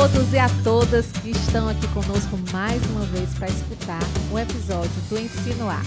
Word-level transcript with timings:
todos 0.00 0.32
e 0.32 0.38
a 0.38 0.48
todas 0.64 1.12
que 1.12 1.28
estão 1.28 1.68
aqui 1.68 1.86
conosco 1.88 2.34
mais 2.50 2.82
uma 2.86 3.04
vez 3.04 3.34
para 3.34 3.48
escutar 3.48 4.00
o 4.32 4.38
episódio 4.38 4.90
do 5.10 5.20
Ensino 5.20 5.68
A. 5.68 5.82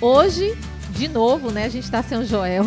Hoje, 0.00 0.56
de 0.92 1.08
novo, 1.08 1.50
né, 1.50 1.66
a 1.66 1.68
gente 1.68 1.84
está 1.84 2.02
sem 2.02 2.16
o 2.16 2.24
Joel. 2.24 2.64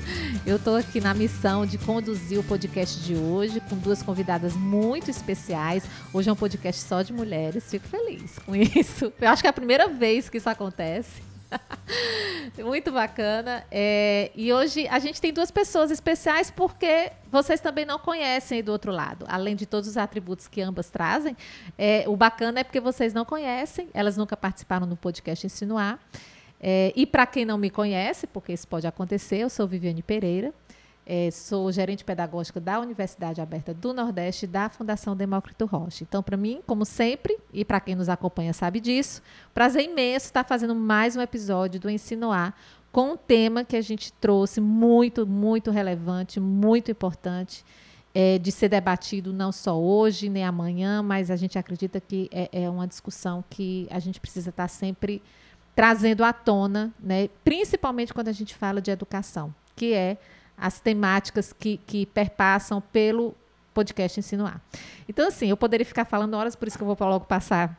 Eu 0.44 0.56
estou 0.56 0.76
aqui 0.76 1.00
na 1.00 1.14
missão 1.14 1.64
de 1.64 1.78
conduzir 1.78 2.38
o 2.38 2.44
podcast 2.44 3.00
de 3.00 3.14
hoje 3.14 3.58
com 3.70 3.76
duas 3.78 4.02
convidadas 4.02 4.52
muito 4.52 5.10
especiais. 5.10 5.84
Hoje 6.12 6.28
é 6.28 6.32
um 6.32 6.36
podcast 6.36 6.82
só 6.82 7.00
de 7.00 7.10
mulheres, 7.10 7.64
fico 7.70 7.88
feliz 7.88 8.38
com 8.44 8.54
isso. 8.54 9.10
Eu 9.18 9.30
acho 9.30 9.40
que 9.40 9.46
é 9.46 9.50
a 9.50 9.54
primeira 9.54 9.88
vez 9.88 10.28
que 10.28 10.36
isso 10.36 10.50
acontece. 10.50 11.27
Muito 12.58 12.92
bacana. 12.92 13.64
É, 13.70 14.30
e 14.34 14.52
hoje 14.52 14.86
a 14.88 14.98
gente 14.98 15.20
tem 15.20 15.32
duas 15.32 15.50
pessoas 15.50 15.90
especiais 15.90 16.50
porque 16.50 17.12
vocês 17.30 17.60
também 17.60 17.84
não 17.84 17.98
conhecem 17.98 18.62
do 18.62 18.72
outro 18.72 18.92
lado. 18.92 19.24
Além 19.28 19.56
de 19.56 19.66
todos 19.66 19.88
os 19.88 19.96
atributos 19.96 20.48
que 20.48 20.60
ambas 20.60 20.90
trazem, 20.90 21.36
é, 21.76 22.04
o 22.06 22.16
bacana 22.16 22.60
é 22.60 22.64
porque 22.64 22.80
vocês 22.80 23.14
não 23.14 23.24
conhecem, 23.24 23.88
elas 23.94 24.16
nunca 24.16 24.36
participaram 24.36 24.86
no 24.86 24.96
podcast 24.96 25.46
Insinuar. 25.46 25.98
É, 26.60 26.92
e 26.96 27.06
para 27.06 27.24
quem 27.26 27.44
não 27.44 27.56
me 27.56 27.70
conhece, 27.70 28.26
porque 28.26 28.52
isso 28.52 28.66
pode 28.66 28.86
acontecer, 28.86 29.38
eu 29.38 29.50
sou 29.50 29.66
Viviane 29.66 30.02
Pereira. 30.02 30.52
É, 31.10 31.30
sou 31.30 31.72
gerente 31.72 32.04
pedagógica 32.04 32.60
da 32.60 32.78
Universidade 32.78 33.40
Aberta 33.40 33.72
do 33.72 33.94
Nordeste 33.94 34.46
da 34.46 34.68
Fundação 34.68 35.16
Demócrito 35.16 35.64
Rocha. 35.64 36.04
Então, 36.04 36.22
para 36.22 36.36
mim, 36.36 36.60
como 36.66 36.84
sempre, 36.84 37.38
e 37.50 37.64
para 37.64 37.80
quem 37.80 37.94
nos 37.94 38.10
acompanha 38.10 38.52
sabe 38.52 38.78
disso, 38.78 39.22
prazer 39.54 39.84
imenso 39.84 40.26
estar 40.26 40.44
fazendo 40.44 40.74
mais 40.74 41.16
um 41.16 41.22
episódio 41.22 41.80
do 41.80 41.88
Ensino 41.88 42.30
A 42.30 42.52
com 42.92 43.12
um 43.12 43.16
tema 43.16 43.64
que 43.64 43.74
a 43.74 43.80
gente 43.80 44.12
trouxe 44.12 44.60
muito, 44.60 45.26
muito 45.26 45.70
relevante, 45.70 46.38
muito 46.38 46.90
importante. 46.90 47.64
É, 48.14 48.38
de 48.38 48.50
ser 48.50 48.68
debatido 48.68 49.32
não 49.32 49.52
só 49.52 49.78
hoje 49.78 50.28
nem 50.28 50.44
amanhã, 50.44 51.02
mas 51.02 51.30
a 51.30 51.36
gente 51.36 51.58
acredita 51.58 52.00
que 52.00 52.28
é, 52.32 52.64
é 52.64 52.68
uma 52.68 52.86
discussão 52.86 53.44
que 53.48 53.86
a 53.90 53.98
gente 53.98 54.18
precisa 54.18 54.50
estar 54.50 54.66
sempre 54.68 55.22
trazendo 55.74 56.24
à 56.24 56.32
tona, 56.32 56.92
né? 56.98 57.28
principalmente 57.44 58.12
quando 58.12 58.28
a 58.28 58.32
gente 58.32 58.54
fala 58.54 58.80
de 58.80 58.90
educação, 58.90 59.54
que 59.76 59.92
é 59.92 60.18
as 60.60 60.80
temáticas 60.80 61.52
que, 61.52 61.78
que 61.86 62.06
perpassam 62.06 62.80
pelo 62.80 63.34
podcast 63.72 64.18
Insinuar. 64.18 64.60
Então, 65.08 65.28
assim, 65.28 65.48
eu 65.48 65.56
poderia 65.56 65.86
ficar 65.86 66.04
falando 66.04 66.34
horas, 66.34 66.56
por 66.56 66.66
isso 66.66 66.76
que 66.76 66.82
eu 66.82 66.94
vou 66.94 67.08
logo 67.08 67.24
passar 67.24 67.78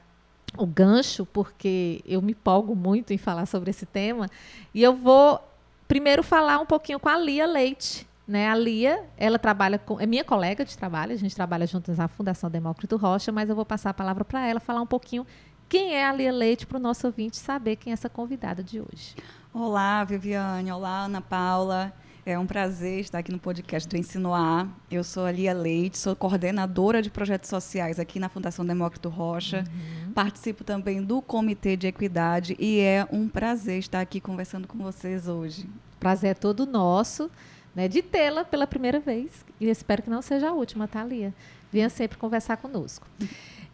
o 0.57 0.65
gancho, 0.65 1.25
porque 1.25 2.01
eu 2.05 2.21
me 2.21 2.31
empolgo 2.31 2.75
muito 2.75 3.13
em 3.13 3.17
falar 3.17 3.45
sobre 3.45 3.69
esse 3.69 3.85
tema. 3.85 4.27
E 4.73 4.81
eu 4.81 4.95
vou 4.95 5.39
primeiro 5.87 6.23
falar 6.23 6.59
um 6.59 6.65
pouquinho 6.65 6.99
com 6.99 7.09
a 7.09 7.17
Lia 7.17 7.45
Leite. 7.45 8.07
Né? 8.27 8.47
A 8.47 8.55
Lia, 8.55 9.03
ela 9.17 9.39
trabalha 9.39 9.79
com. 9.79 9.99
É 9.99 10.05
minha 10.05 10.23
colega 10.23 10.63
de 10.63 10.77
trabalho, 10.77 11.13
a 11.13 11.17
gente 11.17 11.35
trabalha 11.35 11.65
juntas 11.65 11.97
na 11.97 12.07
Fundação 12.07 12.49
Demócrito 12.49 12.95
Rocha, 12.95 13.31
mas 13.31 13.49
eu 13.49 13.55
vou 13.55 13.65
passar 13.65 13.89
a 13.89 13.93
palavra 13.93 14.23
para 14.23 14.45
ela 14.45 14.59
falar 14.59 14.81
um 14.81 14.87
pouquinho 14.87 15.25
quem 15.67 15.95
é 15.95 16.05
a 16.05 16.13
Lia 16.13 16.31
Leite 16.31 16.65
para 16.65 16.77
o 16.77 16.81
nosso 16.81 17.05
ouvinte 17.05 17.37
saber 17.37 17.75
quem 17.75 17.91
é 17.91 17.93
essa 17.93 18.09
convidada 18.09 18.63
de 18.63 18.79
hoje. 18.79 19.15
Olá, 19.53 20.03
Viviane. 20.03 20.71
Olá, 20.71 21.05
Ana 21.05 21.21
Paula. 21.21 21.93
É 22.25 22.37
um 22.37 22.45
prazer 22.45 22.99
estar 22.99 23.19
aqui 23.19 23.31
no 23.31 23.39
podcast 23.39 23.87
do 23.87 23.95
Ensino 23.95 24.33
A. 24.33 24.67
Eu 24.91 25.03
sou 25.03 25.25
a 25.25 25.31
Lia 25.31 25.53
Leite, 25.53 25.97
sou 25.97 26.15
coordenadora 26.15 27.01
de 27.01 27.09
projetos 27.09 27.49
sociais 27.49 27.97
aqui 27.97 28.19
na 28.19 28.27
Fundação 28.27 28.65
Demócrito 28.65 29.07
Rocha. 29.07 29.63
Uhum. 30.05 30.11
Participo 30.11 30.63
também 30.63 31.01
do 31.01 31.21
Comitê 31.21 31.77
de 31.77 31.87
Equidade 31.87 32.55
e 32.59 32.79
é 32.79 33.07
um 33.11 33.27
prazer 33.27 33.79
estar 33.79 34.01
aqui 34.01 34.19
conversando 34.19 34.67
com 34.67 34.77
vocês 34.77 35.27
hoje. 35.27 35.65
Prazer 35.99 36.31
é 36.31 36.33
todo 36.33 36.65
nosso, 36.65 37.31
né, 37.73 37.87
de 37.87 38.01
tê-la 38.01 38.43
pela 38.43 38.67
primeira 38.67 38.99
vez. 38.99 39.45
E 39.59 39.69
espero 39.69 40.03
que 40.03 40.09
não 40.09 40.21
seja 40.21 40.49
a 40.49 40.53
última, 40.53 40.87
tá, 40.87 41.03
Lia? 41.03 41.33
Venha 41.71 41.89
sempre 41.89 42.17
conversar 42.17 42.57
conosco. 42.57 43.07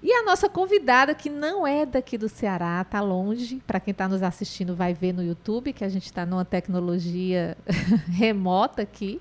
E 0.03 0.11
a 0.11 0.23
nossa 0.23 0.47
convidada, 0.47 1.15
que 1.15 1.29
não 1.29 1.65
é 1.65 1.85
daqui 1.85 2.17
do 2.17 2.29
Ceará, 2.29 2.81
está 2.81 3.01
longe. 3.01 3.61
Para 3.65 3.79
quem 3.79 3.91
está 3.91 4.07
nos 4.07 4.21
assistindo, 4.21 4.75
vai 4.75 4.93
ver 4.93 5.13
no 5.13 5.23
YouTube 5.23 5.73
que 5.73 5.83
a 5.83 5.89
gente 5.89 6.05
está 6.05 6.25
numa 6.25 6.45
tecnologia 6.45 7.57
remota 8.11 8.83
aqui, 8.83 9.19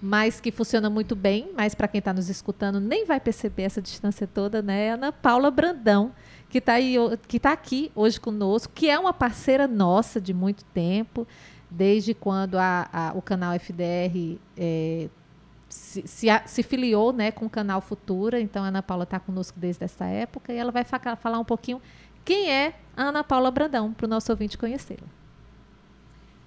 mas 0.00 0.40
que 0.40 0.50
funciona 0.50 0.88
muito 0.88 1.14
bem. 1.14 1.50
Mas 1.54 1.74
para 1.74 1.86
quem 1.86 1.98
está 1.98 2.12
nos 2.12 2.30
escutando, 2.30 2.80
nem 2.80 3.04
vai 3.04 3.20
perceber 3.20 3.64
essa 3.64 3.82
distância 3.82 4.26
toda, 4.26 4.62
né? 4.62 4.92
Ana 4.92 5.12
Paula 5.12 5.50
Brandão, 5.50 6.12
que 6.48 6.58
está 6.58 6.74
tá 7.40 7.52
aqui 7.52 7.92
hoje 7.94 8.18
conosco, 8.18 8.72
que 8.74 8.88
é 8.88 8.98
uma 8.98 9.12
parceira 9.12 9.68
nossa 9.68 10.20
de 10.20 10.32
muito 10.32 10.64
tempo, 10.66 11.26
desde 11.70 12.14
quando 12.14 12.56
a, 12.56 12.88
a, 12.92 13.12
o 13.14 13.20
canal 13.20 13.52
FDR 13.54 14.38
é, 14.56 15.08
se, 15.72 16.06
se, 16.06 16.26
se, 16.44 16.62
filiou 16.62 17.14
né, 17.14 17.32
com 17.32 17.46
o 17.46 17.50
canal 17.50 17.80
Futura, 17.80 18.38
então 18.38 18.62
a 18.62 18.66
Ana 18.68 18.82
Paula 18.82 19.04
está 19.04 19.18
conosco 19.18 19.58
desde 19.58 19.82
essa 19.82 20.04
época 20.04 20.52
e 20.52 20.58
ela 20.58 20.70
vai 20.70 20.84
falar 20.84 21.38
um 21.38 21.44
pouquinho 21.44 21.80
quem 22.22 22.50
é 22.50 22.74
a 22.94 23.04
Ana 23.04 23.24
Paula 23.24 23.50
Brandão, 23.50 23.90
para 23.90 24.04
o 24.04 24.08
nosso 24.08 24.30
ouvinte 24.30 24.58
conhecê-la. 24.58 25.08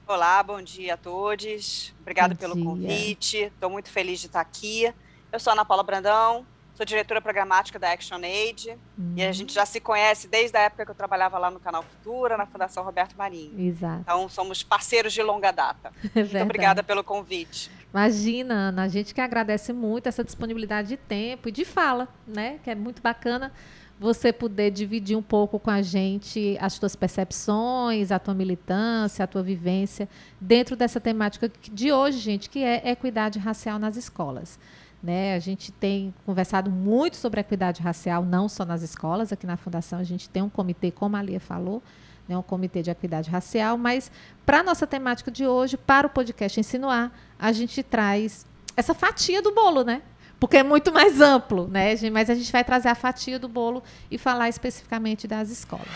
Olá, 0.08 0.44
bom 0.44 0.62
dia 0.62 0.94
a 0.94 0.98
todos. 0.98 1.92
Obrigada 2.02 2.36
pelo 2.36 2.54
convite. 2.64 3.38
Estou 3.38 3.72
muito 3.72 3.90
feliz 3.90 4.20
de 4.20 4.28
estar 4.28 4.42
aqui. 4.42 4.94
Eu 5.32 5.40
sou 5.40 5.50
a 5.50 5.54
Ana 5.56 5.66
Paula 5.66 5.82
Brandão, 5.82 6.46
Sou 6.76 6.86
diretora 6.86 7.22
programática 7.22 7.80
da 7.80 7.94
ActionAid 7.94 8.78
uhum. 8.98 9.14
e 9.16 9.24
a 9.24 9.32
gente 9.32 9.54
já 9.54 9.66
se 9.66 9.80
conhece 9.80 10.28
desde 10.28 10.58
a 10.58 10.62
época 10.62 10.84
que 10.84 10.92
eu 10.92 10.96
trabalhava 10.96 11.38
lá 11.38 11.50
no 11.50 11.58
Canal 11.58 11.82
Futura, 11.84 12.36
na 12.36 12.46
Fundação 12.46 12.84
Roberto 12.84 13.16
Marinho. 13.16 13.58
Exato. 13.58 14.02
Então 14.02 14.28
somos 14.28 14.62
parceiros 14.62 15.14
de 15.14 15.24
longa 15.24 15.52
data. 15.52 15.92
É 16.16 16.20
muito 16.20 16.42
obrigada 16.42 16.84
pelo 16.84 17.04
convite. 17.04 17.72
Imagina, 17.94 18.54
Ana, 18.54 18.84
a 18.84 18.88
gente 18.90 19.14
que 19.14 19.22
agradece 19.22 19.72
muito 19.72 20.08
essa 20.08 20.24
disponibilidade 20.24 20.90
de 20.90 20.98
tempo 20.98 21.48
e 21.48 21.52
de 21.52 21.64
fala, 21.64 22.10
né? 22.28 22.60
Que 22.64 22.72
é 22.72 22.76
muito 22.76 23.02
bacana 23.02 23.54
você 23.98 24.34
poder 24.34 24.72
dividir 24.72 25.18
um 25.18 25.22
pouco 25.22 25.58
com 25.58 25.70
a 25.70 25.82
gente 25.82 26.58
as 26.60 26.78
tuas 26.78 26.96
percepções, 26.96 28.12
a 28.12 28.20
tua 28.20 28.34
militância, 28.34 29.24
a 29.24 29.28
tua 29.28 29.42
vivência 29.42 30.10
dentro 30.40 30.76
dessa 30.76 31.00
temática 31.00 31.50
de 31.72 31.92
hoje, 31.92 32.18
gente, 32.20 32.50
que 32.50 32.62
é 32.62 32.92
equidade 32.92 33.40
racial 33.40 33.80
nas 33.80 33.96
escolas. 33.96 34.60
Né? 35.02 35.36
A 35.36 35.40
gente 35.40 35.72
tem 35.72 36.14
conversado 36.26 36.72
muito 36.72 37.16
sobre 37.18 37.40
equidade 37.40 37.82
racial, 37.82 38.24
não 38.24 38.50
só 38.50 38.66
nas 38.66 38.82
escolas, 38.82 39.32
aqui 39.32 39.46
na 39.46 39.56
Fundação 39.56 40.00
a 40.00 40.04
gente 40.04 40.28
tem 40.28 40.42
um 40.42 40.50
comitê, 40.50 40.90
como 40.90 41.16
a 41.16 41.22
Lia 41.22 41.40
falou, 41.40 41.84
né, 42.28 42.36
um 42.38 42.42
comitê 42.42 42.82
de 42.82 42.90
equidade 42.90 43.30
racial, 43.30 43.78
mas 43.78 44.12
para 44.46 44.60
a 44.60 44.64
nossa 44.64 44.88
temática 44.88 45.30
de 45.30 45.46
hoje, 45.46 45.78
para 45.78 46.08
o 46.08 46.10
podcast 46.10 46.60
Insinuar, 46.60 47.12
a 47.38 47.52
gente 47.52 47.84
traz 47.84 48.46
essa 48.76 48.94
fatia 48.94 49.42
do 49.42 49.54
bolo, 49.54 49.84
né? 49.84 50.02
Porque 50.40 50.58
é 50.58 50.64
muito 50.64 50.92
mais 50.92 51.22
amplo, 51.22 51.68
né? 51.68 51.94
Mas 52.12 52.30
a 52.30 52.36
gente 52.36 52.52
vai 52.52 52.64
trazer 52.64 52.90
a 52.90 52.96
fatia 52.96 53.40
do 53.40 53.48
bolo 53.48 53.82
e 54.12 54.18
falar 54.18 54.50
especificamente 54.50 55.28
das 55.28 55.50
escolas. 55.50 55.88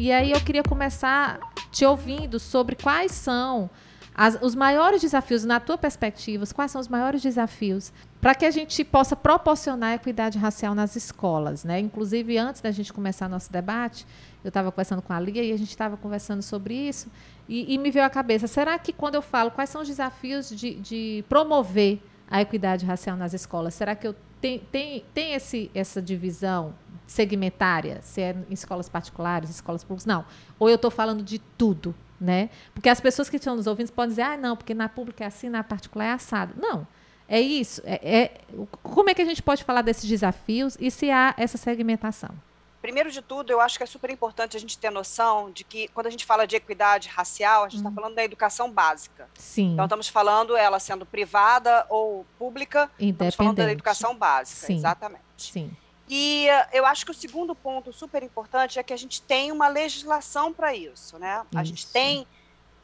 E 0.00 0.10
aí 0.10 0.32
eu 0.32 0.40
queria 0.40 0.62
começar 0.62 1.38
te 1.70 1.84
ouvindo 1.84 2.40
sobre 2.40 2.74
quais 2.74 3.12
são 3.12 3.68
as, 4.14 4.38
os 4.40 4.54
maiores 4.54 5.02
desafios, 5.02 5.44
na 5.44 5.60
tua 5.60 5.76
perspectiva, 5.76 6.42
quais 6.54 6.70
são 6.70 6.80
os 6.80 6.88
maiores 6.88 7.20
desafios 7.20 7.92
para 8.18 8.34
que 8.34 8.46
a 8.46 8.50
gente 8.50 8.82
possa 8.82 9.14
proporcionar 9.14 9.92
equidade 9.92 10.38
racial 10.38 10.74
nas 10.74 10.96
escolas, 10.96 11.64
né? 11.64 11.78
Inclusive, 11.78 12.38
antes 12.38 12.62
da 12.62 12.70
gente 12.70 12.94
começar 12.94 13.28
nosso 13.28 13.52
debate, 13.52 14.06
eu 14.42 14.48
estava 14.48 14.72
conversando 14.72 15.02
com 15.02 15.12
a 15.12 15.20
Lia 15.20 15.44
e 15.44 15.52
a 15.52 15.58
gente 15.58 15.68
estava 15.68 15.98
conversando 15.98 16.40
sobre 16.40 16.72
isso 16.72 17.10
e, 17.46 17.74
e, 17.74 17.76
me 17.76 17.90
veio 17.90 18.06
à 18.06 18.08
cabeça, 18.08 18.46
será 18.46 18.78
que 18.78 18.94
quando 18.94 19.16
eu 19.16 19.22
falo 19.22 19.50
quais 19.50 19.68
são 19.68 19.82
os 19.82 19.88
desafios 19.88 20.48
de, 20.48 20.76
de 20.76 21.24
promover 21.28 22.00
a 22.30 22.40
equidade 22.40 22.86
racial 22.86 23.18
nas 23.18 23.34
escolas, 23.34 23.74
será 23.74 23.94
que 23.94 24.06
eu 24.06 24.16
tenho 24.40 24.60
tem, 24.72 25.04
tem 25.12 25.34
esse, 25.34 25.70
essa 25.74 26.00
divisão 26.00 26.72
segmentária, 27.10 28.00
se 28.02 28.20
é 28.20 28.36
em 28.48 28.54
escolas 28.54 28.88
particulares, 28.88 29.50
escolas 29.50 29.82
públicas, 29.82 30.06
não. 30.06 30.24
Ou 30.60 30.68
eu 30.68 30.76
estou 30.76 30.92
falando 30.92 31.24
de 31.24 31.40
tudo, 31.40 31.92
né? 32.20 32.50
Porque 32.72 32.88
as 32.88 33.00
pessoas 33.00 33.28
que 33.28 33.34
estão 33.34 33.56
nos 33.56 33.66
ouvindo 33.66 33.90
podem 33.90 34.10
dizer, 34.10 34.22
ah, 34.22 34.36
não, 34.36 34.56
porque 34.56 34.72
na 34.72 34.88
pública 34.88 35.24
é 35.24 35.26
assim, 35.26 35.48
na 35.48 35.64
particular 35.64 36.04
é 36.04 36.12
assado. 36.12 36.54
Não. 36.56 36.86
É 37.28 37.40
isso. 37.40 37.82
É, 37.84 38.18
é, 38.18 38.40
como 38.80 39.10
é 39.10 39.14
que 39.14 39.22
a 39.22 39.24
gente 39.24 39.42
pode 39.42 39.64
falar 39.64 39.82
desses 39.82 40.08
desafios 40.08 40.76
e 40.78 40.88
se 40.88 41.10
há 41.10 41.34
essa 41.36 41.58
segmentação? 41.58 42.30
Primeiro 42.80 43.10
de 43.10 43.20
tudo, 43.20 43.50
eu 43.50 43.60
acho 43.60 43.76
que 43.76 43.82
é 43.82 43.86
super 43.86 44.08
importante 44.08 44.56
a 44.56 44.60
gente 44.60 44.78
ter 44.78 44.90
noção 44.90 45.50
de 45.50 45.64
que 45.64 45.88
quando 45.88 46.06
a 46.06 46.10
gente 46.10 46.24
fala 46.24 46.46
de 46.46 46.54
equidade 46.54 47.08
racial, 47.08 47.64
a 47.64 47.68
gente 47.68 47.78
está 47.78 47.90
hum. 47.90 47.94
falando 47.94 48.14
da 48.14 48.22
educação 48.22 48.70
básica. 48.70 49.28
Sim. 49.34 49.72
Então 49.72 49.84
estamos 49.84 50.08
falando 50.08 50.56
ela 50.56 50.78
sendo 50.78 51.04
privada 51.04 51.84
ou 51.88 52.24
pública, 52.38 52.88
estamos 53.00 53.34
falando 53.34 53.56
da 53.56 53.72
educação 53.72 54.14
básica, 54.14 54.66
Sim. 54.68 54.76
exatamente. 54.76 55.24
Sim. 55.36 55.76
E 56.12 56.48
uh, 56.50 56.68
eu 56.72 56.84
acho 56.84 57.04
que 57.04 57.12
o 57.12 57.14
segundo 57.14 57.54
ponto 57.54 57.92
super 57.92 58.20
importante 58.24 58.80
é 58.80 58.82
que 58.82 58.92
a 58.92 58.96
gente 58.96 59.22
tem 59.22 59.52
uma 59.52 59.68
legislação 59.68 60.52
para 60.52 60.74
isso, 60.74 61.16
né? 61.20 61.46
Isso. 61.48 61.58
A 61.58 61.62
gente 61.62 61.86
tem 61.86 62.26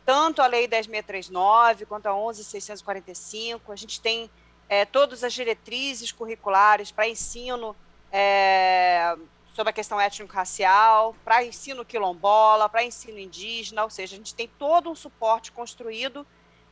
tanto 0.05 0.41
a 0.41 0.47
Lei 0.47 0.69
10.639 0.69 1.87
quanto 1.87 2.07
a 2.07 2.13
11.645, 2.13 3.61
a 3.69 3.75
gente 3.75 4.01
tem 4.01 4.31
é, 4.69 4.85
todas 4.85 5.25
as 5.25 5.33
diretrizes 5.33 6.13
curriculares 6.13 6.93
para 6.93 7.09
ensino 7.09 7.75
é, 8.13 9.17
sobre 9.57 9.71
a 9.71 9.73
questão 9.73 10.01
étnico-racial, 10.01 11.17
para 11.25 11.45
ensino 11.45 11.85
quilombola, 11.85 12.69
para 12.69 12.85
ensino 12.85 13.19
indígena, 13.19 13.83
ou 13.83 13.91
seja, 13.91 14.15
a 14.15 14.19
gente 14.19 14.37
tem 14.37 14.49
todo 14.57 14.89
um 14.89 14.95
suporte 14.95 15.51
construído 15.51 16.25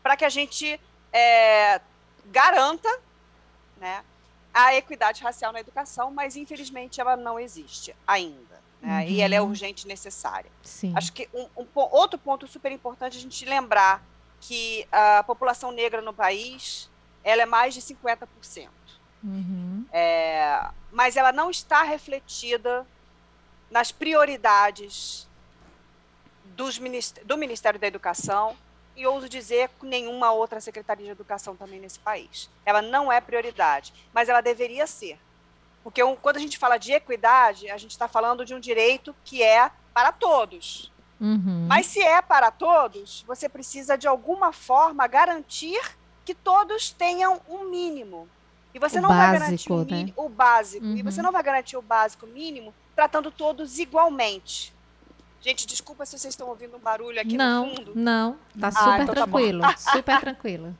para 0.04 0.16
que 0.16 0.24
a 0.24 0.28
gente 0.28 0.80
é, 1.12 1.80
garanta 2.26 3.00
né, 3.76 4.04
a 4.54 4.74
equidade 4.76 5.22
racial 5.22 5.52
na 5.52 5.60
educação, 5.60 6.12
mas 6.12 6.36
infelizmente 6.36 7.00
ela 7.00 7.16
não 7.16 7.38
existe 7.38 7.94
ainda. 8.06 8.62
Né, 8.80 9.00
uhum. 9.00 9.08
E 9.08 9.20
ela 9.20 9.34
é 9.34 9.42
urgente 9.42 9.84
e 9.84 9.88
necessária. 9.88 10.50
Sim. 10.62 10.92
Acho 10.96 11.12
que 11.12 11.28
um, 11.34 11.48
um, 11.56 11.66
outro 11.74 12.18
ponto 12.18 12.46
super 12.46 12.70
importante 12.70 13.16
é 13.16 13.18
a 13.18 13.22
gente 13.22 13.44
lembrar 13.44 14.02
que 14.40 14.86
a 14.92 15.24
população 15.24 15.72
negra 15.72 16.00
no 16.00 16.12
país 16.12 16.88
ela 17.24 17.42
é 17.42 17.46
mais 17.46 17.74
de 17.74 17.80
50%. 17.80 18.68
Uhum. 19.24 19.86
É, 19.90 20.68
mas 20.92 21.16
ela 21.16 21.32
não 21.32 21.50
está 21.50 21.82
refletida 21.82 22.86
nas 23.70 23.90
prioridades 23.90 25.26
dos, 26.44 26.78
do 27.24 27.36
Ministério 27.36 27.80
da 27.80 27.86
Educação 27.86 28.54
e 28.96 29.06
ouso 29.06 29.28
dizer 29.28 29.70
nenhuma 29.82 30.32
outra 30.32 30.60
secretaria 30.60 31.06
de 31.06 31.12
educação 31.12 31.56
também 31.56 31.80
nesse 31.80 31.98
país. 31.98 32.48
Ela 32.64 32.80
não 32.80 33.10
é 33.10 33.20
prioridade, 33.20 33.92
mas 34.12 34.28
ela 34.28 34.40
deveria 34.40 34.86
ser. 34.86 35.18
Porque 35.82 36.02
um, 36.02 36.16
quando 36.16 36.36
a 36.36 36.40
gente 36.40 36.58
fala 36.58 36.78
de 36.78 36.92
equidade, 36.92 37.70
a 37.70 37.76
gente 37.76 37.90
está 37.90 38.08
falando 38.08 38.44
de 38.44 38.54
um 38.54 38.60
direito 38.60 39.14
que 39.24 39.42
é 39.42 39.70
para 39.92 40.12
todos. 40.12 40.90
Uhum. 41.20 41.66
Mas 41.68 41.86
se 41.86 42.00
é 42.00 42.20
para 42.20 42.50
todos, 42.50 43.24
você 43.26 43.48
precisa 43.48 43.96
de 43.96 44.08
alguma 44.08 44.52
forma 44.52 45.06
garantir 45.06 45.80
que 46.24 46.34
todos 46.34 46.90
tenham 46.90 47.40
um 47.48 47.64
mínimo. 47.70 48.28
E 48.74 48.78
você 48.78 48.98
o 48.98 49.02
não 49.02 49.08
básico, 49.08 49.30
vai 49.30 49.38
garantir 49.40 49.72
o, 49.72 49.84
né? 49.84 50.12
o 50.16 50.28
básico. 50.28 50.84
Uhum. 50.84 50.96
E 50.96 51.02
você 51.02 51.22
não 51.22 51.30
vai 51.30 51.42
garantir 51.42 51.76
o 51.76 51.82
básico 51.82 52.26
mínimo 52.26 52.74
tratando 52.94 53.30
todos 53.30 53.78
igualmente. 53.78 54.73
Gente, 55.44 55.66
desculpa 55.66 56.06
se 56.06 56.18
vocês 56.18 56.32
estão 56.32 56.48
ouvindo 56.48 56.74
um 56.76 56.80
barulho 56.80 57.20
aqui 57.20 57.36
não, 57.36 57.66
no 57.66 57.76
fundo. 57.76 57.92
Não, 57.94 58.32
tá 58.58 58.68
Ah, 58.68 58.72
super 58.72 58.94
então 59.02 59.06
tá 59.06 59.12
tranquilo, 59.26 59.62
super 59.76 60.20
tranquilo. 60.20 60.78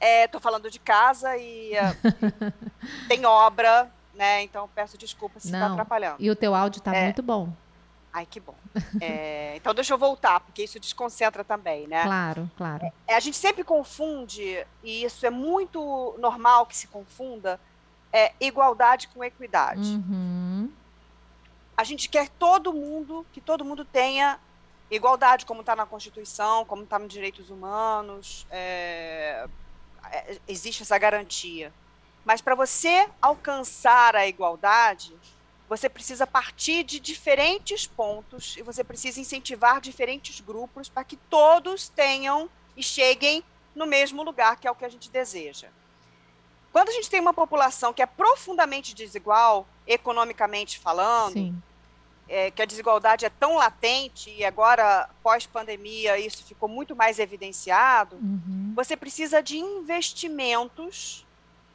É, 0.00 0.26
tô 0.26 0.40
falando 0.40 0.70
de 0.70 0.78
casa 0.78 1.36
e 1.36 1.72
uh, 1.74 2.52
tem 3.06 3.26
obra, 3.26 3.90
né? 4.14 4.42
Então 4.42 4.66
peço 4.74 4.96
desculpa 4.96 5.38
se 5.38 5.48
está 5.48 5.58
Não. 5.58 5.72
atrapalhando. 5.72 6.16
E 6.18 6.30
o 6.30 6.34
teu 6.34 6.54
áudio 6.54 6.80
tá 6.80 6.94
É. 6.96 7.04
muito 7.04 7.22
bom. 7.22 7.52
Ai, 8.10 8.24
que 8.24 8.40
bom. 8.40 8.54
É, 9.02 9.54
então 9.56 9.74
deixa 9.74 9.92
eu 9.92 9.98
voltar, 9.98 10.40
porque 10.40 10.64
isso 10.64 10.80
desconcentra 10.80 11.44
também, 11.44 11.86
né? 11.86 12.02
Claro, 12.02 12.50
claro. 12.56 12.90
É, 13.06 13.14
a 13.16 13.20
gente 13.20 13.36
sempre 13.36 13.62
confunde, 13.62 14.66
e 14.82 15.04
isso 15.04 15.26
é 15.26 15.30
muito 15.30 16.14
normal 16.18 16.64
que 16.64 16.74
se 16.76 16.86
confunda, 16.86 17.60
é, 18.10 18.32
igualdade 18.40 19.08
com 19.08 19.22
equidade. 19.22 19.90
Uhum. 19.90 20.70
A 21.80 21.82
gente 21.82 22.10
quer 22.10 22.28
todo 22.28 22.74
mundo, 22.74 23.24
que 23.32 23.40
todo 23.40 23.64
mundo 23.64 23.86
tenha 23.86 24.38
igualdade, 24.90 25.46
como 25.46 25.60
está 25.60 25.74
na 25.74 25.86
Constituição, 25.86 26.62
como 26.66 26.82
está 26.82 26.98
nos 26.98 27.10
direitos 27.10 27.48
humanos, 27.48 28.46
é, 28.50 29.48
é, 30.12 30.38
existe 30.46 30.82
essa 30.82 30.98
garantia. 30.98 31.72
Mas 32.22 32.42
para 32.42 32.54
você 32.54 33.08
alcançar 33.18 34.14
a 34.14 34.26
igualdade, 34.26 35.16
você 35.70 35.88
precisa 35.88 36.26
partir 36.26 36.84
de 36.84 37.00
diferentes 37.00 37.86
pontos 37.86 38.58
e 38.58 38.62
você 38.62 38.84
precisa 38.84 39.18
incentivar 39.18 39.80
diferentes 39.80 40.38
grupos 40.38 40.86
para 40.86 41.02
que 41.02 41.16
todos 41.16 41.88
tenham 41.88 42.50
e 42.76 42.82
cheguem 42.82 43.42
no 43.74 43.86
mesmo 43.86 44.22
lugar, 44.22 44.56
que 44.60 44.68
é 44.68 44.70
o 44.70 44.74
que 44.74 44.84
a 44.84 44.90
gente 44.90 45.10
deseja. 45.10 45.70
Quando 46.70 46.90
a 46.90 46.92
gente 46.92 47.08
tem 47.08 47.20
uma 47.20 47.32
população 47.32 47.90
que 47.94 48.02
é 48.02 48.06
profundamente 48.06 48.94
desigual, 48.94 49.66
economicamente 49.86 50.78
falando, 50.78 51.32
Sim. 51.32 51.62
É, 52.30 52.50
que 52.50 52.62
a 52.62 52.64
desigualdade 52.64 53.26
é 53.26 53.28
tão 53.28 53.56
latente 53.56 54.30
e 54.30 54.44
agora, 54.44 55.10
pós-pandemia, 55.20 56.16
isso 56.16 56.44
ficou 56.44 56.68
muito 56.68 56.94
mais 56.94 57.18
evidenciado, 57.18 58.14
Uhum. 58.16 58.72
você 58.74 58.96
precisa 58.96 59.42
de 59.42 59.58
investimentos 59.58 61.26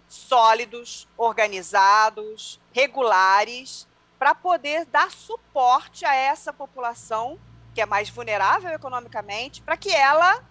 sólidos, 0.08 1.08
organizados, 1.18 2.60
regulares, 2.72 3.86
para 4.18 4.34
poder 4.34 4.86
dar 4.86 5.12
suporte 5.12 6.06
a 6.06 6.16
essa 6.16 6.54
população 6.54 7.38
que 7.74 7.82
é 7.82 7.86
mais 7.86 8.10
vulnerável 8.10 8.70
economicamente, 8.72 9.62
para 9.62 9.76
que 9.76 9.92
ela 9.94 10.42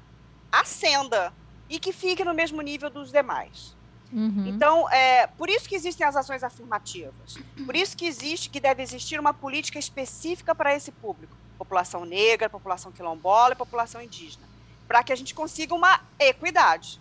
ascenda 0.52 1.32
e 1.70 1.80
que 1.80 1.92
fique 1.92 2.22
no 2.22 2.34
mesmo 2.34 2.60
nível 2.60 2.90
dos 2.90 3.10
demais. 3.10 3.74
Uhum. 4.14 4.46
Então, 4.46 4.88
é 4.90 5.26
por 5.26 5.50
isso 5.50 5.68
que 5.68 5.74
existem 5.74 6.06
as 6.06 6.14
ações 6.14 6.44
afirmativas. 6.44 7.36
Por 7.66 7.74
isso 7.74 7.96
que 7.96 8.06
existe, 8.06 8.48
que 8.48 8.60
deve 8.60 8.80
existir 8.80 9.18
uma 9.18 9.34
política 9.34 9.76
específica 9.76 10.54
para 10.54 10.72
esse 10.72 10.92
público, 10.92 11.36
população 11.58 12.04
negra, 12.04 12.48
população 12.48 12.92
quilombola 12.92 13.54
e 13.54 13.56
população 13.56 14.00
indígena, 14.00 14.46
para 14.86 15.02
que 15.02 15.12
a 15.12 15.16
gente 15.16 15.34
consiga 15.34 15.74
uma 15.74 16.00
equidade. 16.20 17.00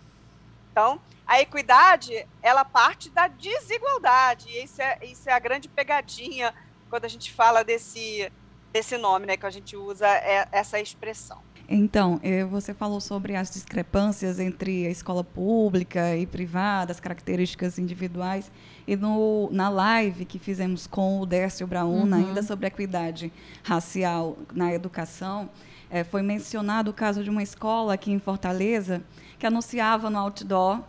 Então, 0.71 0.99
a 1.27 1.39
equidade, 1.39 2.27
ela 2.41 2.65
parte 2.65 3.11
da 3.11 3.27
desigualdade. 3.27 4.49
E 4.49 4.63
isso 4.63 4.81
é, 4.81 4.97
isso 5.03 5.29
é 5.29 5.33
a 5.33 5.39
grande 5.39 5.69
pegadinha 5.69 6.51
quando 6.89 7.05
a 7.05 7.07
gente 7.09 7.31
fala 7.31 7.63
desse, 7.63 8.31
desse 8.71 8.97
nome, 8.97 9.27
né, 9.27 9.37
que 9.37 9.45
a 9.45 9.51
gente 9.51 9.77
usa 9.77 10.07
é, 10.07 10.47
essa 10.51 10.79
expressão. 10.79 11.41
Então, 11.67 12.19
eh, 12.21 12.43
você 12.43 12.73
falou 12.73 12.99
sobre 12.99 13.35
as 13.35 13.49
discrepâncias 13.49 14.37
entre 14.39 14.85
a 14.85 14.89
escola 14.89 15.23
pública 15.23 16.15
e 16.15 16.25
privada, 16.25 16.91
as 16.91 16.99
características 16.99 17.79
individuais. 17.79 18.51
E 18.85 18.95
no, 18.95 19.49
na 19.51 19.69
live 19.69 20.25
que 20.25 20.37
fizemos 20.37 20.85
com 20.85 21.21
o 21.21 21.25
Décio 21.25 21.65
Brauna, 21.65 22.17
Uhum. 22.17 22.27
ainda 22.27 22.43
sobre 22.43 22.67
equidade 22.67 23.31
racial 23.63 24.37
na 24.53 24.73
educação, 24.73 25.49
eh, 25.89 26.03
foi 26.03 26.21
mencionado 26.21 26.91
o 26.91 26.93
caso 26.93 27.23
de 27.23 27.29
uma 27.29 27.41
escola 27.41 27.93
aqui 27.93 28.11
em 28.11 28.19
Fortaleza 28.19 29.01
que 29.39 29.45
anunciava 29.47 30.09
no 30.09 30.19
outdoor 30.19 30.81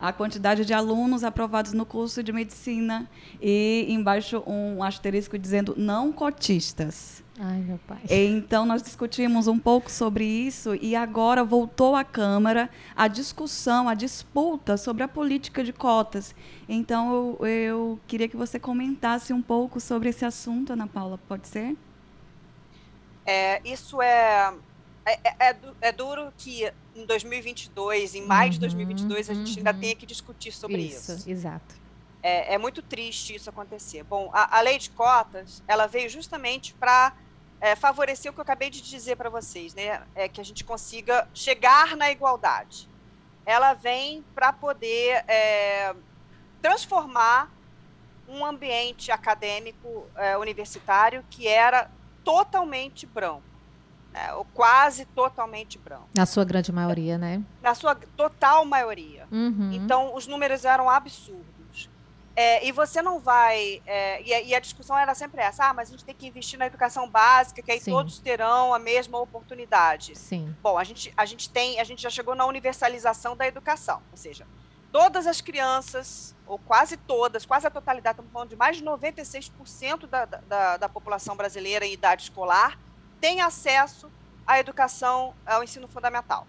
a 0.00 0.12
quantidade 0.12 0.64
de 0.64 0.74
alunos 0.74 1.24
aprovados 1.24 1.72
no 1.72 1.86
curso 1.86 2.22
de 2.22 2.32
medicina 2.32 3.08
e 3.40 3.86
embaixo 3.88 4.42
um 4.46 4.82
asterisco 4.82 5.38
dizendo 5.38 5.74
não 5.76 6.12
cotistas. 6.12 7.22
Ai, 7.38 7.58
meu 7.58 7.78
pai. 7.86 7.98
Então, 8.08 8.64
nós 8.64 8.80
discutimos 8.80 9.48
um 9.48 9.58
pouco 9.58 9.90
sobre 9.90 10.24
isso 10.24 10.76
e 10.76 10.94
agora 10.94 11.42
voltou 11.42 11.96
à 11.96 12.04
Câmara 12.04 12.70
a 12.94 13.08
discussão, 13.08 13.88
a 13.88 13.94
disputa 13.94 14.76
sobre 14.76 15.02
a 15.02 15.08
política 15.08 15.64
de 15.64 15.72
cotas. 15.72 16.32
Então, 16.68 17.36
eu, 17.40 17.46
eu 17.46 18.00
queria 18.06 18.28
que 18.28 18.36
você 18.36 18.60
comentasse 18.60 19.32
um 19.32 19.42
pouco 19.42 19.80
sobre 19.80 20.10
esse 20.10 20.24
assunto, 20.24 20.74
Ana 20.74 20.86
Paula, 20.86 21.18
pode 21.28 21.48
ser? 21.48 21.76
É, 23.26 23.60
isso 23.64 24.00
é, 24.00 24.54
é, 25.04 25.12
é- 25.24 25.50
é 25.50 25.56
é 25.80 25.92
duro 25.92 26.32
que 26.38 26.70
em 26.94 27.04
2022, 27.04 28.14
em 28.14 28.22
maio 28.26 28.50
de 28.50 28.56
Uhum, 28.56 28.60
2022, 28.60 29.30
a 29.30 29.34
gente 29.34 29.58
ainda 29.58 29.72
uhum. 29.72 29.80
tenha 29.80 29.94
que 29.94 30.06
discutir 30.06 30.52
sobre 30.52 30.78
isso. 30.82 31.12
isso, 31.12 31.30
exato. 31.30 31.74
É, 32.22 32.54
é 32.54 32.58
muito 32.58 32.82
triste 32.82 33.34
isso 33.34 33.50
acontecer. 33.50 34.02
Bom, 34.04 34.30
a, 34.32 34.58
a 34.58 34.60
lei 34.60 34.78
de 34.78 34.90
cotas, 34.90 35.62
ela 35.66 35.86
veio 35.86 36.08
justamente 36.08 36.72
para 36.74 37.14
favorecer 37.76 38.30
o 38.30 38.34
que 38.34 38.40
eu 38.40 38.42
acabei 38.42 38.68
de 38.68 38.82
dizer 38.82 39.16
para 39.16 39.30
vocês, 39.30 39.72
né? 39.72 40.02
É 40.14 40.28
que 40.28 40.38
a 40.38 40.44
gente 40.44 40.62
consiga 40.64 41.26
chegar 41.32 41.96
na 41.96 42.10
igualdade. 42.10 42.88
Ela 43.46 43.72
vem 43.72 44.22
para 44.34 44.52
poder 44.52 45.24
é, 45.26 45.94
transformar 46.60 47.50
um 48.28 48.44
ambiente 48.44 49.10
acadêmico 49.10 50.06
é, 50.14 50.36
universitário 50.36 51.24
que 51.30 51.46
era 51.46 51.90
totalmente 52.22 53.06
branco, 53.06 53.42
né? 54.14 54.32
ou 54.34 54.44
quase 54.54 55.04
totalmente 55.06 55.76
branco, 55.76 56.08
Na 56.14 56.24
sua 56.24 56.44
grande 56.44 56.70
maioria, 56.72 57.18
né? 57.18 57.42
na 57.60 57.74
sua 57.74 57.96
total 58.16 58.64
maioria. 58.64 59.26
Uhum. 59.30 59.72
Então, 59.72 60.14
os 60.14 60.26
números 60.28 60.64
eram 60.64 60.88
absurdos. 60.88 61.44
É, 62.36 62.66
e 62.66 62.72
você 62.72 63.00
não 63.00 63.20
vai. 63.20 63.80
é, 63.86 64.20
e, 64.22 64.34
a, 64.34 64.42
e 64.42 64.54
a 64.56 64.60
discussão 64.60 64.98
era 64.98 65.14
sempre 65.14 65.40
essa: 65.40 65.68
ah, 65.68 65.74
mas 65.74 65.88
a 65.88 65.92
gente 65.92 66.04
tem 66.04 66.14
que 66.14 66.26
investir 66.26 66.58
na 66.58 66.66
educação 66.66 67.08
básica, 67.08 67.62
que 67.62 67.70
aí 67.70 67.80
Sim. 67.80 67.92
todos 67.92 68.18
terão 68.18 68.74
a 68.74 68.78
mesma 68.78 69.20
oportunidade. 69.20 70.16
Sim. 70.18 70.54
Bom, 70.60 70.76
a 70.76 70.82
gente, 70.82 71.12
a 71.16 71.24
gente 71.24 71.48
tem, 71.48 71.78
a 71.78 71.84
gente 71.84 72.02
já 72.02 72.10
chegou 72.10 72.34
na 72.34 72.44
universalização 72.44 73.36
da 73.36 73.46
educação, 73.46 74.02
ou 74.10 74.16
seja, 74.16 74.44
todas 74.90 75.28
as 75.28 75.40
crianças, 75.40 76.34
ou 76.44 76.58
quase 76.58 76.96
todas, 76.96 77.46
quase 77.46 77.68
a 77.68 77.70
totalidade, 77.70 78.14
estamos 78.14 78.32
falando 78.32 78.48
de 78.48 78.56
mais 78.56 78.76
de 78.76 78.84
96% 78.84 80.06
da, 80.08 80.24
da, 80.24 80.76
da 80.76 80.88
população 80.88 81.36
brasileira 81.36 81.86
em 81.86 81.92
idade 81.92 82.24
escolar, 82.24 82.76
tem 83.24 83.40
acesso 83.40 84.12
à 84.46 84.58
educação, 84.60 85.34
ao 85.46 85.64
ensino 85.64 85.88
fundamental. 85.88 86.46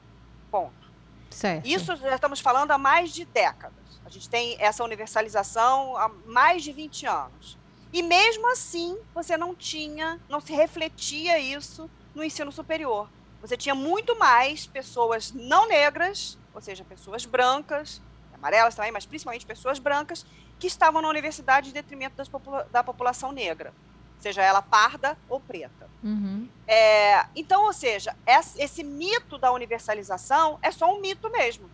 Ponto. 0.51 0.91
Certo. 1.29 1.65
Isso 1.65 1.95
já 1.95 2.15
estamos 2.15 2.41
falando 2.41 2.71
há 2.71 2.77
mais 2.77 3.13
de 3.13 3.23
décadas. 3.23 4.01
A 4.05 4.09
gente 4.09 4.29
tem 4.29 4.57
essa 4.59 4.83
universalização 4.83 5.95
há 5.95 6.09
mais 6.25 6.63
de 6.65 6.73
20 6.73 7.05
anos. 7.05 7.57
E 7.93 8.03
mesmo 8.03 8.51
assim, 8.51 8.97
você 9.13 9.37
não 9.37 9.55
tinha, 9.55 10.19
não 10.27 10.41
se 10.41 10.51
refletia 10.51 11.39
isso 11.39 11.89
no 12.13 12.21
ensino 12.21 12.51
superior. 12.51 13.07
Você 13.39 13.55
tinha 13.55 13.73
muito 13.73 14.19
mais 14.19 14.67
pessoas 14.67 15.31
não 15.31 15.69
negras, 15.69 16.37
ou 16.53 16.59
seja, 16.59 16.83
pessoas 16.83 17.25
brancas, 17.25 18.01
amarelas 18.33 18.75
também, 18.75 18.91
mas 18.91 19.05
principalmente 19.05 19.45
pessoas 19.45 19.79
brancas, 19.79 20.25
que 20.59 20.67
estavam 20.67 21.01
na 21.01 21.07
universidade 21.07 21.69
em 21.69 21.71
detrimento 21.73 22.21
popula- 22.29 22.67
da 22.69 22.83
população 22.83 23.31
negra, 23.31 23.73
seja 24.19 24.41
ela 24.43 24.61
parda 24.61 25.17
ou 25.29 25.39
preta. 25.39 25.85
Uhum. 26.05 26.47
É, 26.67 27.25
então, 27.35 27.65
ou 27.65 27.73
seja, 27.73 28.15
esse, 28.59 28.83
mito 28.83 29.39
da 29.39 29.51
universalização 29.51 30.59
é 30.61 30.69
só 30.71 30.93
um 30.93 31.01
mito 31.01 31.31
mesmo. 31.31 31.67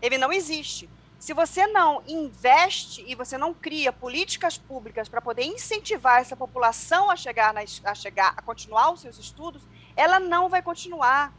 Ele 0.00 0.16
não 0.16 0.32
existe. 0.32 0.88
Se 1.18 1.34
você 1.34 1.66
não 1.66 2.02
investe 2.08 3.04
e 3.06 3.14
você 3.14 3.36
não 3.36 3.52
cria 3.52 3.92
políticas 3.92 4.56
públicas 4.56 5.06
para 5.06 5.20
poder 5.20 5.44
incentivar 5.44 6.22
essa 6.22 6.34
população 6.34 7.10
a 7.10 7.14
chegar, 7.14 7.52
na, 7.52 7.60
a 7.60 7.94
chegar, 7.94 8.32
a 8.34 8.40
continuar 8.40 8.90
os 8.90 9.02
seus 9.02 9.18
estudos, 9.18 9.62
ela 9.94 10.18
não 10.18 10.48
vai 10.48 10.62
continuar. 10.62 11.30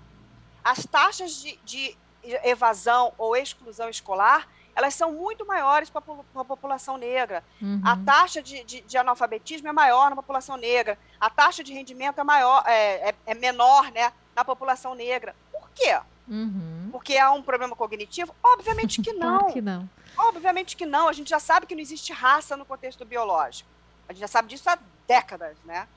As 0.64 0.86
taxas 0.86 1.42
de, 1.42 1.60
de 1.66 1.98
evasão 2.44 3.12
ou 3.18 3.36
exclusão 3.36 3.90
escolar 3.90 4.48
elas 4.76 4.94
são 4.96 5.12
muito 5.12 5.46
maiores 5.46 5.90
para 5.90 6.02
a 6.36 6.46
população 6.46 6.98
negra. 6.98 7.44
Uhum. 7.62 7.82
A 7.84 7.96
taxa 7.98 8.42
de, 8.42 8.64
de, 8.64 8.82
de, 8.82 8.98
analfabetismo 8.98 9.68
é 9.68 9.72
maior 9.72 10.10
na 10.10 10.16
população 10.16 10.58
negra. 10.58 10.98
A 11.20 11.30
taxa 11.30 11.64
de 11.64 11.74
rendimento 11.74 12.20
é 12.20 12.24
maior, 12.24 12.64
é, 12.66 13.10
é, 13.10 13.16
é 13.28 13.34
menor, 13.34 13.92
né, 13.92 14.12
na 14.36 14.44
população 14.44 14.96
negra. 14.96 15.36
Por 15.52 15.70
quê? 15.76 16.00
Uhum. 16.28 16.90
Porque 16.92 17.18
há 17.18 17.32
um 17.32 17.44
problema 17.44 17.76
cognitivo? 17.76 18.34
Obviamente 18.42 19.02
que 19.02 19.14
não. 19.14 19.40
claro 19.40 19.54
que 19.54 19.62
não. 19.62 19.90
Obviamente 20.18 20.76
que 20.76 20.86
não. 20.86 21.08
A 21.08 21.14
gente 21.14 21.30
já 21.30 21.40
sabe 21.40 21.66
que 21.66 21.76
não 21.76 21.82
existe 21.82 22.12
raça 22.12 22.58
no 22.58 22.66
contexto 22.66 23.06
biológico. 23.06 23.70
A 24.08 24.14
gente 24.14 24.22
já 24.22 24.28
sabe 24.28 24.48
disso 24.48 24.70
há 24.70 24.78
décadas, 25.08 25.56
né? 25.66 25.88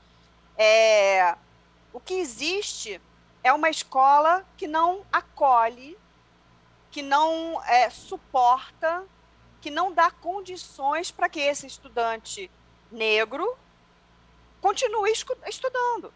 É, 0.57 1.35
o 1.93 1.99
que 1.99 2.15
existe 2.15 3.01
é 3.43 3.53
uma 3.53 3.69
escola 3.69 4.45
que 4.57 4.67
não 4.67 5.01
acolhe 5.11 5.97
que 6.97 7.03
não 7.03 7.63
é, 7.65 7.91
suporta, 7.91 9.05
que 9.61 9.69
não 9.69 9.93
dá 9.93 10.09
condições 10.09 11.11
para 11.11 11.29
que 11.29 11.39
esse 11.39 11.67
estudante 11.67 12.49
negro 12.91 13.55
continue 14.59 15.11
estudando. 15.45 16.11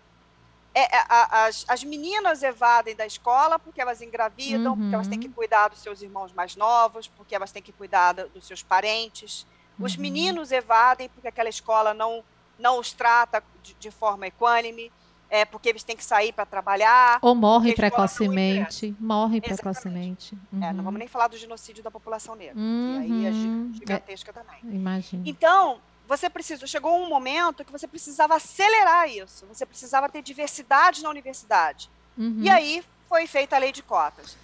É, 0.73 0.81
é, 0.81 1.05
as, 1.07 1.65
as, 1.67 1.83
meninas 1.83 2.41
evadem 2.41 2.95
da 2.95 3.05
escola 3.05 3.59
porque 3.59 3.79
elas 3.79 4.01
engravidam, 4.01 4.73
uhum. 4.73 4.79
porque 4.79 4.95
elas 4.95 5.07
têm 5.07 5.19
que 5.19 5.27
uhum. 5.27 5.33
cuidar 5.33 5.67
dos 5.67 5.83
seus 5.83 6.01
irmãos 6.01 6.33
mais 6.33 6.55
novos, 6.55 7.07
porque 7.07 7.35
elas 7.35 7.51
têm 7.51 7.61
que 7.61 7.71
cuidar 7.71 8.13
dos 8.13 8.47
seus 8.47 8.63
parentes. 8.63 9.45
Os 9.79 9.93
uhum. 9.93 10.01
meninos 10.01 10.51
evadem 10.51 11.09
porque 11.09 11.27
aquela 11.27 11.49
escola 11.49 11.93
não, 11.93 12.23
não 12.57 12.79
os 12.79 12.91
trata 12.91 13.43
de, 13.61 13.75
de 13.75 13.91
forma 13.91 14.25
equânime 14.25 14.91
é, 15.31 15.45
porque 15.45 15.69
eles 15.69 15.81
têm 15.81 15.95
que 15.95 16.03
sair 16.03 16.33
para 16.33 16.45
trabalhar. 16.45 17.17
Ou 17.21 17.33
morrem 17.33 17.73
precocemente. 17.73 18.93
Morrem 18.99 19.39
precocemente. 19.39 20.37
Uhum. 20.51 20.61
É, 20.61 20.73
não 20.73 20.83
vamos 20.83 20.99
nem 20.99 21.07
falar 21.07 21.29
do 21.29 21.37
genocídio 21.37 21.81
da 21.81 21.89
população 21.89 22.35
negra, 22.35 22.59
uhum. 22.59 23.01
que 23.01 23.13
aí 23.13 23.25
é 23.25 23.29
uhum. 23.29 23.71
gigantesca 23.73 24.29
é, 24.29 24.33
também. 24.33 24.59
Imagina. 24.63 25.23
Então, 25.25 25.79
você 26.05 26.29
precisa, 26.29 26.67
chegou 26.67 27.01
um 27.01 27.07
momento 27.07 27.63
que 27.63 27.71
você 27.71 27.87
precisava 27.87 28.35
acelerar 28.35 29.07
isso. 29.09 29.45
Você 29.45 29.65
precisava 29.65 30.09
ter 30.09 30.21
diversidade 30.21 31.01
na 31.01 31.09
universidade. 31.09 31.89
Uhum. 32.17 32.39
E 32.41 32.49
aí 32.49 32.83
foi 33.07 33.25
feita 33.25 33.55
a 33.55 33.59
lei 33.59 33.71
de 33.71 33.81
cotas. 33.81 34.37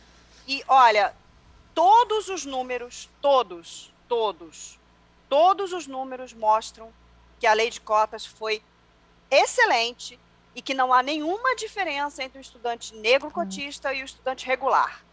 E 0.47 0.63
olha, 0.69 1.13
todos 1.75 2.29
os 2.29 2.45
números, 2.45 3.09
todos, 3.21 3.93
todos, 4.07 4.79
todos 5.27 5.73
os 5.73 5.85
números 5.85 6.31
mostram 6.31 6.87
que 7.41 7.45
a 7.45 7.51
lei 7.51 7.69
de 7.69 7.81
cotas 7.81 8.25
foi 8.25 8.61
excelente 9.29 10.17
e 10.57 10.61
que 10.63 10.73
não 10.73 10.91
há 10.91 11.03
nenhuma 11.03 11.55
diferença 11.55 12.23
entre 12.23 12.39
o 12.39 12.41
estudante 12.41 12.95
negro 12.95 13.29
cotista 13.29 13.93
e 13.93 14.01
o 14.01 14.05
estudante 14.05 14.43
regular. 14.43 15.03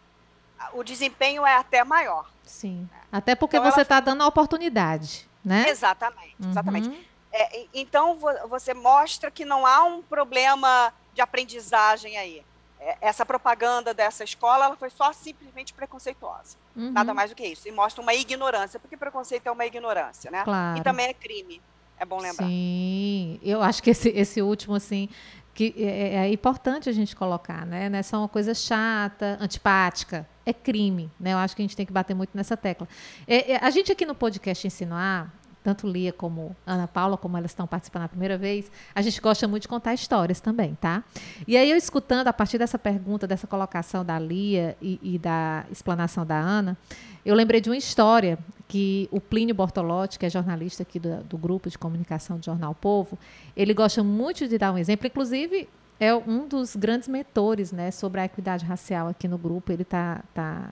O 0.72 0.82
desempenho 0.82 1.46
é 1.46 1.54
até 1.54 1.84
maior. 1.84 2.30
Sim. 2.44 2.88
Até 3.12 3.34
porque 3.34 3.58
então, 3.58 3.70
você 3.70 3.82
está 3.82 3.96
ela... 3.96 4.04
dando 4.06 4.22
a 4.22 4.26
oportunidade, 4.26 5.28
né? 5.44 5.68
Exatamente, 5.68 6.34
uhum. 6.40 6.48
exatamente. 6.48 7.08
É, 7.30 7.66
então 7.74 8.18
você 8.48 8.72
mostra 8.72 9.30
que 9.30 9.44
não 9.44 9.66
há 9.66 9.84
um 9.84 10.00
problema 10.00 10.94
de 11.12 11.20
aprendizagem 11.20 12.16
aí. 12.16 12.42
É, 12.80 12.96
essa 13.02 13.26
propaganda 13.26 13.92
dessa 13.92 14.24
escola 14.24 14.64
ela 14.64 14.76
foi 14.76 14.88
só 14.88 15.12
simplesmente 15.12 15.74
preconceituosa. 15.74 16.56
Uhum. 16.74 16.90
Nada 16.90 17.12
mais 17.12 17.28
do 17.28 17.36
que 17.36 17.46
isso. 17.46 17.68
E 17.68 17.70
mostra 17.70 18.00
uma 18.00 18.14
ignorância, 18.14 18.80
porque 18.80 18.96
preconceito 18.96 19.46
é 19.46 19.50
uma 19.50 19.66
ignorância, 19.66 20.30
né? 20.30 20.42
Claro. 20.42 20.78
E 20.78 20.82
também 20.82 21.08
é 21.08 21.12
crime. 21.12 21.60
É 21.98 22.04
bom 22.04 22.18
lembrar. 22.18 22.46
Sim, 22.46 23.38
eu 23.42 23.62
acho 23.62 23.82
que 23.82 23.90
esse, 23.90 24.08
esse 24.10 24.42
último, 24.42 24.74
assim, 24.74 25.08
que 25.54 25.74
é, 25.78 25.82
é, 25.82 26.14
é 26.16 26.32
importante 26.32 26.88
a 26.88 26.92
gente 26.92 27.14
colocar, 27.14 27.64
né? 27.64 27.88
Não 27.88 27.98
é 27.98 28.02
só 28.02 28.18
uma 28.18 28.28
coisa 28.28 28.52
chata, 28.54 29.38
antipática. 29.40 30.26
É 30.44 30.52
crime, 30.52 31.10
né? 31.18 31.32
Eu 31.32 31.38
acho 31.38 31.54
que 31.54 31.62
a 31.62 31.64
gente 31.64 31.76
tem 31.76 31.86
que 31.86 31.92
bater 31.92 32.14
muito 32.14 32.30
nessa 32.34 32.56
tecla. 32.56 32.88
É, 33.26 33.52
é, 33.52 33.64
a 33.64 33.70
gente 33.70 33.90
aqui 33.92 34.04
no 34.04 34.14
podcast 34.14 34.66
Insinuar, 34.66 35.32
tanto 35.64 35.88
Lia 35.88 36.12
como 36.12 36.54
Ana 36.66 36.86
Paula, 36.86 37.16
como 37.16 37.38
elas 37.38 37.50
estão 37.50 37.66
participando 37.66 38.02
a 38.02 38.08
primeira 38.08 38.36
vez, 38.36 38.70
a 38.94 39.00
gente 39.00 39.18
gosta 39.18 39.48
muito 39.48 39.62
de 39.62 39.68
contar 39.68 39.94
histórias 39.94 40.38
também, 40.38 40.76
tá? 40.78 41.02
E 41.48 41.56
aí 41.56 41.70
eu 41.70 41.76
escutando, 41.76 42.28
a 42.28 42.32
partir 42.34 42.58
dessa 42.58 42.78
pergunta, 42.78 43.26
dessa 43.26 43.46
colocação 43.46 44.04
da 44.04 44.18
Lia 44.18 44.76
e, 44.80 45.00
e 45.02 45.18
da 45.18 45.64
explanação 45.72 46.26
da 46.26 46.38
Ana, 46.38 46.76
eu 47.24 47.34
lembrei 47.34 47.62
de 47.62 47.70
uma 47.70 47.76
história 47.78 48.38
que 48.68 49.08
o 49.10 49.18
Plínio 49.18 49.54
Bortolotti, 49.54 50.18
que 50.18 50.26
é 50.26 50.30
jornalista 50.30 50.82
aqui 50.82 50.98
do, 50.98 51.24
do 51.24 51.38
grupo 51.38 51.70
de 51.70 51.78
comunicação 51.78 52.38
do 52.38 52.44
Jornal 52.44 52.74
Povo, 52.74 53.18
ele 53.56 53.72
gosta 53.72 54.04
muito 54.04 54.46
de 54.46 54.58
dar 54.58 54.70
um 54.70 54.76
exemplo, 54.76 55.06
inclusive 55.06 55.66
é 55.98 56.14
um 56.14 56.46
dos 56.46 56.76
grandes 56.76 57.08
mentores 57.08 57.72
né, 57.72 57.90
sobre 57.90 58.20
a 58.20 58.26
equidade 58.26 58.66
racial 58.66 59.08
aqui 59.08 59.26
no 59.26 59.38
grupo, 59.38 59.72
ele 59.72 59.82
está 59.82 60.22
tá, 60.34 60.70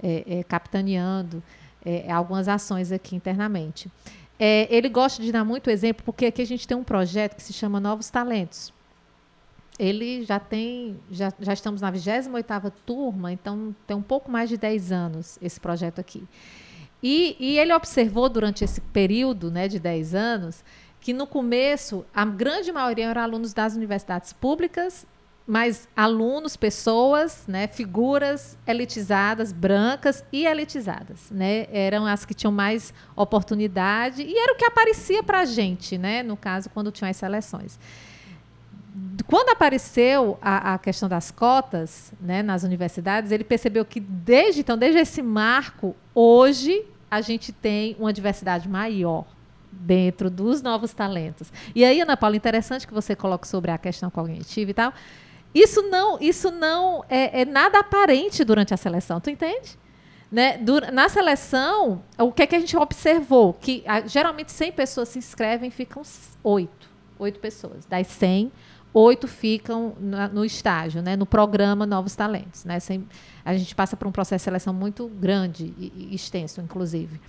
é, 0.00 0.38
é, 0.38 0.44
capitaneando 0.44 1.42
é, 1.84 2.10
algumas 2.10 2.48
ações 2.48 2.92
aqui 2.92 3.14
internamente. 3.16 3.90
É, 4.38 4.66
ele 4.74 4.88
gosta 4.88 5.22
de 5.22 5.30
dar 5.30 5.44
muito 5.44 5.70
exemplo, 5.70 6.02
porque 6.04 6.26
aqui 6.26 6.42
a 6.42 6.46
gente 6.46 6.66
tem 6.66 6.76
um 6.76 6.84
projeto 6.84 7.36
que 7.36 7.42
se 7.42 7.52
chama 7.52 7.78
Novos 7.78 8.10
Talentos. 8.10 8.72
Ele 9.78 10.24
já 10.24 10.38
tem, 10.38 10.98
já, 11.10 11.32
já 11.40 11.52
estamos 11.52 11.80
na 11.80 11.92
28ª 11.92 12.72
turma, 12.86 13.32
então 13.32 13.74
tem 13.86 13.96
um 13.96 14.02
pouco 14.02 14.30
mais 14.30 14.48
de 14.48 14.56
10 14.56 14.92
anos 14.92 15.38
esse 15.42 15.60
projeto 15.60 16.00
aqui. 16.00 16.22
E, 17.02 17.36
e 17.38 17.58
ele 17.58 17.72
observou 17.72 18.28
durante 18.28 18.64
esse 18.64 18.80
período 18.80 19.50
né, 19.50 19.68
de 19.68 19.78
10 19.78 20.14
anos 20.14 20.64
que 21.00 21.12
no 21.12 21.26
começo 21.26 22.04
a 22.14 22.24
grande 22.24 22.72
maioria 22.72 23.08
eram 23.08 23.20
alunos 23.20 23.52
das 23.52 23.76
universidades 23.76 24.32
públicas 24.32 25.06
mas 25.46 25.86
alunos, 25.94 26.56
pessoas, 26.56 27.44
né, 27.46 27.66
figuras 27.66 28.56
elitizadas, 28.66 29.52
brancas 29.52 30.24
e 30.32 30.46
elitizadas, 30.46 31.30
né, 31.30 31.66
eram 31.70 32.06
as 32.06 32.24
que 32.24 32.32
tinham 32.32 32.52
mais 32.52 32.94
oportunidade 33.14 34.22
e 34.22 34.38
era 34.38 34.54
o 34.54 34.56
que 34.56 34.64
aparecia 34.64 35.22
para 35.22 35.40
a 35.40 35.44
gente, 35.44 35.98
né, 35.98 36.22
no 36.22 36.36
caso 36.36 36.70
quando 36.70 36.90
tinham 36.90 37.10
as 37.10 37.16
seleções. 37.16 37.78
Quando 39.26 39.50
apareceu 39.50 40.38
a, 40.40 40.74
a, 40.74 40.78
questão 40.78 41.08
das 41.08 41.30
cotas, 41.30 42.12
né, 42.20 42.42
nas 42.42 42.62
universidades, 42.62 43.32
ele 43.32 43.44
percebeu 43.44 43.84
que 43.84 44.00
desde 44.00 44.60
então, 44.60 44.78
desde 44.78 45.00
esse 45.00 45.20
marco, 45.20 45.94
hoje 46.14 46.84
a 47.10 47.20
gente 47.20 47.52
tem 47.52 47.96
uma 47.98 48.12
diversidade 48.12 48.68
maior 48.68 49.24
dentro 49.70 50.30
dos 50.30 50.62
novos 50.62 50.92
talentos. 50.92 51.52
E 51.74 51.84
aí, 51.84 52.00
Ana 52.00 52.16
Paula, 52.16 52.36
interessante 52.36 52.86
que 52.86 52.94
você 52.94 53.16
coloque 53.16 53.46
sobre 53.46 53.70
a 53.70 53.78
questão 53.78 54.10
cognitiva 54.10 54.70
e 54.70 54.74
tal. 54.74 54.92
Isso 55.54 55.82
não, 55.82 56.18
isso 56.20 56.50
não 56.50 57.04
é, 57.08 57.42
é 57.42 57.44
nada 57.44 57.78
aparente 57.78 58.42
durante 58.42 58.74
a 58.74 58.76
seleção, 58.76 59.20
tu 59.20 59.30
entende? 59.30 59.78
Né? 60.30 60.58
Na 60.92 61.08
seleção, 61.08 62.02
o 62.18 62.32
que 62.32 62.42
é 62.42 62.46
que 62.46 62.56
a 62.56 62.58
gente 62.58 62.76
observou? 62.76 63.54
Que 63.54 63.84
a, 63.86 64.00
geralmente 64.00 64.50
100 64.50 64.72
pessoas 64.72 65.10
se 65.10 65.18
inscrevem 65.18 65.70
ficam 65.70 66.02
oito. 66.42 66.90
Oito 67.20 67.38
pessoas. 67.38 67.86
Das 67.86 68.08
100, 68.08 68.50
oito 68.92 69.28
ficam 69.28 69.94
na, 70.00 70.26
no 70.26 70.44
estágio, 70.44 71.02
né? 71.02 71.14
no 71.14 71.24
programa 71.24 71.86
Novos 71.86 72.16
Talentos. 72.16 72.64
Né? 72.64 72.80
Sem, 72.80 73.06
a 73.44 73.56
gente 73.56 73.72
passa 73.76 73.96
por 73.96 74.08
um 74.08 74.12
processo 74.12 74.42
de 74.42 74.44
seleção 74.44 74.74
muito 74.74 75.06
grande 75.06 75.72
e, 75.78 76.10
e 76.10 76.14
extenso, 76.16 76.60
inclusive. 76.60 77.20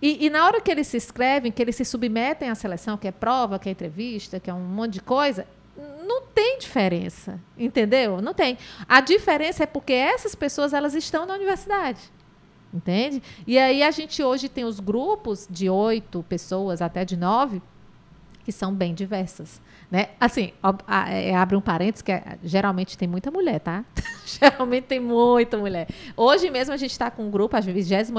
E, 0.00 0.26
e, 0.26 0.30
na 0.30 0.46
hora 0.46 0.60
que 0.60 0.70
eles 0.70 0.86
se 0.86 0.96
inscrevem, 0.96 1.50
que 1.50 1.60
eles 1.60 1.74
se 1.74 1.84
submetem 1.84 2.48
à 2.48 2.54
seleção, 2.54 2.96
que 2.96 3.08
é 3.08 3.10
prova, 3.10 3.58
que 3.58 3.68
é 3.68 3.72
entrevista, 3.72 4.38
que 4.38 4.48
é 4.48 4.54
um 4.54 4.60
monte 4.60 4.94
de 4.94 5.00
coisa, 5.00 5.44
não 6.08 6.22
tem 6.22 6.58
diferença, 6.58 7.38
entendeu? 7.56 8.22
Não 8.22 8.32
tem. 8.32 8.56
A 8.88 9.00
diferença 9.02 9.64
é 9.64 9.66
porque 9.66 9.92
essas 9.92 10.34
pessoas 10.34 10.72
elas 10.72 10.94
estão 10.94 11.26
na 11.26 11.34
universidade. 11.34 12.00
Entende? 12.72 13.22
E 13.46 13.58
aí 13.58 13.82
a 13.82 13.90
gente 13.90 14.22
hoje 14.22 14.48
tem 14.48 14.64
os 14.64 14.80
grupos 14.80 15.46
de 15.48 15.70
oito 15.70 16.24
pessoas 16.28 16.82
até 16.82 17.04
de 17.04 17.16
nove 17.16 17.62
que 18.44 18.52
são 18.52 18.74
bem 18.74 18.94
diversas. 18.94 19.60
Né? 19.90 20.08
Assim, 20.20 20.52
é, 21.06 21.34
abre 21.34 21.56
um 21.56 21.60
parênteses 21.60 22.02
que 22.02 22.12
é, 22.12 22.38
geralmente 22.42 22.96
tem 22.96 23.08
muita 23.08 23.30
mulher, 23.30 23.60
tá? 23.60 23.84
geralmente 24.24 24.84
tem 24.84 25.00
muita 25.00 25.56
mulher. 25.56 25.88
Hoje 26.16 26.50
mesmo 26.50 26.74
a 26.74 26.76
gente 26.76 26.90
está 26.90 27.10
com 27.10 27.26
um 27.26 27.30
grupo, 27.30 27.56
a 27.56 27.60
28 27.60 28.10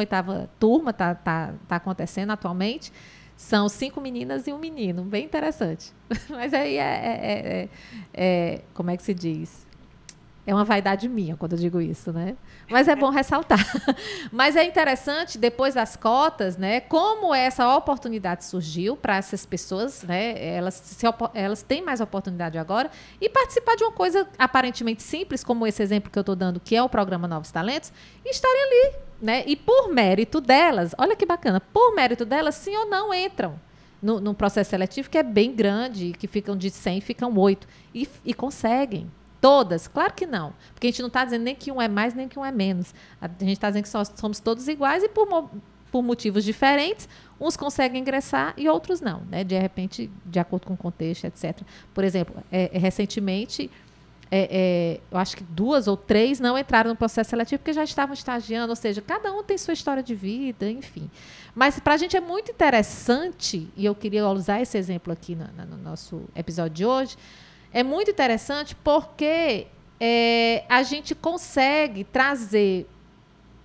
turma 0.59 0.91
está 0.91 1.13
tá, 1.15 1.53
tá 1.67 1.75
acontecendo 1.75 2.31
atualmente. 2.31 2.91
São 3.39 3.69
cinco 3.69 4.01
meninas 4.01 4.47
e 4.47 4.51
um 4.51 4.59
menino, 4.59 5.01
bem 5.01 5.23
interessante. 5.23 5.93
Mas 6.29 6.53
aí 6.53 6.75
é, 6.75 6.81
é, 6.81 7.39
é, 7.63 7.69
é, 8.13 8.61
Como 8.73 8.89
é 8.89 8.97
que 8.97 9.01
se 9.01 9.13
diz? 9.13 9.65
É 10.49 10.53
uma 10.53 10.63
vaidade 10.63 11.07
minha 11.07 11.37
quando 11.37 11.53
eu 11.53 11.59
digo 11.59 11.79
isso, 11.79 12.11
né? 12.11 12.35
Mas 12.71 12.87
é 12.87 12.95
bom 12.95 13.11
ressaltar. 13.11 13.63
Mas 14.33 14.55
é 14.55 14.63
interessante, 14.63 15.37
depois 15.37 15.75
das 15.75 15.95
cotas, 15.95 16.57
né, 16.57 16.79
como 16.79 17.35
essa 17.35 17.77
oportunidade 17.77 18.45
surgiu 18.45 18.97
para 18.97 19.17
essas 19.17 19.45
pessoas, 19.45 20.01
né? 20.01 20.43
Elas, 20.43 20.73
se, 20.73 21.05
elas 21.35 21.61
têm 21.61 21.83
mais 21.83 22.01
oportunidade 22.01 22.57
agora 22.57 22.89
e 23.21 23.29
participar 23.29 23.75
de 23.75 23.83
uma 23.83 23.91
coisa 23.91 24.27
aparentemente 24.39 25.03
simples, 25.03 25.43
como 25.43 25.67
esse 25.67 25.83
exemplo 25.83 26.09
que 26.09 26.17
eu 26.17 26.21
estou 26.21 26.35
dando, 26.35 26.59
que 26.59 26.75
é 26.75 26.81
o 26.81 26.89
programa 26.89 27.27
Novos 27.27 27.51
Talentos, 27.51 27.93
e 28.25 28.31
estarem 28.31 28.63
ali, 28.63 28.95
né? 29.21 29.43
E 29.45 29.55
por 29.55 29.93
mérito 29.93 30.41
delas, 30.41 30.95
olha 30.97 31.15
que 31.15 31.27
bacana, 31.27 31.61
por 31.61 31.93
mérito 31.93 32.25
delas, 32.25 32.55
sim 32.55 32.75
ou 32.75 32.87
não 32.87 33.13
entram 33.13 33.53
no, 34.01 34.19
num 34.19 34.33
processo 34.33 34.71
seletivo 34.71 35.11
que 35.11 35.17
é 35.19 35.23
bem 35.23 35.53
grande, 35.53 36.11
que 36.17 36.25
ficam 36.27 36.57
de 36.57 36.71
100, 36.71 37.01
ficam 37.01 37.37
8. 37.37 37.67
E, 37.93 38.09
e 38.25 38.33
conseguem. 38.33 39.11
Todas? 39.41 39.87
Claro 39.87 40.13
que 40.13 40.25
não. 40.25 40.53
Porque 40.73 40.87
a 40.87 40.89
gente 40.89 41.01
não 41.01 41.07
está 41.07 41.23
dizendo 41.23 41.43
nem 41.43 41.55
que 41.55 41.71
um 41.71 41.81
é 41.81 41.87
mais, 41.87 42.13
nem 42.13 42.27
que 42.27 42.37
um 42.37 42.45
é 42.45 42.51
menos. 42.51 42.93
A 43.21 43.27
gente 43.27 43.53
está 43.53 43.69
dizendo 43.69 43.83
que 43.83 44.19
somos 44.19 44.39
todos 44.39 44.67
iguais 44.67 45.03
e 45.03 45.09
por, 45.09 45.49
por 45.91 46.01
motivos 46.01 46.43
diferentes, 46.43 47.07
uns 47.39 47.55
conseguem 47.55 48.01
ingressar 48.01 48.53
e 48.57 48.67
outros 48.67 49.01
não. 49.01 49.21
Né? 49.29 49.43
De 49.43 49.57
repente, 49.57 50.09
de 50.25 50.39
acordo 50.39 50.67
com 50.67 50.73
o 50.73 50.77
contexto, 50.77 51.25
etc. 51.25 51.61
Por 51.93 52.03
exemplo, 52.03 52.35
é, 52.51 52.69
é, 52.73 52.77
recentemente, 52.77 53.71
é, 54.31 54.47
é, 54.51 54.99
eu 55.09 55.17
acho 55.17 55.37
que 55.37 55.43
duas 55.43 55.87
ou 55.87 55.97
três 55.97 56.39
não 56.39 56.57
entraram 56.57 56.89
no 56.89 56.95
processo 56.95 57.29
seletivo 57.29 57.59
porque 57.59 57.73
já 57.73 57.83
estavam 57.83 58.13
estagiando, 58.13 58.71
ou 58.71 58.75
seja, 58.75 59.01
cada 59.01 59.33
um 59.33 59.43
tem 59.43 59.57
sua 59.57 59.73
história 59.73 60.03
de 60.03 60.13
vida, 60.13 60.69
enfim. 60.69 61.09
Mas 61.55 61.79
para 61.79 61.95
a 61.95 61.97
gente 61.97 62.15
é 62.15 62.21
muito 62.21 62.51
interessante, 62.51 63.67
e 63.75 63.85
eu 63.85 63.95
queria 63.95 64.27
usar 64.27 64.61
esse 64.61 64.77
exemplo 64.77 65.11
aqui 65.11 65.35
no, 65.35 65.47
no 65.65 65.77
nosso 65.77 66.21
episódio 66.35 66.75
de 66.75 66.85
hoje, 66.85 67.17
é 67.73 67.83
muito 67.83 68.11
interessante 68.11 68.75
porque 68.75 69.67
é, 69.99 70.63
a 70.69 70.83
gente 70.83 71.13
consegue 71.13 72.03
trazer 72.03 72.87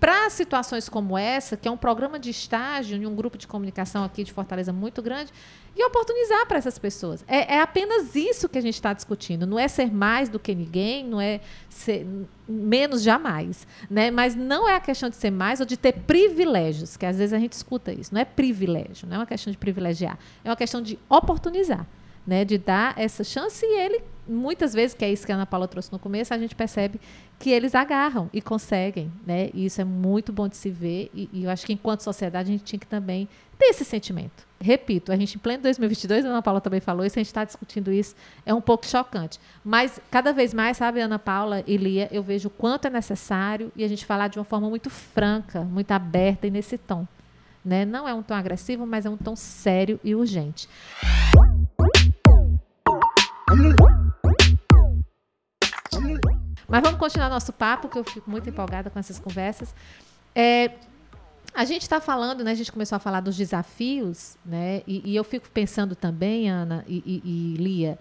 para 0.04 0.28
situações 0.28 0.86
como 0.86 1.16
essa, 1.16 1.56
que 1.56 1.66
é 1.66 1.70
um 1.70 1.78
programa 1.78 2.18
de 2.18 2.28
estágio 2.28 2.94
em 2.94 3.06
um 3.06 3.14
grupo 3.14 3.38
de 3.38 3.46
comunicação 3.46 4.04
aqui 4.04 4.22
de 4.22 4.34
Fortaleza 4.34 4.70
muito 4.70 5.00
grande, 5.00 5.32
e 5.74 5.82
oportunizar 5.82 6.46
para 6.46 6.58
essas 6.58 6.78
pessoas. 6.78 7.24
É, 7.26 7.54
é, 7.54 7.60
apenas 7.60 8.14
isso 8.14 8.46
que 8.46 8.58
a 8.58 8.60
gente 8.60 8.74
está 8.74 8.92
discutindo. 8.92 9.46
Não 9.46 9.58
é 9.58 9.66
ser 9.66 9.90
mais 9.90 10.28
do 10.28 10.38
que 10.38 10.54
ninguém, 10.54 11.04
não 11.04 11.18
é 11.20 11.40
ser 11.70 12.06
menos 12.46 13.02
jamais. 13.02 13.66
Né? 13.90 14.10
Mas 14.10 14.34
não 14.34 14.68
é 14.68 14.76
a 14.76 14.80
questão 14.80 15.08
de 15.08 15.16
ser 15.16 15.30
mais 15.30 15.58
ou 15.58 15.66
de 15.66 15.76
ter 15.76 15.92
privilégios, 15.92 16.98
que 16.98 17.06
às 17.06 17.16
vezes 17.16 17.32
a 17.32 17.38
gente 17.38 17.52
escuta 17.52 17.90
isso. 17.90 18.12
Não 18.12 18.20
é 18.20 18.26
privilégio, 18.26 19.08
não 19.08 19.16
é 19.16 19.18
uma 19.20 19.26
questão 19.26 19.50
de 19.50 19.56
privilegiar, 19.56 20.18
é 20.44 20.50
uma 20.50 20.56
questão 20.56 20.82
de 20.82 20.98
oportunizar 21.08 21.86
né, 22.26 22.44
de 22.44 22.58
dar 22.58 22.94
essa 22.98 23.22
chance 23.22 23.64
e 23.64 23.78
ele 23.80 24.02
muitas 24.26 24.72
vezes 24.72 24.96
que 24.96 25.04
é 25.04 25.12
isso 25.12 25.26
que 25.26 25.32
a 25.32 25.34
Ana 25.34 25.46
Paula 25.46 25.68
trouxe 25.68 25.92
no 25.92 25.98
começo 25.98 26.32
a 26.32 26.38
gente 26.38 26.54
percebe 26.54 26.98
que 27.38 27.50
eles 27.50 27.74
agarram 27.74 28.30
e 28.32 28.40
conseguem 28.40 29.12
né 29.26 29.50
e 29.52 29.66
isso 29.66 29.80
é 29.80 29.84
muito 29.84 30.32
bom 30.32 30.48
de 30.48 30.56
se 30.56 30.70
ver 30.70 31.10
e, 31.14 31.28
e, 31.32 31.44
eu 31.44 31.50
acho 31.50 31.66
que 31.66 31.72
enquanto 31.72 32.00
sociedade 32.00 32.48
a 32.48 32.52
gente 32.52 32.64
tinha 32.64 32.78
que 32.78 32.86
também 32.86 33.28
ter 33.58 33.66
esse 33.66 33.84
sentimento. 33.84 34.46
Repito 34.60 35.12
a 35.12 35.16
gente 35.16 35.36
em 35.36 35.38
pleno 35.38 35.62
2022 35.62 36.24
a 36.24 36.28
Ana 36.28 36.42
Paula 36.42 36.60
também 36.60 36.80
falou 36.80 37.04
isso 37.04 37.18
a 37.18 37.20
gente 37.20 37.26
está 37.26 37.44
discutindo 37.44 37.92
isso 37.92 38.14
é 38.46 38.54
um 38.54 38.60
pouco 38.60 38.86
chocante. 38.86 39.38
Mas 39.62 40.00
cada 40.10 40.32
vez 40.32 40.54
mais 40.54 40.78
sabe 40.78 41.00
Ana 41.00 41.18
Paula 41.18 41.62
e 41.66 41.76
Lia 41.76 42.08
eu 42.10 42.22
vejo 42.22 42.48
o 42.48 42.50
quanto 42.50 42.86
é 42.86 42.90
necessário 42.90 43.70
e 43.76 43.84
a 43.84 43.88
gente 43.88 44.06
falar 44.06 44.28
de 44.28 44.38
uma 44.38 44.44
forma 44.44 44.68
muito 44.70 44.88
franca 44.88 45.60
muito 45.60 45.92
aberta 45.92 46.46
e 46.46 46.50
nesse 46.50 46.78
tom 46.78 47.06
né? 47.64 47.84
Não 47.84 48.08
é 48.08 48.14
um 48.14 48.22
tom 48.22 48.34
agressivo 48.34 48.86
mas 48.86 49.04
é 49.04 49.10
um 49.10 49.16
tom 49.16 49.36
sério 49.36 50.00
e 50.02 50.14
urgente 50.14 50.68
mas 56.68 56.82
vamos 56.82 56.98
continuar 56.98 57.28
nosso 57.28 57.52
papo, 57.52 57.88
que 57.88 57.98
eu 57.98 58.04
fico 58.04 58.30
muito 58.30 58.48
empolgada 58.48 58.90
com 58.90 58.98
essas 58.98 59.18
conversas. 59.18 59.74
É, 60.34 60.72
a 61.54 61.64
gente 61.64 61.82
está 61.82 62.00
falando, 62.00 62.42
né? 62.42 62.50
A 62.50 62.54
gente 62.54 62.72
começou 62.72 62.96
a 62.96 62.98
falar 62.98 63.20
dos 63.20 63.36
desafios, 63.36 64.36
né? 64.44 64.82
E, 64.86 65.12
e 65.12 65.14
eu 65.14 65.22
fico 65.22 65.48
pensando 65.50 65.94
também, 65.94 66.50
Ana 66.50 66.84
e, 66.88 67.02
e, 67.06 67.22
e 67.24 67.56
Lia, 67.62 67.98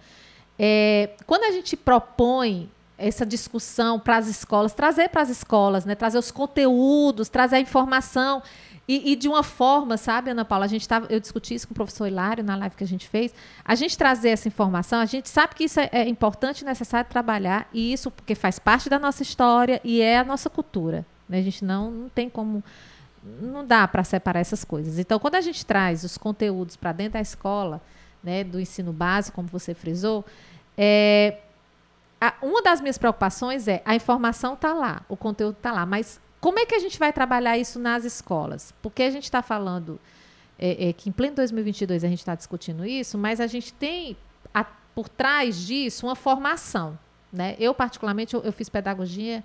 é, 0.58 1.10
quando 1.26 1.44
a 1.44 1.52
gente 1.52 1.76
propõe 1.76 2.68
essa 2.96 3.26
discussão 3.26 3.98
para 3.98 4.16
as 4.16 4.28
escolas, 4.28 4.72
trazer 4.72 5.08
para 5.08 5.22
as 5.22 5.28
escolas, 5.28 5.84
né? 5.84 5.94
Trazer 5.94 6.18
os 6.18 6.30
conteúdos, 6.30 7.28
trazer 7.28 7.56
a 7.56 7.60
informação. 7.60 8.42
E, 8.86 9.12
e, 9.12 9.16
de 9.16 9.28
uma 9.28 9.42
forma, 9.42 9.96
sabe, 9.96 10.30
Ana 10.30 10.44
Paula, 10.44 10.66
a 10.66 10.68
gente 10.68 10.86
tava, 10.86 11.06
eu 11.08 11.18
discuti 11.18 11.54
isso 11.54 11.66
com 11.66 11.72
o 11.72 11.74
professor 11.74 12.06
Hilário 12.06 12.44
na 12.44 12.54
live 12.54 12.76
que 12.76 12.84
a 12.84 12.86
gente 12.86 13.08
fez. 13.08 13.34
A 13.64 13.74
gente 13.74 13.96
trazer 13.96 14.28
essa 14.28 14.46
informação, 14.46 15.00
a 15.00 15.06
gente 15.06 15.28
sabe 15.28 15.54
que 15.54 15.64
isso 15.64 15.80
é, 15.80 15.88
é 15.90 16.08
importante 16.08 16.60
e 16.60 16.64
necessário 16.64 17.08
trabalhar, 17.08 17.66
e 17.72 17.92
isso 17.92 18.10
porque 18.10 18.34
faz 18.34 18.58
parte 18.58 18.90
da 18.90 18.98
nossa 18.98 19.22
história 19.22 19.80
e 19.82 20.02
é 20.02 20.18
a 20.18 20.24
nossa 20.24 20.50
cultura. 20.50 21.06
Né? 21.28 21.38
A 21.38 21.42
gente 21.42 21.64
não, 21.64 21.90
não 21.90 22.08
tem 22.08 22.28
como. 22.28 22.62
Não 23.40 23.64
dá 23.64 23.88
para 23.88 24.04
separar 24.04 24.40
essas 24.40 24.64
coisas. 24.64 24.98
Então, 24.98 25.18
quando 25.18 25.36
a 25.36 25.40
gente 25.40 25.64
traz 25.64 26.04
os 26.04 26.18
conteúdos 26.18 26.76
para 26.76 26.92
dentro 26.92 27.14
da 27.14 27.22
escola, 27.22 27.80
né, 28.22 28.44
do 28.44 28.60
ensino 28.60 28.92
básico, 28.92 29.36
como 29.36 29.48
você 29.48 29.72
frisou, 29.72 30.26
é, 30.76 31.38
a, 32.20 32.34
uma 32.42 32.62
das 32.62 32.82
minhas 32.82 32.98
preocupações 32.98 33.66
é 33.66 33.80
a 33.84 33.94
informação 33.94 34.52
está 34.52 34.74
lá, 34.74 35.02
o 35.08 35.16
conteúdo 35.16 35.56
está 35.56 35.72
lá, 35.72 35.86
mas 35.86 36.20
como 36.44 36.58
é 36.58 36.66
que 36.66 36.74
a 36.74 36.78
gente 36.78 36.98
vai 36.98 37.10
trabalhar 37.10 37.56
isso 37.56 37.78
nas 37.78 38.04
escolas? 38.04 38.74
Porque 38.82 39.02
a 39.02 39.08
gente 39.08 39.24
está 39.24 39.40
falando 39.40 39.98
é, 40.58 40.90
é, 40.90 40.92
que 40.92 41.08
em 41.08 41.12
pleno 41.12 41.36
2022 41.36 42.04
a 42.04 42.06
gente 42.06 42.18
está 42.18 42.34
discutindo 42.34 42.84
isso, 42.84 43.16
mas 43.16 43.40
a 43.40 43.46
gente 43.46 43.72
tem 43.72 44.14
a, 44.52 44.62
por 44.62 45.08
trás 45.08 45.56
disso 45.56 46.04
uma 46.04 46.14
formação. 46.14 46.98
Né? 47.32 47.56
Eu, 47.58 47.72
particularmente, 47.72 48.34
eu, 48.34 48.42
eu 48.42 48.52
fiz 48.52 48.68
pedagogia 48.68 49.42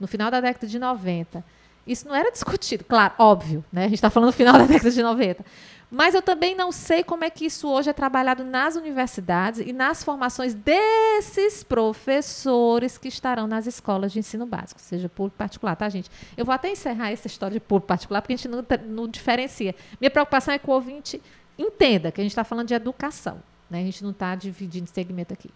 no 0.00 0.08
final 0.08 0.30
da 0.30 0.40
década 0.40 0.66
de 0.66 0.78
90. 0.78 1.44
Isso 1.88 2.06
não 2.06 2.14
era 2.14 2.30
discutido, 2.30 2.84
claro, 2.84 3.14
óbvio, 3.18 3.64
né? 3.72 3.82
A 3.82 3.88
gente 3.88 3.94
está 3.94 4.10
falando 4.10 4.28
no 4.28 4.32
final 4.32 4.52
da 4.58 4.66
década 4.66 4.90
de 4.90 5.02
90. 5.02 5.44
Mas 5.90 6.14
eu 6.14 6.20
também 6.20 6.54
não 6.54 6.70
sei 6.70 7.02
como 7.02 7.24
é 7.24 7.30
que 7.30 7.46
isso 7.46 7.66
hoje 7.66 7.88
é 7.88 7.94
trabalhado 7.94 8.44
nas 8.44 8.76
universidades 8.76 9.66
e 9.66 9.72
nas 9.72 10.04
formações 10.04 10.52
desses 10.52 11.62
professores 11.62 12.98
que 12.98 13.08
estarão 13.08 13.46
nas 13.46 13.66
escolas 13.66 14.12
de 14.12 14.18
ensino 14.18 14.44
básico, 14.44 14.78
seja 14.82 15.08
público 15.08 15.38
particular, 15.38 15.74
tá, 15.76 15.88
gente? 15.88 16.10
Eu 16.36 16.44
vou 16.44 16.54
até 16.54 16.70
encerrar 16.70 17.10
essa 17.10 17.26
história 17.26 17.54
de 17.54 17.60
público 17.60 17.86
particular, 17.86 18.20
porque 18.20 18.34
a 18.34 18.36
gente 18.36 18.48
não, 18.48 18.62
não 18.86 19.08
diferencia. 19.08 19.74
Minha 19.98 20.10
preocupação 20.10 20.52
é 20.52 20.58
que 20.58 20.68
o 20.68 20.74
ouvinte 20.74 21.22
entenda 21.58 22.12
que 22.12 22.20
a 22.20 22.24
gente 22.24 22.32
está 22.32 22.44
falando 22.44 22.68
de 22.68 22.74
educação, 22.74 23.42
né? 23.70 23.80
A 23.80 23.84
gente 23.84 24.04
não 24.04 24.10
está 24.10 24.34
dividindo 24.34 24.90
segmento 24.92 25.32
aqui. 25.32 25.50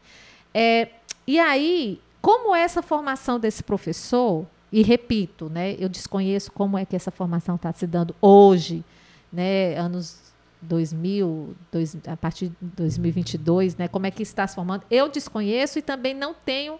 É, 0.55 0.89
e 1.27 1.39
aí, 1.39 2.01
como 2.23 2.57
essa 2.57 2.81
formação 2.81 3.39
desse 3.39 3.63
professor, 3.63 4.47
e 4.73 4.83
repito, 4.83 5.51
né, 5.51 5.77
eu 5.79 5.89
desconheço 5.89 6.51
como 6.51 6.79
é 6.79 6.87
que 6.87 6.97
essa 6.97 7.11
formação 7.11 7.57
está 7.57 7.73
se 7.73 7.87
dando 7.87 8.17
hoje, 8.21 8.83
né, 9.31 9.77
anos 9.77 10.33
2000, 10.63 11.55
dois, 11.71 11.97
a 12.07 12.17
partir 12.17 12.49
de 12.49 12.57
2022, 12.77 13.77
né, 13.77 13.89
como 13.89 14.07
é 14.07 14.11
que 14.11 14.23
está 14.23 14.47
se 14.47 14.55
formando. 14.55 14.85
Eu 14.91 15.09
desconheço 15.09 15.79
e 15.79 15.83
também 15.83 16.15
não 16.15 16.33
tenho 16.33 16.79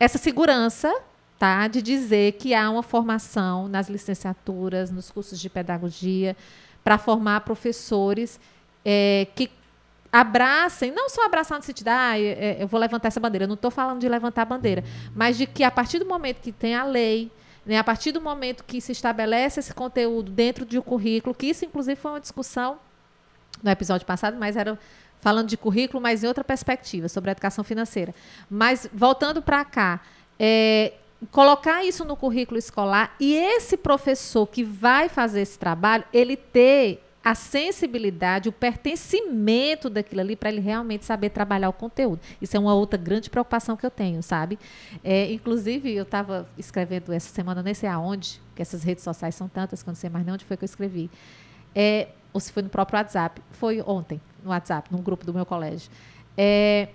essa 0.00 0.16
segurança 0.16 0.92
tá, 1.38 1.68
de 1.68 1.82
dizer 1.82 2.32
que 2.32 2.54
há 2.54 2.70
uma 2.70 2.82
formação 2.82 3.68
nas 3.68 3.88
licenciaturas, 3.88 4.90
nos 4.90 5.10
cursos 5.10 5.38
de 5.38 5.50
pedagogia, 5.50 6.36
para 6.82 6.96
formar 6.96 7.40
professores 7.40 8.40
é, 8.84 9.26
que 9.34 9.50
abracem, 10.12 10.92
não 10.92 11.08
só 11.08 11.24
abraçar 11.24 11.58
no 11.58 11.64
sentido, 11.64 11.88
ah, 11.88 12.18
eu 12.20 12.68
vou 12.68 12.78
levantar 12.78 13.08
essa 13.08 13.18
bandeira, 13.18 13.44
eu 13.44 13.48
não 13.48 13.54
estou 13.54 13.70
falando 13.70 13.98
de 13.98 14.08
levantar 14.08 14.42
a 14.42 14.44
bandeira, 14.44 14.84
mas 15.14 15.38
de 15.38 15.46
que 15.46 15.64
a 15.64 15.70
partir 15.70 15.98
do 15.98 16.04
momento 16.04 16.42
que 16.42 16.52
tem 16.52 16.74
a 16.74 16.84
lei, 16.84 17.30
né, 17.64 17.78
a 17.78 17.84
partir 17.84 18.12
do 18.12 18.20
momento 18.20 18.62
que 18.62 18.78
se 18.78 18.92
estabelece 18.92 19.60
esse 19.60 19.72
conteúdo 19.72 20.30
dentro 20.30 20.66
de 20.66 20.78
um 20.78 20.82
currículo, 20.82 21.34
que 21.34 21.46
isso 21.46 21.64
inclusive 21.64 21.96
foi 21.96 22.10
uma 22.10 22.20
discussão 22.20 22.78
no 23.62 23.70
episódio 23.70 24.06
passado, 24.06 24.36
mas 24.38 24.54
era 24.54 24.78
falando 25.18 25.48
de 25.48 25.56
currículo, 25.56 26.02
mas 26.02 26.22
em 26.22 26.26
outra 26.26 26.44
perspectiva, 26.44 27.08
sobre 27.08 27.30
a 27.30 27.32
educação 27.32 27.64
financeira. 27.64 28.12
Mas 28.50 28.90
voltando 28.92 29.40
para 29.40 29.64
cá, 29.64 30.00
é, 30.38 30.94
colocar 31.30 31.84
isso 31.84 32.04
no 32.04 32.16
currículo 32.16 32.58
escolar 32.58 33.14
e 33.20 33.34
esse 33.34 33.76
professor 33.76 34.46
que 34.46 34.64
vai 34.64 35.08
fazer 35.08 35.42
esse 35.42 35.58
trabalho, 35.58 36.04
ele 36.12 36.36
ter 36.36 37.00
a 37.24 37.34
sensibilidade, 37.34 38.48
o 38.48 38.52
pertencimento 38.52 39.88
daquilo 39.88 40.20
ali 40.20 40.34
para 40.34 40.50
ele 40.50 40.60
realmente 40.60 41.04
saber 41.04 41.30
trabalhar 41.30 41.68
o 41.68 41.72
conteúdo. 41.72 42.20
Isso 42.40 42.56
é 42.56 42.60
uma 42.60 42.74
outra 42.74 42.98
grande 42.98 43.30
preocupação 43.30 43.76
que 43.76 43.86
eu 43.86 43.90
tenho, 43.90 44.22
sabe? 44.22 44.58
É, 45.04 45.32
inclusive, 45.32 45.92
eu 45.94 46.02
estava 46.02 46.48
escrevendo 46.58 47.12
essa 47.12 47.32
semana, 47.32 47.62
nem 47.62 47.74
sei 47.74 47.88
aonde, 47.88 48.40
que 48.56 48.62
essas 48.62 48.82
redes 48.82 49.04
sociais 49.04 49.34
são 49.34 49.48
tantas 49.48 49.82
que 49.82 49.88
eu 49.88 49.92
não 49.92 49.96
sei 49.96 50.10
mais 50.10 50.24
nem 50.24 50.34
onde 50.34 50.44
foi 50.44 50.56
que 50.56 50.64
eu 50.64 50.66
escrevi. 50.66 51.10
É, 51.74 52.08
ou 52.32 52.40
se 52.40 52.50
foi 52.50 52.62
no 52.62 52.68
próprio 52.68 52.98
WhatsApp. 52.98 53.40
Foi 53.52 53.80
ontem, 53.82 54.20
no 54.42 54.50
WhatsApp, 54.50 54.92
num 54.92 55.02
grupo 55.02 55.24
do 55.24 55.32
meu 55.32 55.46
colégio. 55.46 55.90
É, 56.36 56.88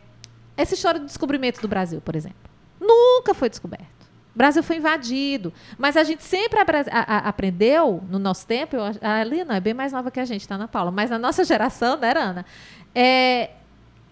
essa 0.55 0.73
história 0.73 0.99
do 0.99 1.05
descobrimento 1.05 1.61
do 1.61 1.67
Brasil, 1.67 2.01
por 2.01 2.15
exemplo, 2.15 2.49
nunca 2.79 3.33
foi 3.33 3.49
descoberto. 3.49 3.96
O 4.37 4.43
Brasil 4.47 4.61
foi 4.61 4.75
invadido. 4.75 5.51
Mas 5.79 5.97
a 5.97 6.03
gente 6.03 6.23
sempre 6.23 6.59
a, 6.59 6.65
a, 6.91 7.17
aprendeu, 7.27 8.03
no 8.07 8.19
nosso 8.19 8.45
tempo, 8.45 8.75
eu, 8.75 8.83
a 9.01 9.23
Lina 9.23 9.57
é 9.57 9.59
bem 9.59 9.73
mais 9.73 9.91
nova 9.91 10.11
que 10.11 10.19
a 10.19 10.25
gente, 10.25 10.47
tá, 10.47 10.53
Ana 10.53 10.67
Paula? 10.67 10.91
Mas 10.91 11.09
na 11.09 11.17
nossa 11.17 11.41
geração, 11.43 11.97
né, 11.97 12.13
Ana? 12.15 12.45
É, 12.93 13.49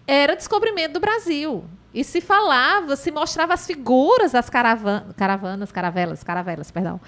era 0.04 0.34
descobrimento 0.34 0.94
do 0.94 1.00
Brasil. 1.00 1.64
E 1.94 2.02
se 2.02 2.20
falava, 2.20 2.96
se 2.96 3.12
mostrava 3.12 3.54
as 3.54 3.68
figuras 3.68 4.32
das 4.32 4.50
caravanas, 4.50 5.14
caravanas, 5.16 5.70
caravelas, 5.70 6.24
caravelas, 6.24 6.72
perdão. 6.72 7.00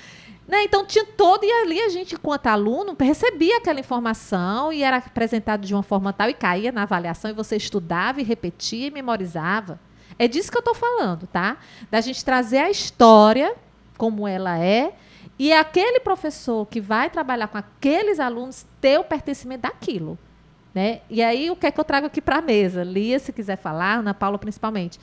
Né? 0.47 0.63
Então 0.63 0.87
tinha 0.87 1.05
todo, 1.05 1.43
e 1.43 1.51
ali 1.51 1.81
a 1.81 1.89
gente, 1.89 2.15
enquanto 2.15 2.47
aluno, 2.47 2.97
recebia 3.01 3.57
aquela 3.57 3.81
informação 3.81 4.73
e 4.73 4.85
era 4.85 4.99
apresentado 4.99 5.67
de 5.67 5.75
uma 5.75 5.83
forma 5.83 6.13
tal 6.13 6.31
e 6.31 6.35
caía 6.35 6.71
na 6.71 6.85
avaliação, 6.85 7.33
e 7.33 7.35
você 7.35 7.57
estudava 7.57 8.21
e 8.21 8.23
repetia 8.23 8.87
e 8.87 8.91
memorizava. 8.93 9.81
É 10.19 10.27
disso 10.27 10.51
que 10.51 10.57
eu 10.57 10.61
estou 10.61 10.75
falando, 10.75 11.27
tá? 11.27 11.59
Da 11.91 12.01
gente 12.01 12.25
trazer 12.25 12.59
a 12.59 12.71
história 12.71 13.55
como 13.97 14.27
ela 14.27 14.59
é, 14.59 14.95
e 15.39 15.53
aquele 15.53 16.01
professor 16.01 16.67
que 16.67 16.81
vai 16.81 17.09
trabalhar 17.09 17.47
com 17.49 17.59
aqueles 17.59 18.19
alunos 18.19 18.67
ter 18.81 18.99
o 18.99 19.05
pertencimento 19.05 19.63
daquilo. 19.63 20.19
Né? 20.75 21.01
E 21.09 21.23
aí, 21.23 21.51
o 21.51 21.57
que 21.57 21.67
é 21.67 21.71
que 21.71 21.81
eu 21.81 21.85
trago 21.85 22.07
aqui 22.07 22.21
para 22.21 22.39
a 22.39 22.43
mesa? 22.43 22.83
Lia, 22.83 23.19
se 23.19 23.33
quiser 23.33 23.57
falar, 23.57 23.99
Ana 23.99 24.13
Paula 24.13 24.39
principalmente. 24.39 24.99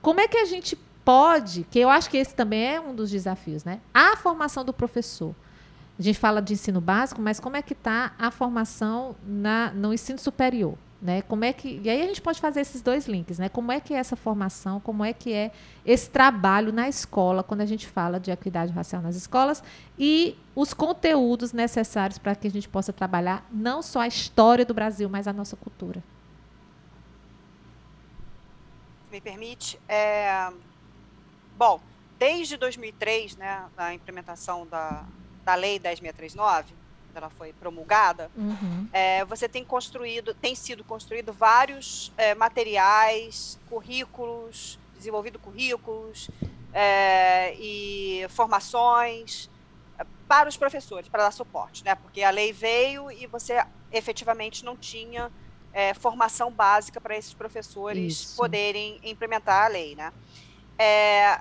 Como 0.00 0.20
é 0.20 0.28
que 0.28 0.38
a 0.38 0.44
gente 0.44 0.76
pode, 1.04 1.64
que 1.70 1.78
eu 1.78 1.90
acho 1.90 2.08
que 2.08 2.16
esse 2.16 2.34
também 2.34 2.74
é 2.76 2.80
um 2.80 2.94
dos 2.94 3.10
desafios, 3.10 3.64
né? 3.64 3.80
A 3.92 4.16
formação 4.16 4.64
do 4.64 4.72
professor. 4.72 5.34
A 5.98 6.02
gente 6.02 6.18
fala 6.18 6.40
de 6.40 6.54
ensino 6.54 6.80
básico, 6.80 7.20
mas 7.20 7.38
como 7.38 7.56
é 7.56 7.62
que 7.62 7.72
está 7.72 8.12
a 8.18 8.30
formação 8.30 9.14
na, 9.24 9.70
no 9.72 9.92
ensino 9.92 10.18
superior? 10.18 10.76
Né? 11.04 11.20
Como 11.20 11.44
é 11.44 11.52
que 11.52 11.82
e 11.84 11.90
aí 11.90 12.00
a 12.00 12.06
gente 12.06 12.22
pode 12.22 12.40
fazer 12.40 12.62
esses 12.62 12.80
dois 12.80 13.06
links, 13.06 13.38
né? 13.38 13.50
Como 13.50 13.70
é 13.70 13.78
que 13.78 13.92
é 13.92 13.98
essa 13.98 14.16
formação, 14.16 14.80
como 14.80 15.04
é 15.04 15.12
que 15.12 15.34
é 15.34 15.52
esse 15.84 16.08
trabalho 16.08 16.72
na 16.72 16.88
escola 16.88 17.42
quando 17.42 17.60
a 17.60 17.66
gente 17.66 17.86
fala 17.86 18.18
de 18.18 18.30
equidade 18.30 18.72
racial 18.72 19.02
nas 19.02 19.14
escolas 19.14 19.62
e 19.98 20.34
os 20.56 20.72
conteúdos 20.72 21.52
necessários 21.52 22.16
para 22.16 22.34
que 22.34 22.46
a 22.46 22.50
gente 22.50 22.66
possa 22.70 22.90
trabalhar 22.90 23.46
não 23.52 23.82
só 23.82 24.00
a 24.00 24.06
história 24.06 24.64
do 24.64 24.72
Brasil, 24.72 25.06
mas 25.10 25.28
a 25.28 25.32
nossa 25.34 25.56
cultura. 25.56 26.02
Me 29.12 29.20
permite, 29.20 29.78
é... 29.86 30.50
bom, 31.58 31.82
desde 32.18 32.56
2003, 32.56 33.36
né, 33.36 33.66
a 33.76 33.92
implementação 33.92 34.66
da, 34.66 35.04
da 35.44 35.54
lei 35.54 35.78
10639 35.78 36.83
ela 37.18 37.30
foi 37.30 37.52
promulgada, 37.52 38.30
uhum. 38.36 38.88
é, 38.92 39.24
você 39.24 39.48
tem 39.48 39.64
construído, 39.64 40.34
tem 40.34 40.54
sido 40.54 40.84
construído 40.84 41.32
vários 41.32 42.12
é, 42.16 42.34
materiais, 42.34 43.58
currículos, 43.68 44.78
desenvolvido 44.96 45.38
currículos 45.38 46.30
é, 46.72 47.54
e 47.58 48.26
formações 48.30 49.50
é, 49.98 50.04
para 50.26 50.48
os 50.48 50.56
professores, 50.56 51.08
para 51.08 51.24
dar 51.24 51.30
suporte, 51.30 51.84
né? 51.84 51.94
Porque 51.94 52.22
a 52.22 52.30
lei 52.30 52.52
veio 52.52 53.10
e 53.10 53.26
você 53.26 53.64
efetivamente 53.92 54.64
não 54.64 54.76
tinha 54.76 55.30
é, 55.72 55.94
formação 55.94 56.50
básica 56.50 57.00
para 57.00 57.16
esses 57.16 57.34
professores 57.34 58.12
isso. 58.12 58.36
poderem 58.36 58.98
implementar 59.02 59.66
a 59.66 59.68
lei, 59.68 59.94
né? 59.94 60.12
É, 60.78 61.40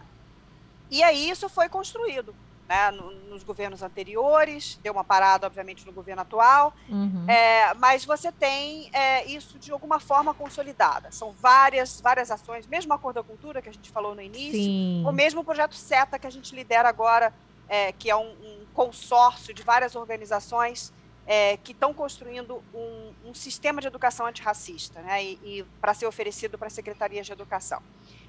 e 0.90 1.02
aí 1.02 1.30
isso 1.30 1.50
foi 1.50 1.70
construído 1.70 2.36
né, 2.74 2.92
nos 3.30 3.44
governos 3.44 3.84
anteriores, 3.84 4.80
deu 4.82 4.94
uma 4.94 5.04
parada, 5.04 5.46
obviamente, 5.46 5.86
no 5.86 5.92
governo 5.92 6.24
atual, 6.24 6.74
uhum. 6.90 7.30
é, 7.30 7.72
mas 7.76 8.04
você 8.04 8.32
tem 8.32 8.90
é, 8.92 9.26
isso 9.26 9.60
de 9.60 9.72
alguma 9.72 10.00
forma 10.00 10.34
consolidada. 10.34 11.12
São 11.12 11.32
várias, 11.34 12.02
várias 12.02 12.32
ações, 12.32 12.66
mesmo 12.66 12.92
a 12.92 12.98
Cor 12.98 13.14
da 13.14 13.22
Cultura, 13.22 13.62
que 13.62 13.70
a 13.70 13.72
gente 13.72 13.92
falou 13.92 14.16
no 14.16 14.22
início, 14.22 14.54
Sim. 14.54 15.04
o 15.06 15.12
mesmo 15.12 15.44
projeto 15.44 15.76
SETA 15.76 16.18
que 16.18 16.26
a 16.26 16.32
gente 16.32 16.56
lidera 16.56 16.90
agora, 16.90 17.32
é, 17.70 17.92
que 17.92 18.10
é 18.10 18.16
um, 18.16 18.32
um, 18.32 18.64
consórcio 18.74 19.54
de 19.54 19.62
várias 19.62 19.96
organizações 19.96 20.92
é, 21.28 21.58
que 21.58 21.74
estão 21.74 21.94
construindo 21.94 22.64
um, 22.74 23.30
um, 23.30 23.34
sistema 23.36 23.80
de 23.80 23.86
educação 23.86 24.26
antirracista, 24.26 25.00
né, 25.02 25.24
e, 25.24 25.40
e 25.44 25.66
para 25.80 25.94
ser 25.94 26.08
oferecido 26.08 26.58
para 26.58 26.72
secretarias 26.72 27.28
de 27.28 27.32
educação. 27.32 27.84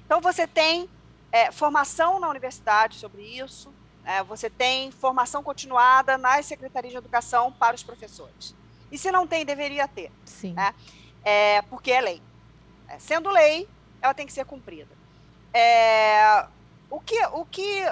Então, 0.05 0.21
você 0.21 0.45
tem 0.45 0.87
é, 1.31 1.51
formação 1.51 2.19
na 2.19 2.29
universidade 2.29 2.99
sobre 2.99 3.23
isso, 3.23 3.73
é, 4.05 4.23
você 4.23 4.49
tem 4.49 4.91
formação 4.91 5.43
continuada 5.43 6.17
nas 6.17 6.45
secretarias 6.45 6.91
de 6.91 6.97
educação 6.97 7.51
para 7.51 7.75
os 7.75 7.83
professores. 7.83 8.55
E 8.91 8.97
se 8.97 9.11
não 9.11 9.25
tem, 9.25 9.45
deveria 9.45 9.87
ter. 9.87 10.11
Sim. 10.23 10.53
Né? 10.53 10.73
É, 11.23 11.61
porque 11.63 11.91
é 11.91 12.01
lei. 12.01 12.21
É, 12.87 12.99
sendo 12.99 13.29
lei, 13.29 13.67
ela 14.01 14.13
tem 14.13 14.27
que 14.27 14.33
ser 14.33 14.45
cumprida. 14.45 14.95
É, 15.53 16.45
o, 16.89 16.99
que, 16.99 17.19
o, 17.27 17.45
que, 17.45 17.83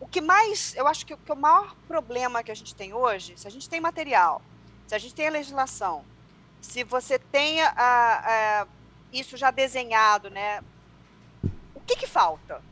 o 0.00 0.08
que 0.08 0.20
mais, 0.20 0.74
eu 0.74 0.86
acho 0.86 1.04
que, 1.04 1.16
que 1.16 1.32
o 1.32 1.36
maior 1.36 1.74
problema 1.86 2.42
que 2.42 2.50
a 2.50 2.56
gente 2.56 2.74
tem 2.74 2.94
hoje, 2.94 3.34
se 3.36 3.46
a 3.46 3.50
gente 3.50 3.68
tem 3.68 3.80
material, 3.80 4.40
se 4.86 4.94
a 4.94 4.98
gente 4.98 5.14
tem 5.14 5.28
a 5.28 5.30
legislação, 5.30 6.04
se 6.60 6.82
você 6.82 7.18
tem 7.18 7.60
a, 7.60 7.72
a, 7.76 8.66
isso 9.12 9.36
já 9.36 9.50
desenhado, 9.50 10.30
né? 10.30 10.62
O 11.74 11.80
que, 11.80 11.96
que 11.96 12.06
falta? 12.06 12.62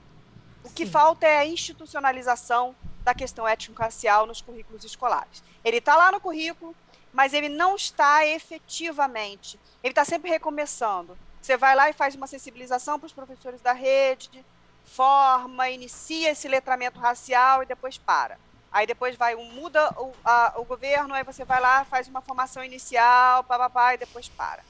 O 0.64 0.68
Sim. 0.68 0.74
que 0.74 0.86
falta 0.86 1.26
é 1.26 1.38
a 1.38 1.46
institucionalização 1.46 2.74
da 3.02 3.14
questão 3.14 3.46
étnico-racial 3.46 4.26
nos 4.26 4.40
currículos 4.40 4.84
escolares. 4.84 5.42
Ele 5.64 5.78
está 5.78 5.96
lá 5.96 6.12
no 6.12 6.20
currículo, 6.20 6.74
mas 7.12 7.34
ele 7.34 7.48
não 7.48 7.74
está 7.76 8.26
efetivamente. 8.26 9.58
Ele 9.82 9.92
está 9.92 10.04
sempre 10.04 10.30
recomeçando. 10.30 11.18
Você 11.40 11.56
vai 11.56 11.74
lá 11.74 11.90
e 11.90 11.92
faz 11.92 12.14
uma 12.14 12.26
sensibilização 12.26 12.98
para 12.98 13.06
os 13.06 13.12
professores 13.12 13.60
da 13.60 13.72
rede, 13.72 14.44
forma, 14.84 15.68
inicia 15.70 16.30
esse 16.30 16.46
letramento 16.46 17.00
racial 17.00 17.62
e 17.62 17.66
depois 17.66 17.98
para. 17.98 18.38
Aí 18.70 18.86
depois 18.86 19.16
vai, 19.16 19.34
muda 19.34 19.92
o, 20.00 20.12
a, 20.24 20.54
o 20.56 20.64
governo, 20.64 21.14
aí 21.14 21.22
você 21.22 21.44
vai 21.44 21.60
lá, 21.60 21.84
faz 21.84 22.08
uma 22.08 22.22
formação 22.22 22.64
inicial, 22.64 23.44
papapá, 23.44 23.94
e 23.94 23.98
depois 23.98 24.28
para. 24.28 24.64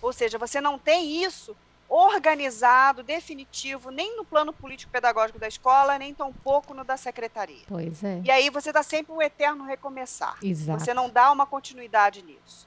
Ou 0.00 0.12
seja, 0.12 0.38
você 0.38 0.60
não 0.60 0.78
tem 0.78 1.22
isso 1.22 1.56
organizado, 1.94 3.02
definitivo, 3.02 3.90
nem 3.90 4.16
no 4.16 4.24
plano 4.24 4.50
político-pedagógico 4.50 5.38
da 5.38 5.46
escola, 5.46 5.98
nem 5.98 6.14
tampouco 6.14 6.72
no 6.72 6.84
da 6.84 6.96
secretaria. 6.96 7.64
Pois 7.68 8.02
é. 8.02 8.22
E 8.24 8.30
aí 8.30 8.48
você 8.48 8.72
dá 8.72 8.82
sempre 8.82 9.12
um 9.12 9.20
eterno 9.20 9.64
recomeçar. 9.64 10.38
Exato. 10.42 10.80
Você 10.80 10.94
não 10.94 11.10
dá 11.10 11.30
uma 11.30 11.44
continuidade 11.44 12.22
nisso. 12.22 12.66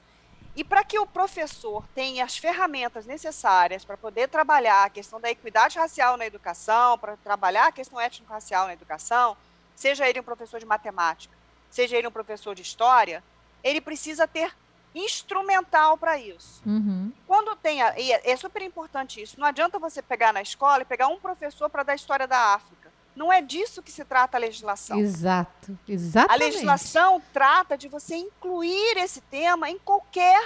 E 0.54 0.62
para 0.62 0.84
que 0.84 0.96
o 0.96 1.04
professor 1.04 1.84
tenha 1.92 2.24
as 2.24 2.38
ferramentas 2.38 3.04
necessárias 3.04 3.84
para 3.84 3.96
poder 3.96 4.28
trabalhar 4.28 4.84
a 4.84 4.90
questão 4.90 5.20
da 5.20 5.28
equidade 5.28 5.76
racial 5.76 6.16
na 6.16 6.24
educação, 6.24 6.96
para 6.96 7.16
trabalhar 7.16 7.66
a 7.66 7.72
questão 7.72 8.00
étnico-racial 8.00 8.68
na 8.68 8.74
educação, 8.74 9.36
seja 9.74 10.08
ele 10.08 10.20
um 10.20 10.22
professor 10.22 10.60
de 10.60 10.66
matemática, 10.66 11.36
seja 11.68 11.96
ele 11.96 12.06
um 12.06 12.12
professor 12.12 12.54
de 12.54 12.62
história, 12.62 13.24
ele 13.62 13.80
precisa 13.80 14.28
ter 14.28 14.54
instrumental 14.96 15.98
para 15.98 16.18
isso. 16.18 16.62
Uhum. 16.64 17.12
Quando 17.26 17.54
tem, 17.56 17.82
a, 17.82 17.98
e 17.98 18.10
é, 18.10 18.30
é 18.30 18.36
super 18.36 18.62
importante 18.62 19.20
isso, 19.20 19.38
não 19.38 19.46
adianta 19.46 19.78
você 19.78 20.00
pegar 20.00 20.32
na 20.32 20.40
escola 20.40 20.82
e 20.82 20.86
pegar 20.86 21.08
um 21.08 21.20
professor 21.20 21.68
para 21.68 21.82
dar 21.82 21.94
história 21.94 22.26
da 22.26 22.54
África. 22.54 22.90
Não 23.14 23.32
é 23.32 23.40
disso 23.40 23.82
que 23.82 23.90
se 23.90 24.04
trata 24.04 24.36
a 24.36 24.40
legislação. 24.40 24.98
Exato, 24.98 25.78
exatamente. 25.88 26.42
A 26.42 26.44
legislação 26.44 27.22
trata 27.32 27.76
de 27.76 27.88
você 27.88 28.16
incluir 28.16 28.96
esse 28.98 29.20
tema 29.22 29.70
em 29.70 29.78
qualquer, 29.78 30.42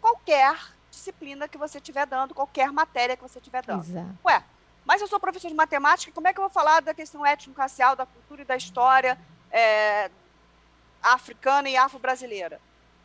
qualquer 0.00 0.58
disciplina 0.90 1.48
que 1.48 1.56
você 1.56 1.78
estiver 1.78 2.06
dando, 2.06 2.34
qualquer 2.34 2.72
matéria 2.72 3.16
que 3.16 3.22
você 3.22 3.38
estiver 3.38 3.64
dando. 3.64 3.84
Exato. 3.84 4.18
Ué, 4.24 4.44
mas 4.84 5.00
eu 5.00 5.08
sou 5.08 5.20
professor 5.20 5.48
de 5.48 5.54
matemática, 5.54 6.12
como 6.12 6.28
é 6.28 6.32
que 6.32 6.38
eu 6.38 6.44
vou 6.44 6.50
falar 6.50 6.80
da 6.80 6.92
questão 6.92 7.24
étnico-racial, 7.24 7.96
da 7.96 8.04
cultura 8.04 8.42
e 8.42 8.44
da 8.44 8.56
história 8.56 9.18
é, 9.50 10.10
africana 11.02 11.70
e 11.70 11.76
afro-brasileira? 11.76 12.60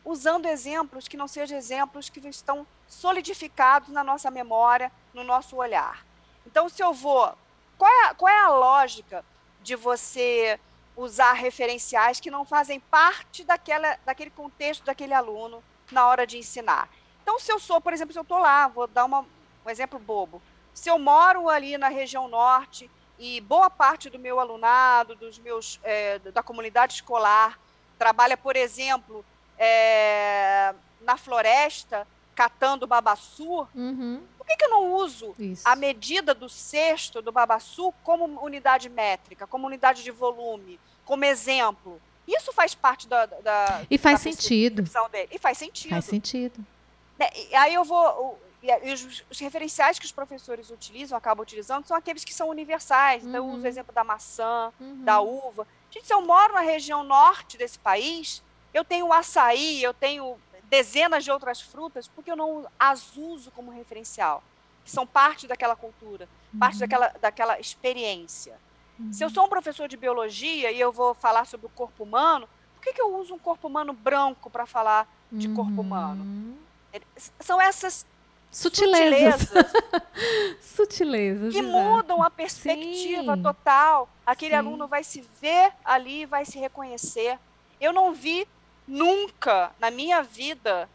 Usando 0.06 0.46
exemplos 0.46 1.08
que 1.08 1.16
não 1.16 1.26
sejam 1.26 1.58
exemplos 1.58 2.08
que 2.08 2.20
estão 2.28 2.64
solidificados 2.86 3.88
na 3.88 4.04
nossa 4.04 4.30
memória, 4.30 4.92
no 5.12 5.24
nosso 5.24 5.56
olhar. 5.56 6.06
Então, 6.46 6.68
se 6.68 6.80
eu 6.80 6.94
vou. 6.94 7.34
Qual 7.76 7.90
é, 7.90 8.14
qual 8.14 8.32
é 8.32 8.38
a 8.38 8.48
lógica 8.48 9.24
de 9.60 9.74
você 9.74 10.58
usar 10.96 11.32
referenciais 11.32 12.20
que 12.20 12.30
não 12.30 12.44
fazem 12.44 12.78
parte 12.78 13.42
daquela, 13.42 13.98
daquele 14.06 14.30
contexto 14.30 14.84
daquele 14.84 15.12
aluno 15.12 15.62
na 15.90 16.06
hora 16.06 16.24
de 16.24 16.38
ensinar? 16.38 16.88
Então, 17.20 17.40
se 17.40 17.52
eu 17.52 17.58
sou, 17.58 17.80
por 17.80 17.92
exemplo, 17.92 18.12
se 18.12 18.18
eu 18.18 18.22
estou 18.22 18.38
lá, 18.38 18.68
vou 18.68 18.86
dar 18.86 19.04
uma, 19.04 19.26
um 19.64 19.68
exemplo 19.68 19.98
bobo. 19.98 20.40
Se 20.72 20.88
eu 20.88 21.00
moro 21.00 21.48
ali 21.48 21.76
na 21.76 21.88
região 21.88 22.28
norte 22.28 22.88
e 23.18 23.40
boa 23.40 23.68
parte 23.68 24.08
do 24.08 24.20
meu 24.20 24.38
alunado, 24.38 25.16
dos 25.16 25.36
meus, 25.40 25.80
é, 25.82 26.20
da 26.20 26.44
comunidade 26.44 26.94
escolar, 26.94 27.58
trabalha, 27.98 28.36
por 28.36 28.54
exemplo, 28.54 29.24
é, 29.58 30.74
na 31.00 31.16
floresta 31.16 32.06
catando 32.34 32.86
babaçu, 32.86 33.66
uhum. 33.74 34.22
por 34.36 34.46
que, 34.46 34.56
que 34.56 34.64
eu 34.64 34.68
não 34.68 34.92
uso 34.92 35.34
Isso. 35.38 35.66
a 35.66 35.74
medida 35.74 36.34
do 36.34 36.48
cesto 36.50 37.22
do 37.22 37.32
babaçu 37.32 37.92
como 38.04 38.24
unidade 38.44 38.90
métrica, 38.90 39.46
como 39.46 39.66
unidade 39.66 40.04
de 40.04 40.10
volume, 40.10 40.78
como 41.04 41.24
exemplo? 41.24 42.00
Isso 42.28 42.52
faz 42.52 42.74
parte 42.74 43.08
da. 43.08 43.24
da 43.24 43.86
e 43.90 43.96
faz 43.96 44.18
da 44.18 44.30
sentido. 44.30 44.82
Dele. 45.10 45.28
E 45.30 45.38
faz 45.38 45.56
sentido. 45.56 45.90
Faz 45.90 46.04
sentido. 46.04 46.64
Né? 47.18 47.28
E 47.50 47.54
aí 47.54 47.72
eu 47.72 47.84
vou. 47.84 48.38
E 48.62 48.92
os, 48.92 49.24
os, 49.30 49.38
referenciais 49.38 49.98
que 49.98 50.04
os 50.04 50.10
professores 50.10 50.70
utilizam, 50.70 51.16
acabam 51.16 51.42
utilizando, 51.42 51.86
são 51.86 51.96
aqueles 51.96 52.24
que 52.24 52.34
são 52.34 52.48
universais. 52.48 53.24
Então, 53.24 53.44
uhum. 53.44 53.50
eu 53.52 53.56
uso 53.56 53.64
o 53.64 53.68
exemplo 53.68 53.94
da 53.94 54.02
maçã, 54.02 54.72
uhum. 54.80 55.04
da 55.04 55.20
uva. 55.20 55.66
Gente, 55.88 56.06
se 56.06 56.12
eu 56.12 56.20
moro 56.20 56.52
na 56.52 56.60
região 56.60 57.04
norte 57.04 57.56
desse 57.56 57.78
país, 57.78 58.42
eu 58.76 58.84
tenho 58.84 59.12
açaí, 59.12 59.82
eu 59.82 59.94
tenho 59.94 60.36
dezenas 60.64 61.24
de 61.24 61.30
outras 61.30 61.60
frutas, 61.60 62.08
porque 62.08 62.30
eu 62.30 62.36
não 62.36 62.66
as 62.78 63.16
uso 63.16 63.50
como 63.52 63.70
referencial. 63.70 64.42
que 64.84 64.90
são 64.92 65.04
parte 65.04 65.48
daquela 65.48 65.74
cultura, 65.74 66.28
parte 66.60 66.74
Uhum. 66.74 66.80
daquela, 66.80 67.08
daquela 67.20 67.58
experiência. 67.58 68.56
Se 69.10 69.24
eu 69.24 69.26
Uhum. 69.28 69.34
sou 69.34 69.44
um 69.46 69.48
professor 69.48 69.88
de 69.88 69.96
biologia 69.96 70.70
e 70.70 70.78
eu 70.80 70.92
vou 70.92 71.12
falar 71.12 71.44
sobre 71.44 71.66
o 71.66 71.70
corpo 71.70 72.04
humano, 72.04 72.48
por 72.72 72.82
que, 72.82 72.92
que 72.92 73.02
eu 73.02 73.16
uso 73.16 73.34
um 73.34 73.38
corpo 73.38 73.66
humano 73.66 73.92
branco 73.92 74.48
para 74.48 74.64
falar 74.64 75.08
de 75.32 75.48
corpo 75.48 75.80
humano? 75.80 76.22
Uhum. 76.22 76.56
São 77.40 77.60
essas 77.60 78.06
Sutilezas. 78.48 79.40
sutilezas 79.40 79.72
Sutilezas. 80.60 81.52
que 81.52 81.62
mudam 81.62 82.22
a 82.22 82.30
perspectiva 82.30 83.34
Sim. 83.34 83.42
total. 83.42 84.08
Aquele 84.24 84.52
Sim. 84.52 84.58
aluno 84.58 84.86
vai 84.86 85.02
se 85.02 85.20
ver 85.20 85.72
ali, 85.84 86.26
vai 86.26 86.44
se 86.44 86.58
reconhecer. 86.60 87.38
Eu 87.80 87.92
não 87.92 88.12
vi 88.12 88.46
nunca 88.86 89.72
na 89.78 89.90
minha 89.90 90.22
vida 90.22 90.88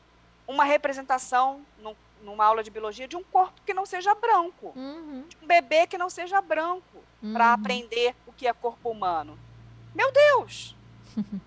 uma 0.47 0.63
representação 0.63 1.61
num- 1.79 1.95
numa 2.23 2.45
aula 2.45 2.61
de 2.63 2.69
biologia 2.69 3.07
de 3.07 3.15
um 3.15 3.23
corpo 3.23 3.59
que 3.65 3.73
não 3.73 3.85
seja 3.85 4.13
branco, 4.13 4.71
Uhum. 4.75 5.25
de 5.27 5.37
um 5.41 5.47
bebê 5.47 5.87
que 5.87 5.97
não 5.97 6.09
seja 6.09 6.39
branco, 6.41 6.83
para 7.33 7.47
Uhum. 7.47 7.53
aprender 7.53 8.15
o 8.27 8.31
que 8.33 8.47
é 8.47 8.53
corpo 8.53 8.89
humano. 8.91 9.37
Meu 9.95 10.11
Deus, 10.11 10.75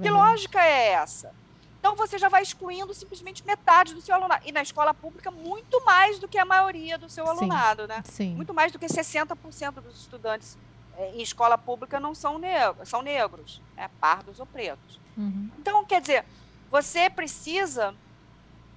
que 0.00 0.08
lógica 0.08 0.64
é 0.64 0.92
essa? 0.92 1.34
Então 1.80 1.96
você 1.96 2.18
já 2.18 2.28
vai 2.28 2.42
excluindo 2.42 2.92
simplesmente 2.94 3.44
metade 3.46 3.94
do 3.94 4.00
seu 4.02 4.14
alunado. 4.14 4.46
E 4.46 4.52
na 4.52 4.62
escola 4.62 4.92
pública, 4.94 5.30
muito 5.30 5.82
mais 5.84 6.18
do 6.18 6.28
que 6.28 6.38
a 6.38 6.44
maioria 6.44 6.96
do 6.98 7.08
seu 7.08 7.24
Sim. 7.24 7.30
alunado, 7.30 7.86
né? 7.88 8.02
Sim. 8.04 8.34
muito 8.36 8.52
mais 8.54 8.70
do 8.70 8.78
que 8.78 8.86
60% 8.86 9.80
dos 9.80 9.98
estudantes 10.00 10.56
em 10.98 11.22
escola 11.22 11.56
pública 11.56 11.98
não 11.98 12.14
são 12.14 12.38
negros, 12.38 12.88
são 12.88 13.02
negros, 13.02 13.60
né, 13.76 13.90
pardos 14.00 14.40
ou 14.40 14.46
pretos. 14.46 15.00
Uhum. 15.16 15.50
Então, 15.58 15.84
quer 15.84 16.00
dizer, 16.00 16.24
você 16.70 17.08
precisa 17.08 17.94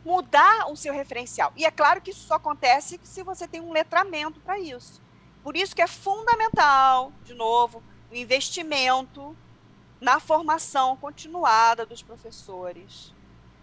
mudar 0.06 0.70
o 0.70 0.76
seu 0.76 0.94
referencial. 0.94 1.54
E 1.56 1.66
é 1.66 1.72
claro 1.72 2.02
que 2.02 2.12
isso 2.12 2.28
só 2.28 2.36
acontece 2.36 3.00
se 3.04 3.24
você 3.24 3.48
tem 3.48 3.62
um 3.62 3.72
letramento 3.72 4.40
para 4.40 4.60
isso. 4.60 5.02
Por 5.44 5.56
isso 5.56 5.76
que 5.76 5.82
é 5.82 5.88
fundamental, 5.88 7.12
de 7.24 7.34
novo, 7.34 7.84
o 8.12 8.16
investimento 8.16 9.36
na 10.00 10.20
formação 10.20 10.98
continuada 10.98 11.86
dos 11.86 12.02
professores, 12.02 13.14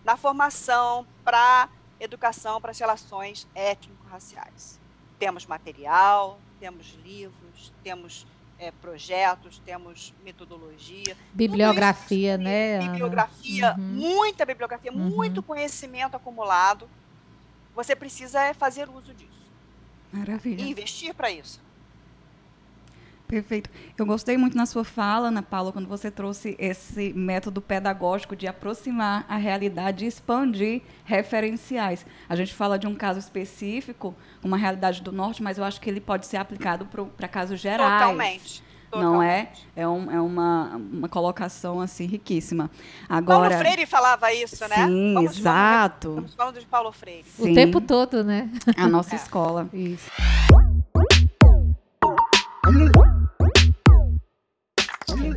na 0.05 0.17
formação 0.17 1.07
para 1.25 1.69
educação 1.99 2.61
para 2.61 2.71
as 2.71 2.79
relações 2.79 3.47
étnico-raciais. 3.55 4.81
Temos 5.19 5.45
material, 5.45 6.41
temos 6.59 6.99
livros, 7.05 7.73
temos 7.83 8.27
eh, 8.61 8.71
projetos, 8.81 9.59
temos 9.65 10.13
metodologia. 10.23 11.17
Bibliografia, 11.33 12.35
isso, 12.35 12.43
né? 12.43 12.79
Bibliografia, 12.81 13.75
Uhum. 13.79 13.83
muita 13.85 14.45
bibliografia, 14.45 14.93
Uhum. 14.93 14.99
muito 15.11 15.43
conhecimento 15.43 16.15
acumulado. 16.17 16.89
Você 17.75 17.97
precisa 17.97 18.41
é 18.43 18.53
fazer 18.53 18.89
uso 18.91 19.15
disso 19.15 19.31
Maravilha. 20.13 20.63
e 20.63 20.71
investir 20.71 21.15
para 21.15 21.31
isso. 21.31 21.61
Perfeito. 23.31 23.71
Eu 23.97 24.05
gostei 24.05 24.37
muito 24.37 24.57
na 24.57 24.67
sua 24.67 24.83
fala, 24.83 25.29
Ana 25.29 25.41
Paula, 25.41 25.71
quando 25.73 25.87
você 25.87 26.11
trouxe 26.11 26.57
esse 26.59 27.13
método 27.13 27.61
pedagógico 27.61 28.35
de 28.35 28.49
aproximar 28.49 29.25
a 29.29 29.37
realidade 29.37 30.05
e 30.05 30.09
expandir 30.09 30.83
referenciais. 31.05 32.05
A 32.29 32.35
gente 32.35 32.53
fala 32.53 32.77
de 32.77 32.89
um 32.89 32.95
caso 32.95 33.21
específico, 33.21 34.15
uma 34.43 34.57
realidade 34.57 35.01
do 35.01 35.13
norte, 35.13 35.45
mas 35.45 35.59
eu 35.59 35.65
acho 35.65 35.81
que 35.81 35.89
ele 35.89 36.01
pode 36.01 36.27
ser 36.27 36.39
aplicado 36.39 36.89
para 37.17 37.29
casos 37.29 37.61
gerais. 37.61 38.01
Totalmente. 38.01 38.63
Não 38.93 39.23
é? 39.23 39.43
totalmente. 39.45 39.69
É, 39.77 39.87
um- 39.87 40.11
é 40.11 40.21
uma, 40.21 40.77
uma 40.93 41.09
colocação 41.09 41.81
assim 41.81 42.07
riquíssima. 42.07 42.69
Paulo 43.09 43.19
Agora, 43.45 43.59
Freire 43.59 43.87
falava 43.87 44.33
isso, 44.35 44.67
né? 44.69 44.75
sim, 44.89 45.15
Vamos- 45.15 45.39
exato. 45.39 46.09
Estamos 46.09 46.35
falando 46.35 46.59
de 46.59 46.67
Paulo 46.67 46.91
Freire. 46.91 47.25
O 47.39 47.45
Sim, 47.45 47.55
tempo 47.55 47.81
todo, 47.81 48.25
né? 48.25 48.51
a 48.77 48.89
nossa 48.89 49.15
É. 49.15 49.17
escola. 49.17 49.69
Isso. 49.73 50.11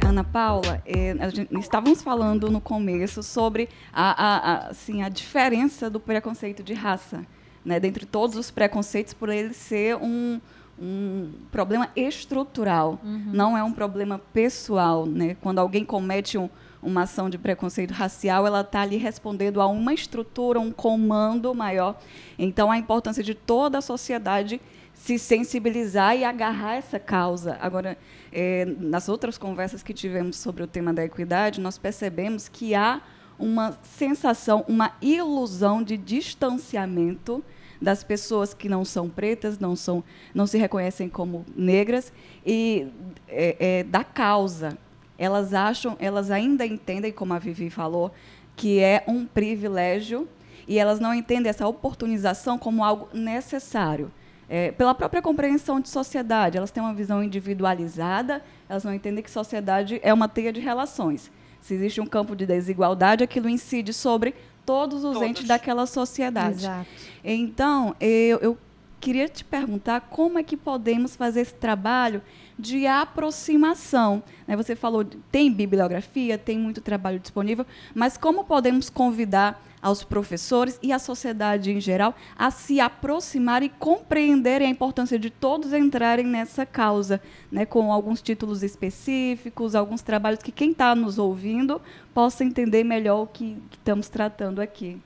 Ana 0.02 0.24
Paula, 0.24 0.82
a 1.20 1.30
gente- 1.30 1.58
estávamos 1.60 2.02
falando 2.02 2.50
no 2.50 2.60
começo 2.60 3.22
sobre 3.24 3.70
a, 3.92 4.12
a- 4.12 4.38
a- 4.38 4.68
assim, 4.70 5.02
a 5.04 5.10
diferença 5.10 5.90
do 5.90 6.00
preconceito 6.00 6.64
de 6.64 6.74
raça, 6.74 7.26
né? 7.64 7.80
Dentre 7.80 8.06
todos 8.06 8.36
os 8.36 8.50
preconceitos, 8.52 9.14
por 9.14 9.30
ele 9.30 9.54
ser 9.54 9.96
um, 9.98 10.40
um 10.80 11.32
problema 11.52 11.90
estrutural, 11.96 13.00
Uhum. 13.04 13.24
não 13.32 13.58
é 13.58 13.64
um 13.64 13.72
problema 13.72 14.20
pessoal, 14.34 15.06
né? 15.06 15.36
Quando 15.42 15.60
alguém 15.60 15.86
comete 15.86 16.38
um- 16.38 16.50
uma 16.82 17.04
ação 17.04 17.30
de 17.30 17.38
preconceito 17.38 17.92
racial, 17.92 18.46
ela 18.46 18.62
está 18.62 18.82
ali 18.82 18.98
respondendo 18.98 19.62
a 19.62 19.68
uma 19.68 19.94
estrutura, 19.94 20.60
um 20.60 20.72
comando 20.72 21.54
maior. 21.56 21.96
Então, 22.38 22.70
a 22.70 22.78
importância 22.78 23.24
de 23.24 23.34
toda 23.34 23.78
a 23.78 23.82
sociedade 23.82 24.60
se 25.04 25.20
sensibilizar 25.20 26.16
e 26.16 26.24
agarrar 26.24 26.76
essa 26.76 26.98
causa. 26.98 27.58
Agora, 27.60 27.98
eh, 28.32 28.64
nas 28.80 29.10
outras 29.10 29.38
conversas 29.38 29.84
que 29.84 29.94
tivemos 29.94 30.38
sobre 30.38 30.64
o 30.64 30.68
tema 30.68 30.94
da 30.94 31.04
equidade, 31.04 31.60
nós 31.60 31.78
percebemos 31.78 32.48
que 32.48 32.74
há 32.74 33.02
uma 33.38 33.78
sensação, 33.84 34.64
uma 34.66 34.94
ilusão 35.02 35.84
de 35.84 35.98
distanciamento 35.98 37.44
das 37.82 38.02
pessoas 38.02 38.54
que 38.54 38.70
não 38.70 38.86
são 38.86 39.10
pretas, 39.10 39.60
não 39.60 39.76
são, 39.76 40.02
não 40.34 40.48
se 40.48 40.58
reconhecem 40.58 41.10
como 41.10 41.46
negras 41.54 42.14
e 42.46 42.88
é, 43.28 43.58
é, 43.60 43.84
da 43.84 44.06
causa. 44.06 44.78
Elas 45.18 45.54
acham, 45.54 45.98
elas 46.00 46.32
ainda 46.32 46.66
entendem, 46.66 47.12
como 47.12 47.34
a 47.34 47.40
Vivi 47.40 47.70
falou, 47.70 48.10
que 48.56 48.80
é 48.80 49.04
um 49.06 49.26
privilégio 49.26 50.30
e 50.66 50.80
elas 50.80 51.02
não 51.02 51.14
entendem 51.14 51.50
essa 51.50 51.68
oportunização 51.68 52.58
como 52.58 52.86
algo 52.86 53.10
necessário. 53.14 54.10
É, 54.50 54.72
pela 54.72 54.94
própria 54.94 55.22
compreensão 55.22 55.80
de 55.80 55.90
sociedade, 55.90 56.58
elas 56.58 56.72
têm 56.72 56.84
uma 56.84 56.94
visão 56.94 57.24
individualizada, 57.24 58.44
elas 58.68 58.84
não 58.84 58.94
entendem 58.94 59.24
que 59.24 59.32
sociedade 59.32 60.00
é 60.04 60.14
uma 60.14 60.28
teia 60.28 60.52
de 60.52 60.60
relações. 60.60 61.32
Se 61.62 61.74
existe 61.74 62.02
um 62.02 62.06
campo 62.06 62.36
de 62.36 62.46
desigualdade, 62.46 63.24
aquilo 63.24 63.48
incide 63.48 63.94
sobre 63.94 64.36
todos 64.66 65.04
os 65.04 65.14
Todos. 65.14 65.28
entes 65.28 65.48
daquela 65.48 65.86
sociedade. 65.86 66.60
Exato. 66.60 66.90
Então, 67.24 67.96
eu, 68.00 68.38
eu 68.40 68.58
queria 69.00 69.28
te 69.28 69.44
perguntar 69.44 70.02
como 70.02 70.40
é 70.40 70.44
que 70.44 70.56
podemos 70.56 71.16
fazer 71.16 71.42
esse 71.42 71.54
trabalho 71.54 72.22
de 72.58 72.88
aproximação. 72.88 74.24
né? 74.48 74.56
Você 74.56 74.76
falou, 74.76 75.06
tem 75.32 75.52
bibliografia, 75.52 76.38
tem 76.38 76.58
muito 76.58 76.82
trabalho 76.82 77.20
disponível, 77.20 77.66
mas 77.94 78.18
como 78.18 78.44
podemos 78.46 78.90
convidar 78.90 79.62
aos 79.84 80.02
professores 80.02 80.80
e 80.82 80.94
à 80.94 80.98
sociedade 80.98 81.70
em 81.70 81.82
geral 81.82 82.16
a 82.38 82.50
se 82.50 82.80
aproximar 82.80 83.62
e 83.62 83.68
compreenderem 83.68 84.68
a 84.68 84.72
importância 84.72 85.20
de 85.20 85.30
todos 85.30 85.74
entrarem 85.74 86.26
nessa 86.26 86.66
causa, 86.66 87.22
né? 87.52 87.66
com 87.66 87.92
alguns 87.92 88.22
títulos 88.22 88.64
específicos, 88.64 89.76
alguns 89.76 90.02
trabalhos 90.02 90.42
que 90.42 90.54
quem 90.54 90.72
está 90.72 90.96
nos 90.96 91.20
ouvindo 91.20 91.82
possa 92.14 92.46
entender 92.46 92.86
melhor 92.86 93.24
o 93.24 93.28
que, 93.28 93.62
que 93.70 93.76
estamos 93.76 94.08
tratando 94.08 94.62
aqui. 94.62 95.02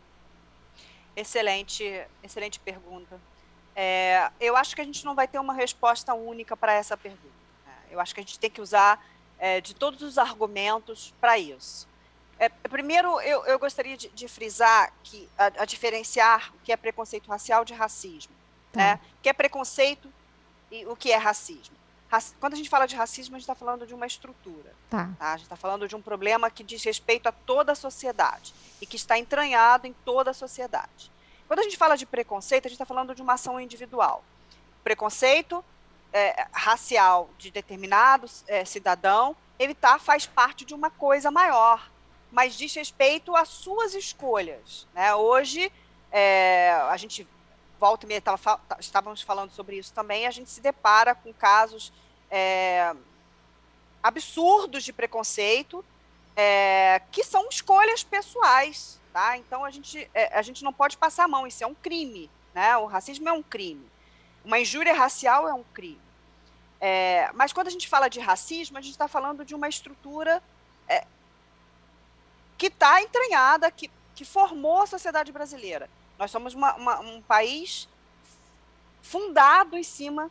Excelente, 1.15 1.83
excelente 2.23 2.59
pergunta. 2.59 3.19
É, 3.75 4.29
eu 4.39 4.55
acho 4.55 4.75
que 4.75 4.81
a 4.81 4.83
gente 4.83 5.03
não 5.03 5.15
vai 5.15 5.27
ter 5.27 5.39
uma 5.39 5.53
resposta 5.53 6.13
única 6.13 6.55
para 6.55 6.73
essa 6.73 6.95
pergunta. 6.95 7.23
né? 7.65 7.73
Eu 7.89 7.99
acho 7.99 8.13
que 8.13 8.19
a 8.19 8.23
gente 8.23 8.37
tem 8.37 8.49
que 8.51 8.61
usar 8.61 9.03
é, 9.39 9.59
de 9.59 9.73
todos 9.73 10.03
os 10.03 10.19
argumentos 10.19 11.13
para 11.19 11.39
isso. 11.39 11.87
É, 12.39 12.49
primeiro, 12.49 13.19
eu, 13.21 13.45
eu 13.45 13.57
gostaria 13.57 13.97
de, 13.97 14.09
de 14.09 14.27
frisar 14.27 14.93
que 15.03 15.27
a, 15.37 15.45
a 15.63 15.65
diferenciar 15.65 16.51
o 16.55 16.59
que 16.63 16.71
é 16.71 16.77
preconceito 16.77 17.27
racial 17.27 17.65
de 17.65 17.73
racismo. 17.73 18.33
Tá. 18.71 18.79
Né? 18.79 18.99
O 19.19 19.21
que 19.21 19.29
é 19.29 19.33
preconceito 19.33 20.11
e 20.71 20.85
o 20.85 20.95
que 20.95 21.11
é 21.11 21.17
racismo. 21.17 21.75
Raci- 22.09 22.35
Quando 22.39 22.53
a 22.53 22.55
gente 22.55 22.69
fala 22.69 22.85
de 22.85 22.95
racismo, 22.95 23.35
a 23.35 23.39
gente 23.39 23.43
está 23.43 23.55
falando 23.55 23.87
de 23.87 23.93
uma 23.93 24.05
estrutura. 24.05 24.73
Tá. 24.89 25.09
Tá? 25.17 25.33
A 25.33 25.37
gente 25.37 25.43
está 25.45 25.55
falando 25.55 25.87
de 25.87 25.95
um 25.95 26.01
problema 26.01 26.49
que 26.51 26.63
diz 26.63 26.83
respeito 26.83 27.27
a 27.27 27.31
toda 27.31 27.71
a 27.71 27.75
sociedade 27.75 28.53
e 28.79 28.85
que 28.85 28.95
está 28.95 29.17
entranhado 29.17 29.87
em 29.87 29.93
toda 30.05 30.31
a 30.31 30.33
sociedade. 30.33 31.11
Quando 31.47 31.59
a 31.59 31.63
gente 31.63 31.77
fala 31.77 31.95
de 31.97 32.05
preconceito, 32.05 32.65
a 32.65 32.69
gente 32.69 32.75
está 32.75 32.85
falando 32.85 33.15
de 33.15 33.21
uma 33.21 33.33
ação 33.33 33.59
individual. 33.59 34.23
Preconceito 34.83 35.63
é, 36.13 36.47
racial 36.51 37.29
de 37.37 37.51
determinado 37.51 38.29
é, 38.47 38.63
cidadão, 38.63 39.35
ele 39.57 39.73
tá, 39.73 39.97
faz 39.97 40.25
parte 40.25 40.63
de 40.63 40.73
uma 40.73 40.89
coisa 40.89 41.31
maior, 41.31 41.89
mas 42.31 42.57
diz 42.57 42.73
respeito 42.75 43.35
às 43.35 43.49
suas 43.49 43.93
escolhas. 43.93 44.87
Né? 44.93 45.13
Hoje, 45.15 45.71
é, 46.11 46.71
a 46.89 46.97
gente 46.97 47.27
volta 47.79 48.05
e 48.05 48.07
meia, 48.07 48.21
tava, 48.21 48.57
tá- 48.57 48.77
estávamos 48.79 49.21
falando 49.21 49.51
sobre 49.51 49.77
isso 49.77 49.93
também, 49.93 50.25
a 50.25 50.31
gente 50.31 50.49
se 50.49 50.61
depara 50.61 51.13
com 51.13 51.31
casos 51.33 51.93
é, 52.29 52.93
absurdos 54.01 54.83
de 54.83 54.91
preconceito, 54.91 55.85
é, 56.35 57.01
que 57.11 57.23
são 57.23 57.47
escolhas 57.49 58.03
pessoais, 58.03 58.99
tá? 59.13 59.37
Então 59.37 59.63
a 59.63 59.71
gente, 59.71 60.09
é, 60.13 60.37
a 60.37 60.41
gente 60.41 60.63
não 60.63 60.73
pode 60.73 60.97
passar 60.97 61.25
a 61.25 61.27
mão, 61.27 61.47
isso 61.47 61.63
é 61.63 61.67
um 61.67 61.75
crime, 61.75 62.29
né? 62.53 62.77
O 62.77 62.85
racismo 62.85 63.27
é 63.29 63.31
um 63.31 63.43
crime, 63.43 63.89
uma 64.43 64.59
injúria 64.59 64.93
racial 64.93 65.47
é 65.47 65.53
um 65.53 65.63
crime. 65.63 66.01
É, 66.79 67.31
mas 67.33 67.51
quando 67.51 67.67
a 67.67 67.71
gente 67.71 67.87
fala 67.87 68.07
de 68.07 68.19
racismo, 68.19 68.77
a 68.77 68.81
gente 68.81 68.91
está 68.91 69.07
falando 69.07 69.43
de 69.43 69.55
uma 69.55 69.67
estrutura 69.67 70.43
é, 70.87 71.05
que 72.57 72.67
está 72.67 73.01
entranhada, 73.01 73.69
que, 73.69 73.89
que 74.15 74.25
formou 74.25 74.81
a 74.81 74.87
sociedade 74.87 75.31
brasileira. 75.31 75.89
Nós 76.17 76.31
somos 76.31 76.53
uma- 76.53 76.73
uma- 76.75 76.99
um 77.01 77.21
país 77.21 77.87
fundado 79.01 79.77
em 79.77 79.83
cima 79.83 80.29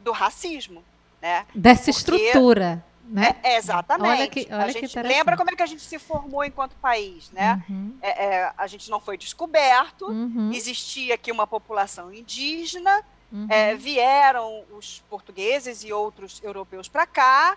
do 0.00 0.12
racismo, 0.12 0.84
né? 1.20 1.46
Dessa 1.54 1.92
Porque, 1.92 2.16
estrutura. 2.16 2.84
Né? 3.10 3.36
É, 3.42 3.56
exatamente. 3.56 4.20
Olha 4.20 4.28
que, 4.28 4.48
olha 4.50 4.64
a 4.64 4.70
gente 4.70 5.00
lembra 5.00 5.34
como 5.34 5.50
é 5.50 5.56
que 5.56 5.62
a 5.62 5.66
gente 5.66 5.80
se 5.80 5.98
formou 5.98 6.44
enquanto 6.44 6.76
país, 6.76 7.30
né? 7.30 7.64
Uhum. 7.66 7.96
É, 8.02 8.24
é, 8.26 8.52
a 8.54 8.66
gente 8.66 8.90
não 8.90 9.00
foi 9.00 9.16
descoberto, 9.16 10.08
uhum. 10.08 10.52
existia 10.52 11.14
aqui 11.14 11.32
uma 11.32 11.46
população 11.46 12.12
indígena, 12.12 13.02
uhum. 13.32 13.46
É, 13.48 13.74
vieram 13.74 14.62
os 14.72 15.02
portugueses 15.08 15.82
e 15.84 15.90
outros 15.90 16.38
europeus 16.42 16.86
para 16.86 17.06
cá, 17.06 17.56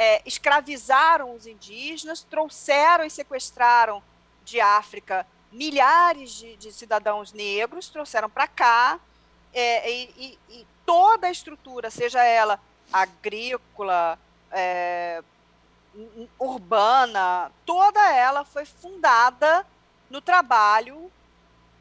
é, 0.00 0.22
escravizaram 0.24 1.34
os 1.34 1.46
indígenas, 1.46 2.22
trouxeram 2.22 3.04
e 3.04 3.10
sequestraram 3.10 4.02
de 4.46 4.58
África 4.58 5.26
milhares 5.52 6.30
de, 6.30 6.56
de 6.56 6.72
cidadãos 6.72 7.34
negros, 7.34 7.90
trouxeram 7.90 8.30
para 8.30 8.48
cá, 8.48 8.98
é, 9.52 9.92
e, 9.92 10.14
e, 10.16 10.38
e 10.60 10.66
toda 10.86 11.26
a 11.26 11.30
estrutura, 11.30 11.90
seja 11.90 12.24
ela 12.24 12.58
agrícola, 12.90 14.18
é, 14.50 15.22
urbana, 16.38 17.52
toda 17.66 18.00
ela 18.10 18.42
foi 18.42 18.64
fundada 18.64 19.66
no 20.08 20.22
trabalho 20.22 21.12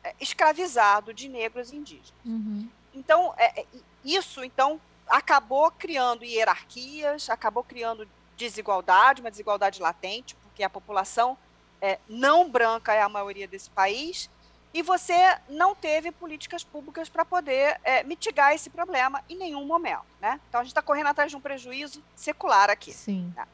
é, 0.03 0.13
escravizado 0.19 1.13
de 1.13 1.29
negros 1.29 1.71
e 1.71 1.77
indígenas. 1.77 2.13
Uhum. 2.25 2.67
Então, 2.93 3.34
é, 3.38 3.62
é 3.62 3.65
isso 4.03 4.43
então 4.43 4.82
acabou 5.10 5.72
criando 5.72 6.24
hierarquias, 6.24 7.30
acabou 7.30 7.63
criando 7.63 8.08
desigualdade, 8.38 9.22
uma 9.22 9.32
desigualdade 9.32 9.82
latente, 9.82 10.36
porque 10.36 10.63
a 10.63 10.69
população 10.69 11.38
é, 11.82 12.00
não 12.08 12.50
branca 12.50 12.93
é 12.93 13.02
a 13.02 13.10
maioria 13.10 13.48
desse 13.48 13.69
país, 13.69 14.30
e 14.74 14.84
você 14.84 15.38
não 15.50 15.74
teve 15.74 16.12
políticas 16.12 16.63
públicas 16.63 17.10
para 17.10 17.26
poder 17.26 17.80
é, 17.84 18.04
mitigar 18.04 18.54
esse 18.54 18.69
problema 18.69 19.24
em 19.28 19.36
nenhum 19.36 19.65
momento. 19.65 20.06
Né? 20.22 20.39
Então, 20.48 20.62
a 20.62 20.63
gente 20.63 20.72
está 20.72 20.82
correndo 20.82 21.08
atrás 21.08 21.32
de 21.32 21.36
um 21.36 21.41
prejuízo 21.41 22.04
secular 22.15 22.69
aqui. 22.69 22.93
Sim. 22.93 23.34
Né? 23.36 23.48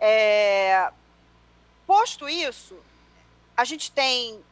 É, 0.00 0.90
posto 1.86 2.28
isso, 2.28 2.76
a 3.56 3.64
gente 3.64 3.92
tem, 3.92 4.42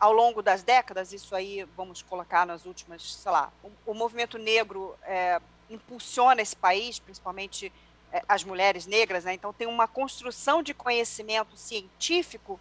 ao 0.00 0.12
longo 0.12 0.42
das 0.42 0.64
décadas, 0.64 1.12
isso 1.12 1.34
aí 1.36 1.64
vamos 1.76 2.02
colocar 2.02 2.44
nas 2.44 2.66
últimas, 2.66 3.14
sei 3.14 3.30
lá, 3.30 3.52
o, 3.62 3.92
o 3.92 3.94
movimento 3.94 4.36
negro 4.36 4.96
é, 5.02 5.40
impulsiona 5.70 6.42
esse 6.42 6.56
país, 6.56 6.98
principalmente 6.98 7.72
é, 8.12 8.22
as 8.28 8.44
mulheres 8.44 8.86
negras, 8.86 9.24
né? 9.24 9.34
então 9.34 9.52
tem 9.52 9.66
uma 9.66 9.86
construção 9.86 10.62
de 10.62 10.74
conhecimento 10.74 11.56
científico 11.56 12.58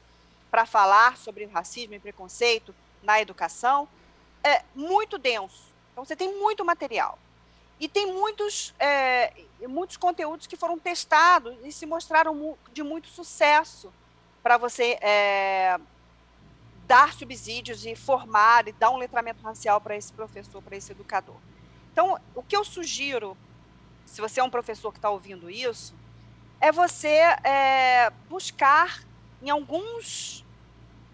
para 0.49 0.65
falar 0.65 1.17
sobre 1.17 1.45
racismo 1.45 1.95
e 1.95 1.99
preconceito 1.99 2.73
na 3.03 3.19
educação 3.19 3.87
é 4.43 4.63
muito 4.75 5.17
denso. 5.17 5.69
Então 5.91 6.05
você 6.05 6.15
tem 6.15 6.37
muito 6.39 6.63
material. 6.63 7.17
E 7.79 7.87
tem 7.87 8.11
muitos, 8.11 8.73
é, 8.77 9.33
muitos 9.61 9.95
conteúdos 9.95 10.47
que 10.47 10.57
foram 10.57 10.77
testados 10.77 11.55
e 11.63 11.71
se 11.71 11.85
mostraram 11.85 12.57
de 12.73 12.83
muito 12.83 13.07
sucesso 13.07 13.91
para 14.43 14.57
você 14.57 14.97
é, 15.01 15.79
dar 16.85 17.13
subsídios 17.13 17.85
e 17.85 17.95
formar 17.95 18.67
e 18.67 18.73
dar 18.73 18.89
um 18.89 18.97
letramento 18.97 19.41
racial 19.43 19.79
para 19.79 19.95
esse 19.95 20.11
professor, 20.11 20.61
para 20.61 20.75
esse 20.75 20.91
educador. 20.91 21.37
Então, 22.01 22.17
o 22.33 22.41
que 22.41 22.55
eu 22.55 22.63
sugiro, 22.63 23.35
se 24.05 24.21
você 24.21 24.39
é 24.39 24.43
um 24.43 24.49
professor 24.49 24.89
que 24.89 24.97
está 24.97 25.09
ouvindo 25.09 25.49
isso, 25.49 25.93
é 26.61 26.71
você 26.71 27.09
é, 27.43 28.09
buscar 28.29 29.03
em 29.41 29.49
alguns 29.49 30.45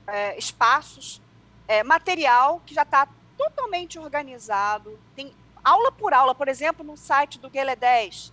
é, 0.06 0.38
espaços 0.38 1.19
é, 1.67 1.82
material 1.82 2.62
que 2.67 2.76
já 2.76 2.84
está 2.84 3.08
totalmente 3.36 3.98
organizado, 3.98 5.00
tem 5.15 5.34
aula 5.63 5.91
por 5.91 6.13
aula, 6.13 6.36
por 6.36 6.48
exemplo, 6.48 6.86
no 6.86 6.95
site 6.95 7.39
do 7.39 7.50
Guelé 7.50 7.76
10. 7.76 8.32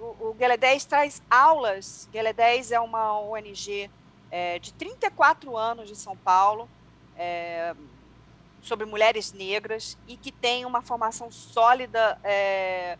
O, 0.00 0.28
o 0.28 0.34
Guelé 0.34 0.56
10 0.56 0.86
traz 0.86 1.22
aulas. 1.28 2.08
Guelé 2.10 2.32
10 2.32 2.72
é 2.72 2.80
uma 2.80 3.20
ONG 3.20 3.90
é, 4.30 4.58
de 4.58 4.72
34 4.72 5.58
anos 5.58 5.90
de 5.90 5.96
São 5.96 6.16
Paulo, 6.16 6.70
é, 7.18 7.76
sobre 8.62 8.86
mulheres 8.86 9.32
negras 9.32 9.98
e 10.06 10.16
que 10.16 10.30
tem 10.30 10.64
uma 10.64 10.80
formação 10.80 11.30
sólida 11.30 12.18
é, 12.22 12.96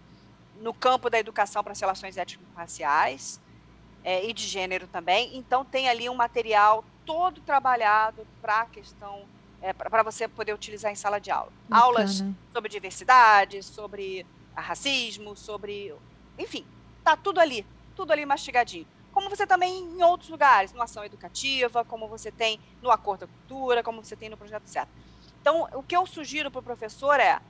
no 0.61 0.75
campo 0.75 1.09
da 1.09 1.19
educação 1.19 1.63
para 1.63 1.73
as 1.73 1.81
relações 1.81 2.17
étnico-raciais 2.17 3.41
é, 4.05 4.25
e 4.25 4.33
de 4.33 4.43
gênero 4.43 4.89
também. 4.89 5.37
Então, 5.37 5.65
tem 5.65 5.89
ali 5.89 6.11
um 6.11 6.15
material 6.15 6.85
todo 7.07 7.41
trabalhado 7.41 8.27
para 8.41 8.63
a 8.63 8.67
questão, 8.67 9.23
é, 9.61 9.73
para 9.73 10.03
você 10.03 10.27
poder 10.27 10.53
utilizar 10.53 10.91
em 10.91 10.97
sala 10.97 11.21
de 11.21 11.31
aula. 11.31 11.53
Bacana. 11.69 11.87
Aulas 11.87 12.25
sobre 12.53 12.69
diversidade, 12.69 13.63
sobre 13.63 14.27
racismo, 14.55 15.37
sobre. 15.37 15.95
Enfim, 16.37 16.67
tá 17.05 17.17
tudo 17.17 17.39
ali, 17.39 17.65
tudo 17.95 18.13
ali 18.13 18.27
mastigadinho. 18.27 18.87
Como 19.13 19.29
você 19.29 19.47
também 19.47 19.79
em 19.79 20.03
outros 20.03 20.31
lugares, 20.31 20.73
no 20.73 20.83
Ação 20.83 21.05
Educativa, 21.05 21.85
como 21.85 22.09
você 22.09 22.33
tem 22.33 22.59
no 22.81 22.91
Acordo 22.91 23.21
da 23.21 23.27
Cultura, 23.27 23.83
como 23.83 24.03
você 24.03 24.17
tem 24.17 24.29
no 24.29 24.37
Projeto 24.37 24.67
Certo. 24.67 24.91
Então, 25.43 25.69
o 25.75 25.83
que 25.83 25.97
eu 25.97 26.07
sugiro 26.07 26.53
para 26.53 26.61
o 26.61 26.63
professor 26.63 27.19
é, 27.19 27.41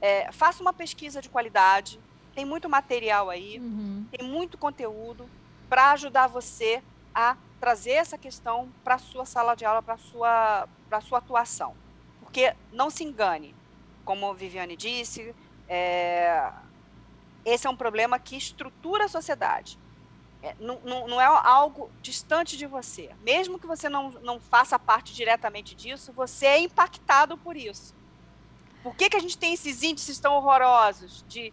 é, 0.00 0.30
faça 0.30 0.62
uma 0.62 0.72
pesquisa 0.72 1.20
de 1.20 1.28
qualidade, 1.28 1.98
tem 2.36 2.44
muito 2.44 2.68
material 2.68 3.28
aí, 3.28 3.58
uhum. 3.58 4.06
tem 4.12 4.24
muito 4.24 4.56
conteúdo, 4.56 5.28
para 5.68 5.90
ajudar 5.90 6.28
você 6.28 6.80
a 7.12 7.36
trazer 7.58 7.92
essa 7.92 8.16
questão 8.16 8.68
para 8.84 8.94
a 8.94 8.98
sua 8.98 9.26
sala 9.26 9.56
de 9.56 9.64
aula, 9.64 9.82
para 9.82 9.94
a 9.94 9.98
sua, 9.98 10.68
sua 11.02 11.18
atuação. 11.18 11.74
Porque 12.20 12.54
não 12.72 12.88
se 12.90 13.02
engane, 13.02 13.56
como 14.04 14.30
a 14.30 14.34
Viviane 14.34 14.76
disse, 14.76 15.34
é, 15.68 16.48
esse 17.44 17.66
é 17.66 17.70
um 17.70 17.76
problema 17.76 18.20
que 18.20 18.36
estrutura 18.36 19.06
a 19.06 19.08
sociedade. 19.08 19.76
É, 20.42 20.56
não, 20.58 20.80
não, 20.84 21.06
não, 21.06 21.20
é 21.20 21.24
algo 21.24 21.88
distante 22.02 22.56
de 22.56 22.66
você. 22.66 23.10
Mesmo 23.22 23.60
que 23.60 23.66
você 23.66 23.88
não, 23.88 24.10
não 24.22 24.40
faça 24.40 24.76
parte 24.76 25.14
diretamente 25.14 25.74
disso, 25.74 26.12
você 26.12 26.46
é 26.46 26.58
impactado 26.58 27.38
por 27.38 27.56
isso. 27.56 27.94
Por 28.82 28.96
que, 28.96 29.08
que 29.08 29.16
a 29.16 29.20
gente 29.20 29.38
tem 29.38 29.54
esses 29.54 29.84
índices 29.84 30.18
tão 30.18 30.34
horrorosos 30.34 31.24
de, 31.28 31.52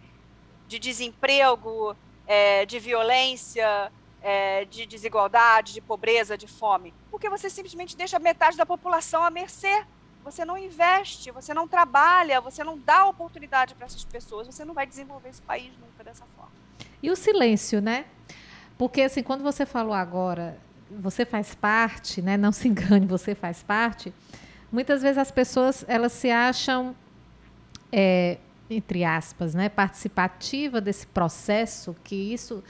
de 0.67 0.80
desemprego, 0.80 1.95
é, 2.25 2.65
de 2.65 2.80
violência, 2.80 3.91
é, 4.23 4.65
de 4.65 4.88
desigualdade, 4.88 5.73
de 5.73 5.82
pobreza, 5.82 6.36
de 6.36 6.47
fome? 6.47 6.91
Porque 7.12 7.30
você 7.30 7.47
simplesmente 7.47 7.95
deixa 7.95 8.17
metade 8.17 8.58
da 8.58 8.65
população 8.65 9.23
à 9.23 9.30
mercê. 9.30 9.86
Você 10.23 10.43
não 10.43 10.58
investe, 10.58 11.30
você 11.30 11.54
não 11.54 11.67
trabalha, 11.67 12.41
você 12.41 12.63
não 12.63 12.78
dá 12.78 13.06
oportunidade 13.06 13.75
para 13.75 13.86
essas 13.86 14.04
pessoas, 14.04 14.47
você 14.47 14.65
não 14.65 14.73
vai 14.73 14.88
desenvolver 14.88 15.30
esse 15.30 15.41
país 15.41 15.71
nunca 15.78 16.04
dessa 16.04 16.25
forma. 16.36 16.52
E 17.02 17.12
o 17.12 17.15
silêncio, 17.15 17.80
né? 17.80 18.06
Porque 18.79 19.01
assim, 19.01 19.21
quando 19.21 19.43
você 19.43 19.65
falou 19.65 19.93
agora, 19.93 20.57
você 20.89 21.25
faz 21.25 21.53
parte, 21.53 22.21
né? 22.21 22.37
Não 22.37 22.53
se 22.53 22.65
engane, 22.69 23.05
você 23.05 23.35
faz 23.35 23.61
parte. 23.61 24.13
Muitas 24.71 25.01
vezes 25.01 25.17
as 25.17 25.29
pessoas 25.29 25.83
elas 25.85 26.13
se 26.13 26.31
acham 26.31 26.95
é, 27.91 28.37
entre 28.69 29.03
aspas, 29.03 29.53
né, 29.53 29.67
participativa 29.67 30.79
desse 30.79 31.05
processo, 31.07 31.93
que 32.05 32.15
isso 32.15 32.63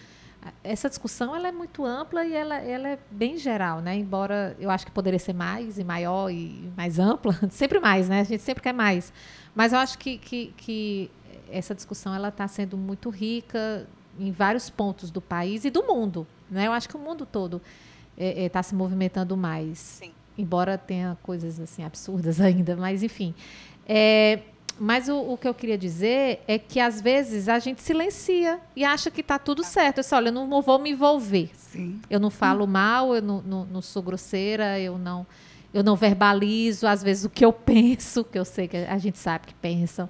essa 0.63 0.89
discussão 0.89 1.35
ela 1.35 1.49
é 1.49 1.51
muito 1.51 1.85
ampla 1.85 2.25
e 2.25 2.33
ela, 2.33 2.55
ela 2.55 2.87
é 2.87 2.99
bem 3.11 3.37
geral, 3.37 3.79
né? 3.79 3.95
Embora 3.95 4.57
eu 4.59 4.71
acho 4.71 4.85
que 4.87 4.91
poderia 4.91 5.19
ser 5.19 5.33
mais 5.33 5.77
e 5.77 5.83
maior 5.83 6.31
e 6.31 6.71
mais 6.75 6.97
ampla, 6.97 7.37
sempre 7.51 7.79
mais, 7.79 8.09
né? 8.09 8.21
A 8.21 8.23
gente 8.23 8.41
sempre 8.41 8.63
quer 8.63 8.73
mais. 8.73 9.13
Mas 9.53 9.73
eu 9.73 9.79
acho 9.79 9.99
que, 9.99 10.17
que, 10.17 10.53
que 10.57 11.11
essa 11.51 11.75
discussão 11.75 12.15
ela 12.15 12.29
está 12.29 12.47
sendo 12.47 12.75
muito 12.77 13.11
rica 13.11 13.85
em 14.19 14.31
vários 14.31 14.69
pontos 14.69 15.09
do 15.09 15.21
país 15.21 15.65
e 15.65 15.69
do 15.69 15.83
mundo, 15.83 16.27
né? 16.49 16.67
Eu 16.67 16.71
acho 16.71 16.89
que 16.89 16.95
o 16.95 16.99
mundo 16.99 17.25
todo 17.25 17.61
está 18.17 18.25
é, 18.25 18.45
é, 18.45 18.49
tá 18.49 18.61
se 18.61 18.75
movimentando 18.75 19.37
mais, 19.37 19.79
Sim. 19.79 20.11
embora 20.37 20.77
tenha 20.77 21.17
coisas 21.23 21.59
assim 21.59 21.83
absurdas 21.83 22.39
ainda, 22.41 22.75
mas 22.75 23.03
enfim. 23.03 23.33
É, 23.87 24.39
mas 24.79 25.09
o, 25.09 25.17
o, 25.33 25.37
que 25.37 25.47
eu 25.47 25.53
queria 25.53 25.77
dizer 25.77 26.41
é 26.47 26.57
que 26.57 26.79
às 26.79 27.01
vezes 27.01 27.49
a 27.49 27.59
gente 27.59 27.81
silencia 27.81 28.59
e 28.75 28.85
acha 28.85 29.11
que 29.11 29.19
está 29.19 29.37
tudo 29.37 29.61
certo. 29.63 29.97
Eu 29.97 30.01
disse, 30.01 30.15
olha, 30.15 30.29
eu 30.29 30.31
não 30.31 30.61
vou 30.61 30.79
me 30.79 30.91
envolver. 30.91 31.49
Sim. 31.53 31.99
Eu 32.09 32.19
não 32.19 32.29
falo 32.29 32.63
hum. 32.63 32.67
mal, 32.67 33.13
eu 33.13 33.21
não, 33.21 33.41
não, 33.41 33.65
não, 33.65 33.81
sou 33.81 34.01
grosseira, 34.01 34.79
eu 34.79 34.97
não, 34.97 35.27
eu 35.73 35.83
não 35.83 35.97
verbalizo, 35.97 36.87
às 36.87 37.03
vezes, 37.03 37.25
o 37.25 37.29
que 37.29 37.43
eu 37.43 37.51
penso, 37.53 38.23
que 38.23 38.39
eu 38.39 38.45
sei 38.45 38.67
que 38.67 38.77
a 38.77 38.97
gente 38.97 39.17
sabe 39.17 39.47
que 39.47 39.53
pensam. 39.55 40.09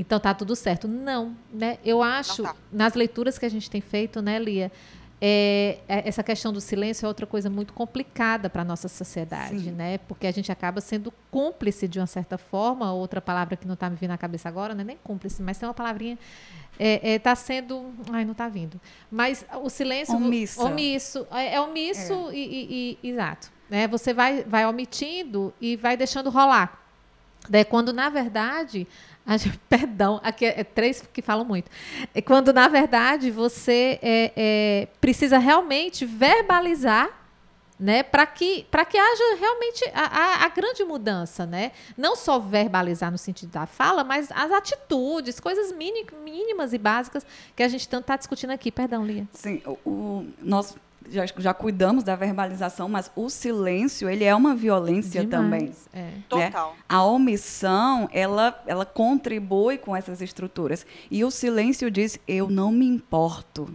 Então 0.00 0.18
tá 0.18 0.32
tudo 0.32 0.56
certo. 0.56 0.88
Não, 0.88 1.36
né? 1.52 1.78
Eu 1.84 2.02
acho, 2.02 2.42
tá. 2.42 2.56
nas 2.72 2.94
leituras 2.94 3.38
que 3.38 3.44
a 3.44 3.48
gente 3.50 3.68
tem 3.68 3.82
feito, 3.82 4.22
né, 4.22 4.38
Lia, 4.38 4.72
é, 5.20 5.78
é, 5.86 6.08
essa 6.08 6.22
questão 6.22 6.50
do 6.50 6.60
silêncio 6.62 7.04
é 7.04 7.08
outra 7.08 7.26
coisa 7.26 7.50
muito 7.50 7.74
complicada 7.74 8.48
para 8.48 8.62
a 8.62 8.64
nossa 8.64 8.88
sociedade, 8.88 9.64
Sim. 9.64 9.72
né? 9.72 9.98
Porque 9.98 10.26
a 10.26 10.32
gente 10.32 10.50
acaba 10.50 10.80
sendo 10.80 11.12
cúmplice 11.30 11.86
de 11.86 12.00
uma 12.00 12.06
certa 12.06 12.38
forma, 12.38 12.90
outra 12.94 13.20
palavra 13.20 13.54
que 13.54 13.66
não 13.66 13.74
está 13.74 13.90
me 13.90 13.96
vindo 13.96 14.08
na 14.08 14.16
cabeça 14.16 14.48
agora, 14.48 14.74
não 14.74 14.80
é 14.80 14.84
nem 14.84 14.96
cúmplice, 14.96 15.42
mas 15.42 15.58
tem 15.58 15.68
uma 15.68 15.74
palavrinha. 15.74 16.18
Está 16.72 16.82
é, 16.82 17.14
é, 17.14 17.18
tá 17.18 17.36
sendo. 17.36 17.92
Ai, 18.10 18.24
não 18.24 18.32
está 18.32 18.48
vindo. 18.48 18.80
Mas 19.10 19.44
o 19.62 19.68
silêncio. 19.68 20.16
Omisso. 20.16 20.62
Omisso. 20.62 21.26
É, 21.30 21.56
é 21.56 21.60
omisso 21.60 22.30
é. 22.30 22.34
E, 22.34 22.38
e, 22.38 22.98
e, 23.02 23.10
Exato. 23.10 23.52
Né? 23.68 23.86
Você 23.88 24.14
vai, 24.14 24.42
vai 24.44 24.64
omitindo 24.64 25.52
e 25.60 25.76
vai 25.76 25.98
deixando 25.98 26.30
rolar. 26.30 26.80
Daí, 27.48 27.64
quando, 27.64 27.92
na 27.92 28.08
verdade, 28.08 28.86
Perdão, 29.68 30.20
aqui 30.22 30.46
é, 30.46 30.60
é, 30.60 30.64
três 30.64 31.02
que 31.12 31.22
falam 31.22 31.44
muito. 31.44 31.70
É 32.14 32.20
quando, 32.20 32.52
na 32.52 32.68
verdade, 32.68 33.30
você 33.30 33.98
é, 34.02 34.32
é, 34.36 34.88
precisa 35.00 35.38
realmente 35.38 36.04
verbalizar 36.04 37.20
né, 37.78 38.02
para 38.02 38.26
que, 38.26 38.66
que 38.90 38.98
haja 38.98 39.36
realmente 39.40 39.84
a, 39.94 40.04
a, 40.04 40.44
a, 40.44 40.48
grande 40.50 40.84
mudança, 40.84 41.46
né? 41.46 41.72
Não 41.96 42.14
só 42.14 42.38
verbalizar 42.38 43.10
no 43.10 43.16
sentido 43.16 43.50
da 43.52 43.64
fala, 43.64 44.04
mas 44.04 44.30
as 44.32 44.52
atitudes, 44.52 45.40
coisas 45.40 45.72
mínimas 45.72 46.74
e 46.74 46.78
básicas 46.78 47.24
que 47.56 47.62
a 47.62 47.68
gente 47.68 47.88
tanto 47.88 48.02
está 48.02 48.16
discutindo 48.18 48.50
aqui. 48.50 48.70
Perdão, 48.70 49.02
Lia. 49.02 49.26
Sim, 49.32 49.62
o, 49.64 49.78
o, 49.88 50.26
nós 50.42 50.76
já, 51.10 51.26
já 51.38 51.52
cuidamos 51.52 52.04
da 52.04 52.14
verbalização, 52.16 52.88
mas 52.88 53.10
o 53.14 53.28
silêncio, 53.28 54.08
ele 54.08 54.24
é 54.24 54.34
uma 54.34 54.54
violência 54.54 55.24
Demais, 55.24 55.30
também. 55.30 55.72
É. 55.92 56.02
Né? 56.02 56.22
Total. 56.28 56.76
A 56.88 57.04
omissão, 57.04 58.08
ela, 58.12 58.62
ela 58.66 58.86
contribui 58.86 59.76
com 59.76 59.94
essas 59.94 60.20
estruturas. 60.22 60.86
E 61.10 61.24
o 61.24 61.30
silêncio 61.30 61.90
diz, 61.90 62.18
eu 62.26 62.48
não 62.48 62.70
me 62.70 62.86
importo 62.86 63.68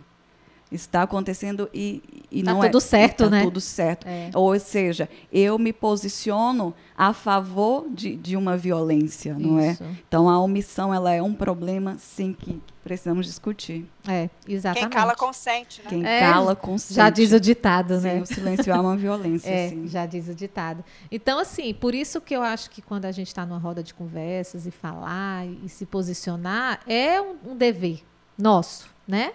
está 0.72 1.04
acontecendo 1.04 1.70
e, 1.74 2.02
e 2.32 2.44
tá 2.44 2.54
não 2.54 2.62
tudo 2.62 2.78
é 2.78 2.82
certo, 2.82 3.26
tá 3.26 3.30
né? 3.30 3.44
tudo 3.44 3.62
certo. 3.62 4.08
É. 4.08 4.32
Ou 4.34 4.58
seja, 4.60 5.10
eu 5.32 5.58
me 5.60 5.72
posiciono 5.72 6.74
a 6.98 7.14
favor 7.14 7.88
de, 7.90 8.16
de 8.16 8.36
uma 8.36 8.58
violência, 8.58 9.36
Isso. 9.38 9.48
não 9.48 9.60
é? 9.60 9.78
Então 10.08 10.30
a 10.30 10.40
omissão 10.40 10.94
ela 10.94 11.14
é 11.14 11.22
um 11.22 11.34
problema 11.34 11.98
sim 11.98 12.34
que 12.34 12.62
precisamos 12.84 13.26
discutir. 13.26 13.86
É, 14.08 14.30
exatamente. 14.48 14.90
Quem 14.90 15.00
cala 15.00 15.16
consente, 15.16 15.82
né? 15.84 15.90
Quem 15.90 16.06
é, 16.06 16.20
cala 16.20 16.56
consente. 16.56 16.94
Já 16.94 17.10
diz 17.10 17.32
o 17.32 17.40
ditado, 17.40 17.98
sim, 17.98 18.04
né? 18.04 18.22
O 18.22 18.26
silêncio 18.26 18.72
é 18.72 18.80
uma 18.80 18.96
violência, 18.98 19.50
é, 19.50 19.70
sim. 19.70 19.88
Já 19.88 20.06
diz 20.06 20.30
o 20.30 20.36
ditado. 20.36 20.84
Então, 21.12 21.40
assim, 21.40 21.74
por 21.74 21.96
isso 21.96 22.22
que 22.22 22.36
eu 22.36 22.42
acho 22.42 22.70
que 22.70 22.82
quando 22.82 23.06
a 23.06 23.12
gente 23.12 23.28
está 23.28 23.46
numa 23.46 23.60
roda 23.60 23.82
de 23.82 23.94
conversas 23.94 24.68
e 24.68 24.72
falar 24.72 25.48
e, 25.48 25.62
e 25.66 25.70
se 25.70 25.86
posicionar, 25.86 26.80
é 26.88 27.20
um, 27.20 27.36
um 27.52 27.56
dever 27.56 28.04
nosso, 28.38 28.88
né? 29.08 29.34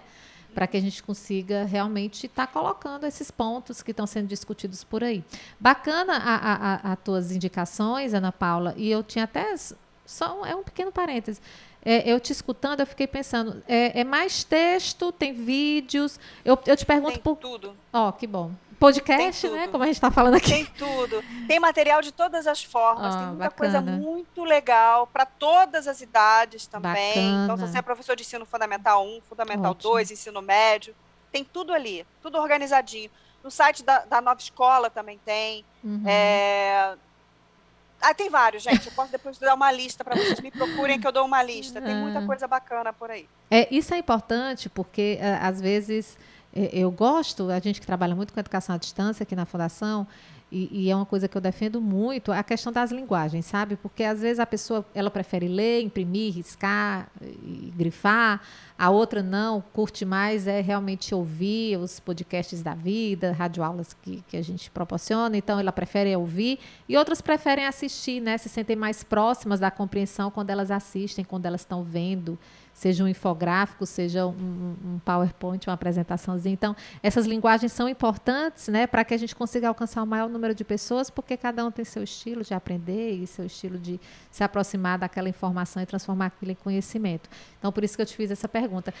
Para 0.53 0.67
que 0.67 0.77
a 0.77 0.81
gente 0.81 1.01
consiga 1.01 1.63
realmente 1.63 2.27
estar 2.27 2.47
tá 2.47 2.53
colocando 2.53 3.05
esses 3.05 3.31
pontos 3.31 3.81
que 3.81 3.91
estão 3.91 4.05
sendo 4.05 4.27
discutidos 4.27 4.83
por 4.83 5.03
aí. 5.03 5.23
Bacana 5.59 6.79
as 6.83 6.99
tuas 7.03 7.31
indicações, 7.31 8.13
Ana 8.13 8.31
Paula, 8.31 8.73
e 8.77 8.89
eu 8.89 9.03
tinha 9.03 9.25
até 9.25 9.55
só 10.05 10.45
é 10.45 10.55
um 10.55 10.63
pequeno 10.63 10.91
parêntese. 10.91 11.41
É, 11.83 12.07
eu 12.07 12.19
te 12.19 12.31
escutando, 12.31 12.81
eu 12.81 12.85
fiquei 12.85 13.07
pensando, 13.07 13.63
é, 13.67 14.01
é 14.01 14.03
mais 14.03 14.43
texto, 14.43 15.11
tem 15.11 15.33
vídeos. 15.33 16.19
Eu, 16.45 16.59
eu 16.67 16.77
te 16.77 16.85
pergunto 16.85 17.13
tem 17.13 17.21
por 17.21 17.37
tudo. 17.37 17.75
Ó, 17.91 18.09
oh, 18.09 18.13
que 18.13 18.27
bom 18.27 18.51
podcast, 18.81 19.47
né? 19.47 19.67
Como 19.67 19.83
a 19.83 19.85
gente 19.85 19.97
está 19.97 20.09
falando 20.09 20.33
aqui. 20.33 20.49
Tem 20.49 20.65
tudo. 20.65 21.23
Tem 21.47 21.59
material 21.59 22.01
de 22.01 22.11
todas 22.11 22.47
as 22.47 22.63
formas, 22.63 23.13
oh, 23.13 23.17
tem 23.17 23.27
muita 23.27 23.43
bacana. 23.43 23.55
coisa 23.55 23.79
muito 23.79 24.43
legal 24.43 25.05
para 25.05 25.23
todas 25.23 25.87
as 25.87 26.01
idades 26.01 26.65
também. 26.65 27.13
Bacana. 27.13 27.43
Então, 27.43 27.57
se 27.57 27.71
você 27.71 27.77
é 27.77 27.81
professor 27.83 28.15
de 28.15 28.23
ensino 28.23 28.43
fundamental 28.43 29.05
1, 29.05 29.21
fundamental 29.29 29.71
Ótimo. 29.73 29.93
2, 29.93 30.11
ensino 30.11 30.41
médio, 30.41 30.95
tem 31.31 31.43
tudo 31.43 31.71
ali, 31.71 32.05
tudo 32.23 32.39
organizadinho. 32.39 33.11
No 33.43 33.51
site 33.51 33.83
da, 33.83 33.99
da 33.99 34.19
Nova 34.19 34.39
Escola 34.39 34.89
também 34.89 35.19
tem. 35.23 35.63
Uhum. 35.83 36.03
É... 36.07 36.95
Ah, 38.01 38.15
tem 38.15 38.31
vários, 38.31 38.63
gente. 38.63 38.87
Eu 38.87 38.93
posso 38.93 39.11
depois 39.11 39.37
dar 39.37 39.53
uma 39.53 39.71
lista 39.71 40.03
para 40.03 40.15
vocês 40.15 40.39
me 40.39 40.49
procurem 40.49 40.99
que 40.99 41.05
eu 41.05 41.11
dou 41.11 41.23
uma 41.23 41.43
lista. 41.43 41.79
Tem 41.79 41.95
muita 41.95 42.17
ah. 42.17 42.25
coisa 42.25 42.47
bacana 42.47 42.91
por 42.91 43.11
aí. 43.11 43.29
É, 43.51 43.67
isso 43.69 43.93
é 43.93 43.99
importante 43.99 44.69
porque 44.69 45.19
eh, 45.21 45.37
às 45.39 45.61
vezes 45.61 46.17
é, 46.17 46.30
eu 46.53 46.91
gosto, 46.91 47.49
a 47.49 47.59
gente 47.59 47.79
que 47.79 47.87
trabalha 47.87 48.15
muito 48.15 48.33
com 48.33 48.39
educação 48.39 48.75
à 48.75 48.77
distância 48.77 49.23
aqui 49.23 49.35
na 49.35 49.45
Fundação, 49.45 50.07
e, 50.51 50.67
e, 50.69 50.89
é 50.89 50.95
uma 50.95 51.05
coisa 51.05 51.29
que 51.29 51.37
eu 51.37 51.41
defendo 51.41 51.79
muito, 51.79 52.29
a 52.29 52.43
questão 52.43 52.73
das 52.73 52.91
linguagens, 52.91 53.45
sabe? 53.45 53.77
Porque 53.77 54.03
às 54.03 54.19
vezes 54.19 54.37
a 54.37 54.45
pessoa 54.45 54.85
ela 54.93 55.09
prefere 55.09 55.47
ler, 55.47 55.81
imprimir, 55.81 56.33
riscar 56.33 57.09
e 57.21 57.71
grifar, 57.73 58.41
a 58.77 58.89
outra 58.89 59.23
não, 59.23 59.61
curte 59.71 60.03
mais 60.03 60.47
é 60.47 60.59
realmente 60.59 61.15
ouvir 61.15 61.77
os 61.77 62.01
podcasts 62.01 62.61
da 62.61 62.73
vida, 62.73 63.31
radioaulas 63.31 63.93
que, 63.93 64.21
que 64.27 64.35
a 64.35 64.41
gente 64.41 64.69
proporciona, 64.69 65.37
então 65.37 65.57
ela 65.57 65.71
prefere 65.71 66.13
ouvir, 66.17 66.59
e 66.89 66.97
outras 66.97 67.21
preferem 67.21 67.65
assistir, 67.65 68.19
né? 68.19 68.37
Se 68.37 68.49
sentem 68.49 68.75
mais 68.75 69.05
próximas 69.05 69.57
da 69.57 69.71
compreensão 69.71 70.29
quando 70.29 70.49
elas 70.49 70.69
assistem, 70.69 71.23
quando 71.23 71.45
elas 71.45 71.61
estão 71.61 71.81
vendo 71.81 72.37
seja 72.73 73.03
um 73.03 73.07
infográfico, 73.07 73.85
seja 73.85 74.25
um, 74.25 74.75
um 74.83 74.99
PowerPoint, 75.03 75.67
uma 75.67 75.73
apresentaçãozinha. 75.73 76.53
Então, 76.53 76.75
essas 77.03 77.25
linguagens 77.25 77.71
são 77.71 77.87
importantes 77.87 78.67
né, 78.67 78.87
para 78.87 79.03
que 79.03 79.13
a 79.13 79.17
gente 79.17 79.35
consiga 79.35 79.67
alcançar 79.67 80.03
o 80.03 80.07
maior 80.07 80.29
número 80.29 80.55
de 80.55 80.63
pessoas, 80.63 81.09
porque 81.09 81.37
cada 81.37 81.65
um 81.65 81.71
tem 81.71 81.85
seu 81.85 82.03
estilo 82.03 82.43
de 82.43 82.53
aprender 82.53 83.11
e 83.11 83.27
seu 83.27 83.45
estilo 83.45 83.77
de 83.77 83.99
se 84.29 84.43
aproximar 84.43 84.97
daquela 84.97 85.29
informação 85.29 85.81
e 85.81 85.85
transformar 85.85 86.27
aquilo 86.27 86.51
em 86.51 86.55
conhecimento. 86.55 87.29
Então, 87.59 87.71
por 87.71 87.83
isso 87.83 87.95
que 87.95 88.01
eu 88.01 88.05
te 88.05 88.15
fiz 88.15 88.31
essa 88.31 88.47
pergunta. 88.47 88.93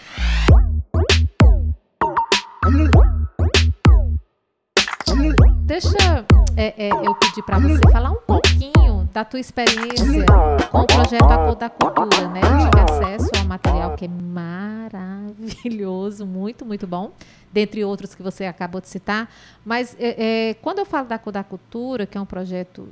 Deixa 5.63 6.25
é, 6.55 6.87
é, 6.87 6.89
eu 6.89 7.15
pedir 7.15 7.43
para 7.43 7.59
você 7.59 7.81
falar 7.91 8.11
um 8.11 8.21
pouquinho 8.27 8.80
da 9.11 9.25
tua 9.25 9.39
experiência 9.39 10.25
com 10.71 10.79
o 10.79 10.87
projeto 10.87 11.23
A 11.23 11.37
Cor 11.37 11.55
da 11.55 11.69
Cultura, 11.69 12.27
né? 12.29 12.41
Tive 12.41 12.79
acesso 12.79 13.29
ao 13.37 13.45
material 13.45 13.95
que 13.95 14.05
é 14.05 14.07
maravilhoso, 14.07 16.25
muito, 16.25 16.65
muito 16.65 16.87
bom, 16.87 17.11
dentre 17.51 17.83
outros 17.83 18.15
que 18.15 18.23
você 18.23 18.45
acabou 18.45 18.79
de 18.79 18.87
citar. 18.87 19.29
Mas 19.65 19.97
é, 19.99 20.49
é, 20.49 20.53
quando 20.55 20.79
eu 20.79 20.85
falo 20.85 21.07
da 21.07 21.19
Cor 21.19 21.33
da 21.33 21.43
Cultura, 21.43 22.05
que 22.05 22.17
é 22.17 22.21
um 22.21 22.25
projeto 22.25 22.87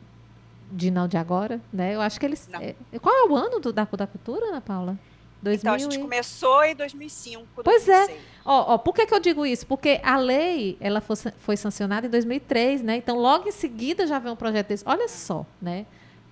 de 0.71 0.91
não 0.91 1.07
de 1.07 1.17
agora, 1.17 1.61
né? 1.71 1.95
Eu 1.95 2.01
acho 2.01 2.19
que 2.19 2.25
eles. 2.25 2.49
É, 2.53 2.75
qual 2.99 3.15
é 3.15 3.29
o 3.29 3.35
ano 3.35 3.59
do, 3.59 3.71
da 3.71 3.85
Cor 3.85 3.97
da 3.97 4.07
Cultura, 4.07 4.47
Ana 4.47 4.61
Paula? 4.61 4.97
2000 5.41 5.57
então, 5.57 5.73
a 5.73 5.77
gente 5.77 5.99
começou 5.99 6.65
em 6.65 6.75
2005. 6.75 7.47
Pois 7.63 7.85
2006. 7.85 8.09
é. 8.09 8.15
Ó, 8.43 8.73
ó, 8.73 8.77
por 8.77 8.93
que, 8.93 9.05
que 9.05 9.13
eu 9.13 9.21
digo 9.21 9.45
isso? 9.45 9.65
Porque 9.65 10.01
a 10.03 10.17
lei 10.17 10.75
ela 10.81 10.99
foi, 10.99 11.15
foi 11.15 11.55
sancionada 11.55 12.07
em 12.07 12.09
2003, 12.09 12.83
né? 12.83 12.97
Então, 12.97 13.17
logo 13.17 13.47
em 13.47 13.53
seguida 13.53 14.05
já 14.05 14.19
veio 14.19 14.33
um 14.33 14.37
projeto 14.37 14.67
desse. 14.67 14.83
Olha 14.85 15.07
só, 15.07 15.45
né? 15.61 15.85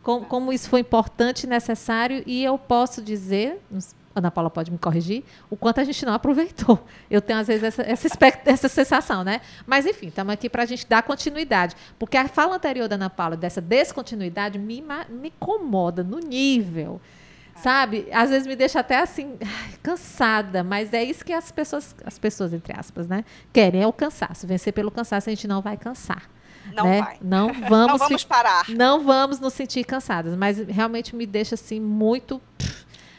Como, 0.07 0.25
como 0.25 0.53
isso 0.53 0.69
foi 0.69 0.79
importante 0.79 1.43
e 1.43 1.47
necessário. 1.47 2.23
E 2.25 2.41
eu 2.41 2.57
posso 2.57 3.01
dizer, 3.01 3.59
Ana 4.15 4.31
Paula 4.31 4.49
pode 4.49 4.71
me 4.71 4.77
corrigir, 4.77 5.21
o 5.49 5.57
quanto 5.57 5.81
a 5.81 5.83
gente 5.83 6.05
não 6.05 6.13
aproveitou. 6.13 6.79
Eu 7.11 7.21
tenho, 7.21 7.39
às 7.39 7.47
vezes, 7.47 7.61
essa, 7.61 7.81
essa, 7.81 8.07
essa 8.45 8.69
sensação, 8.69 9.25
né? 9.25 9.41
Mas, 9.65 9.85
enfim, 9.85 10.07
estamos 10.07 10.31
aqui 10.31 10.49
para 10.49 10.63
a 10.63 10.65
gente 10.65 10.87
dar 10.87 11.03
continuidade. 11.03 11.75
Porque 11.99 12.15
a 12.15 12.25
fala 12.29 12.55
anterior 12.55 12.87
da 12.87 12.95
Ana 12.95 13.09
Paula, 13.09 13.35
dessa 13.35 13.59
descontinuidade, 13.59 14.57
me, 14.57 14.81
me 15.09 15.27
incomoda 15.27 16.05
no 16.05 16.19
nível 16.19 17.01
Sabe? 17.57 18.07
Às 18.11 18.29
vezes 18.29 18.47
me 18.47 18.55
deixa 18.55 18.79
até 18.79 18.99
assim, 18.99 19.35
cansada, 19.81 20.63
mas 20.63 20.93
é 20.93 21.03
isso 21.03 21.25
que 21.25 21.33
as 21.33 21.51
pessoas, 21.51 21.95
as 22.05 22.19
pessoas, 22.19 22.53
entre 22.53 22.71
aspas, 22.77 23.07
né? 23.07 23.25
Querem 23.51 23.81
é 23.81 23.87
o 23.87 23.91
cansaço. 23.91 24.45
Vencer 24.45 24.71
pelo 24.73 24.91
cansaço, 24.91 25.27
a 25.29 25.33
gente 25.33 25.47
não 25.47 25.61
vai 25.61 25.75
cansar. 25.75 26.29
Não 26.77 26.85
né? 26.85 27.01
vai. 27.01 27.17
Não 27.21 27.47
vamos, 27.67 27.69
não 27.69 27.97
vamos 27.97 28.23
parar. 28.23 28.69
Não 28.69 29.03
vamos 29.03 29.39
nos 29.39 29.53
sentir 29.53 29.83
cansadas, 29.83 30.35
mas 30.35 30.57
realmente 30.59 31.15
me 31.15 31.25
deixa 31.25 31.55
assim 31.55 31.79
muito. 31.79 32.41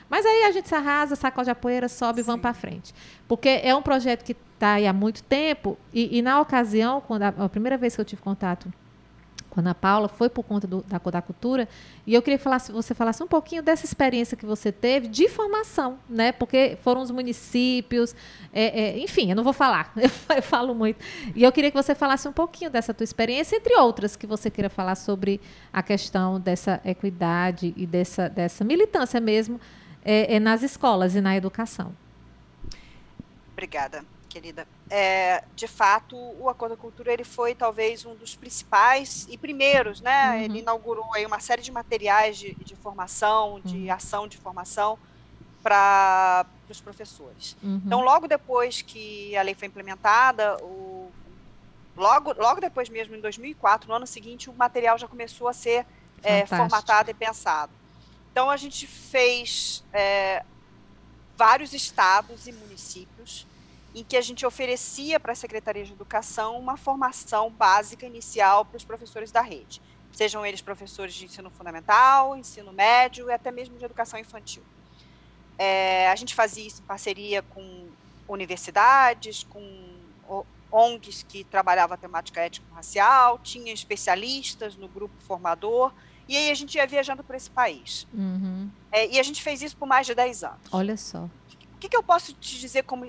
Mas 0.09 0.25
aí 0.25 0.45
a 0.45 0.53
gente 0.53 0.69
se 0.69 0.75
arrasa, 0.75 1.17
sacode 1.17 1.51
a 1.51 1.55
poeira, 1.55 1.89
sobe 1.89 2.21
e 2.21 2.23
vamos 2.23 2.41
para 2.41 2.55
frente. 2.55 2.95
Porque 3.27 3.61
é 3.63 3.75
um 3.75 3.83
projeto 3.83 4.25
que 4.25 4.35
está 4.55 4.75
aí 4.75 4.87
há 4.87 4.93
muito 4.93 5.23
tempo, 5.23 5.79
e, 5.93 6.19
e 6.19 6.23
na 6.23 6.41
ocasião, 6.41 7.01
quando 7.01 7.23
a, 7.23 7.29
a 7.29 7.49
primeira 7.49 7.77
vez 7.77 7.95
que 7.95 8.01
eu 8.01 8.05
tive 8.05 8.23
contato 8.23 8.73
Ana 9.61 9.75
Paula, 9.75 10.09
foi 10.09 10.29
por 10.29 10.43
conta 10.43 10.67
do, 10.67 10.83
da, 10.83 10.99
da 10.99 11.23
cultura. 11.23 11.69
E 12.07 12.15
eu 12.15 12.23
queria 12.23 12.39
falar, 12.39 12.59
se 12.59 12.73
você 12.73 12.95
falasse 12.95 13.23
um 13.23 13.27
pouquinho 13.27 13.63
dessa 13.63 13.85
experiência 13.85 14.37
que 14.37 14.47
você 14.47 14.71
teve 14.71 15.09
de 15.09 15.29
formação, 15.29 15.99
né? 16.09 16.33
Porque 16.33 16.79
foram 16.83 17.01
os 17.01 17.11
municípios, 17.11 18.15
é, 18.53 18.83
é, 18.83 18.99
enfim, 18.99 19.31
eu 19.31 19.37
não 19.37 19.45
vou 19.45 19.53
falar, 19.53 19.93
eu, 19.97 20.11
eu, 20.37 20.43
falo 20.43 20.75
muito. 20.75 21.05
E 21.35 21.43
eu 21.43 21.53
queria 21.53 21.71
que 21.71 21.77
você 21.77 21.95
falasse 21.95 22.29
um 22.29 22.33
pouquinho 22.33 22.71
dessa 22.71 22.93
tua 22.93 23.05
experiência, 23.05 23.57
entre 23.57 23.75
outras 23.77 24.17
que 24.17 24.27
você 24.27 24.51
queira 24.51 24.71
falar 24.71 24.95
sobre 24.95 25.41
a 25.73 25.83
questão 25.83 26.41
dessa 26.41 26.81
equidade 26.85 27.75
e 27.77 27.87
dessa, 27.87 28.29
dessa 28.29 28.65
militância 28.65 29.21
mesmo 29.21 29.61
é, 30.05 30.37
é 30.37 30.41
nas 30.41 30.63
escolas 30.63 31.15
e 31.15 31.21
na 31.21 31.37
educação. 31.37 31.93
Obrigada 33.53 34.18
querida. 34.39 34.69
É, 34.89 35.43
de 35.57 35.67
fato, 35.67 36.17
o 36.17 36.49
Acordo 36.49 36.77
da 36.77 36.81
Cultura 36.81 37.13
ele 37.13 37.25
foi 37.25 37.55
talvez 37.55 38.07
um 38.07 38.15
dos 38.15 38.37
principais 38.37 39.27
e 39.29 39.37
primeiros, 39.37 40.01
né? 40.01 40.31
Uhum. 40.31 40.43
Ele 40.43 40.59
inaugurou 40.61 41.13
aí 41.15 41.27
uma 41.27 41.41
série 41.41 41.61
de 41.61 41.73
materiais 41.73 42.39
de, 42.39 42.55
de 42.55 42.77
formação, 42.77 43.61
de 43.65 43.89
uhum. 43.89 43.93
ação 43.93 44.29
de 44.29 44.39
formação 44.39 44.99
para 45.63 46.47
os 46.71 46.81
professores. 46.81 47.57
Uhum. 47.63 47.83
Então, 47.85 48.01
logo 48.01 48.29
depois 48.29 48.81
que 48.81 49.37
a 49.37 49.43
lei 49.43 49.55
foi 49.55 49.67
implementada, 49.67 50.57
o, 50.63 51.11
logo, 51.97 52.33
logo 52.39 52.61
depois 52.61 52.89
mesmo, 52.89 53.17
em 53.17 53.21
2004, 53.21 53.89
no 53.89 53.95
ano 53.95 54.07
seguinte, 54.07 54.49
o 54.49 54.55
material 54.55 54.97
já 54.97 55.09
começou 55.09 55.49
a 55.49 55.53
ser 55.53 55.85
é, 56.23 56.47
formatado 56.47 57.11
e 57.11 57.15
pensado. 57.15 57.73
Então, 58.31 58.49
a 58.49 58.57
gente 58.57 58.87
fez 58.87 59.85
é, 59.93 60.45
vários 61.37 61.73
estados 61.73 62.47
e 62.47 62.53
municípios 62.53 63.48
em 64.01 64.05
que 64.05 64.17
a 64.17 64.21
gente 64.21 64.47
oferecia 64.47 65.19
para 65.19 65.33
a 65.33 65.37
Secretaria 65.37 65.85
de 65.85 65.93
Educação 65.93 66.59
uma 66.59 66.77
formação 66.77 67.51
básica 67.51 68.07
inicial 68.07 68.65
para 68.65 68.77
os 68.77 68.85
professores 68.85 69.33
da 69.33 69.41
rede. 69.41 69.81
sejam 70.13 70.45
eles 70.45 70.61
professores 70.61 71.15
de 71.15 71.27
ensino 71.27 71.51
fundamental, 71.51 72.37
ensino 72.37 72.73
médio 72.73 73.29
e 73.29 73.33
até 73.33 73.51
mesmo 73.51 73.79
de 73.79 73.85
educação 73.85 74.19
infantil. 74.19 74.63
É, 75.57 76.09
a 76.11 76.17
gente 76.17 76.35
fazia 76.35 76.67
isso 76.67 76.83
em 76.83 76.85
parceria 76.85 77.43
com 77.43 77.89
universidades, 78.29 79.45
com 79.45 79.89
ONGs 80.71 81.23
que 81.23 81.45
trabalhavam 81.45 81.95
a 81.95 81.97
temática 81.97 82.41
étnico-racial, 82.41 83.39
tinha 83.39 83.73
especialistas 83.73 84.77
no 84.77 84.89
grupo 84.89 85.15
formador, 85.21 85.93
e 86.29 86.37
aí 86.37 86.51
a 86.51 86.55
gente 86.55 86.77
ia 86.77 86.87
viajando 86.87 87.25
por 87.25 87.35
esse 87.35 87.51
país. 87.51 88.07
Uhum. 88.13 88.71
É, 88.93 89.09
e 89.09 89.19
a 89.19 89.23
gente 89.23 89.43
fez 89.43 89.63
isso 89.63 89.77
por 89.77 89.87
mais 89.87 90.07
de 90.07 90.15
10 90.15 90.45
anos. 90.45 90.61
Olha 90.71 90.97
só. 90.97 91.25
O 91.25 91.79
que, 91.81 91.89
que 91.89 91.97
eu 91.97 92.03
posso 92.03 92.33
te 92.35 92.59
dizer 92.59 92.83
como 92.83 93.07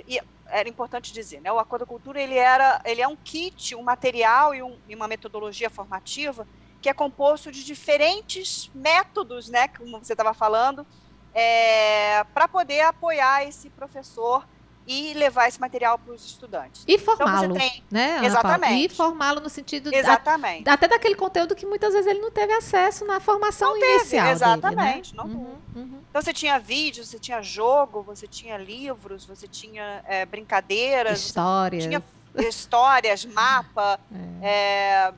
era 0.52 0.68
importante 0.68 1.14
dizer, 1.14 1.41
né? 1.41 1.52
O 1.52 1.60
Acordo 1.60 1.86
Cultura 1.86 2.22
ele 2.22 2.36
era, 2.36 2.82
ele 2.86 3.02
é 3.02 3.08
um 3.08 3.16
kit, 3.16 3.76
um 3.76 3.84
material 3.84 4.54
e, 4.54 4.62
um, 4.62 4.78
e 4.88 4.95
uma 4.95 5.08
metodologia 5.08 5.70
formativa 5.70 6.47
que 6.82 6.89
é 6.89 6.93
composto 6.93 7.52
de 7.52 7.64
diferentes 7.64 8.72
métodos, 8.74 9.50
né? 9.50 9.68
Como 9.68 10.00
você 10.00 10.14
estava 10.14 10.34
falando, 10.34 10.86
é, 11.34 12.24
para 12.34 12.47
poder 12.47 12.82
apoiar 12.82 13.43
esse 13.45 13.70
professor 13.70 14.47
e 14.90 15.14
levar 15.14 15.48
esse 15.48 15.62
material 15.62 16.00
para 16.00 16.16
os 16.16 16.26
estudantes. 16.26 16.84
E 16.88 16.96
então, 16.96 17.16
formá-lo, 17.16 17.56
então, 17.56 17.72
né? 17.92 18.26
Exatamente. 18.26 18.86
E 18.86 18.90
formá-lo 18.90 19.40
no 19.40 19.48
sentido 19.48 19.94
exatamente. 19.94 20.68
até 20.68 20.88
daquele 20.88 21.14
conteúdo 21.14 21.56
que 21.56 21.64
muitas 21.64 21.94
vezes 21.94 22.08
ele 22.08 22.20
não 22.20 22.32
teve 22.32 22.52
acesso 22.54 23.06
na 23.06 23.20
formação 23.20 23.70
não 23.70 23.78
inicial 23.78 24.24
teve, 24.24 24.36
exatamente, 24.36 25.16
dele, 25.16 25.28
né? 25.28 25.34
não 25.34 25.42
uhum, 25.42 25.58
uhum. 25.76 26.00
Então 26.10 26.20
você 26.20 26.34
tinha 26.34 26.58
vídeos, 26.58 27.08
você 27.08 27.20
tinha 27.20 27.40
jogo, 27.40 28.02
você 28.02 28.26
tinha 28.26 28.58
livros, 28.58 29.26
você 29.26 29.48
tinha 29.48 30.04
é, 30.08 30.26
brincadeiras, 30.26 31.20
histórias, 31.20 31.84
tinha 31.84 32.04
histórias, 32.38 33.26
mapa, 33.30 34.00
é. 34.42 35.12
É, 35.12 35.14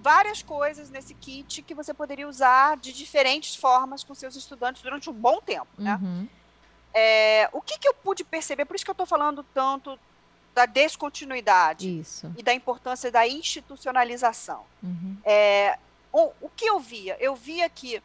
várias 0.00 0.42
coisas 0.42 0.90
nesse 0.90 1.12
kit 1.14 1.60
que 1.62 1.74
você 1.74 1.92
poderia 1.92 2.28
usar 2.28 2.76
de 2.76 2.92
diferentes 2.92 3.56
formas 3.56 4.04
com 4.04 4.14
seus 4.14 4.36
estudantes 4.36 4.80
durante 4.80 5.10
um 5.10 5.12
bom 5.12 5.40
tempo, 5.40 5.66
né? 5.76 5.98
Uhum. 6.00 6.28
É, 6.94 7.48
o 7.52 7.60
que, 7.60 7.78
que 7.78 7.88
eu 7.88 7.94
pude 7.94 8.24
perceber, 8.24 8.64
por 8.64 8.76
isso 8.76 8.84
que 8.84 8.90
eu 8.90 8.92
estou 8.92 9.06
falando 9.06 9.44
tanto 9.54 9.98
da 10.54 10.66
descontinuidade 10.66 12.00
isso. 12.00 12.32
e 12.36 12.42
da 12.42 12.52
importância 12.52 13.10
da 13.10 13.26
institucionalização. 13.26 14.64
Uhum. 14.82 15.16
É, 15.24 15.78
o, 16.12 16.32
o 16.40 16.50
que 16.50 16.64
eu 16.64 16.80
via? 16.80 17.16
Eu 17.20 17.36
via 17.36 17.68
que 17.68 18.02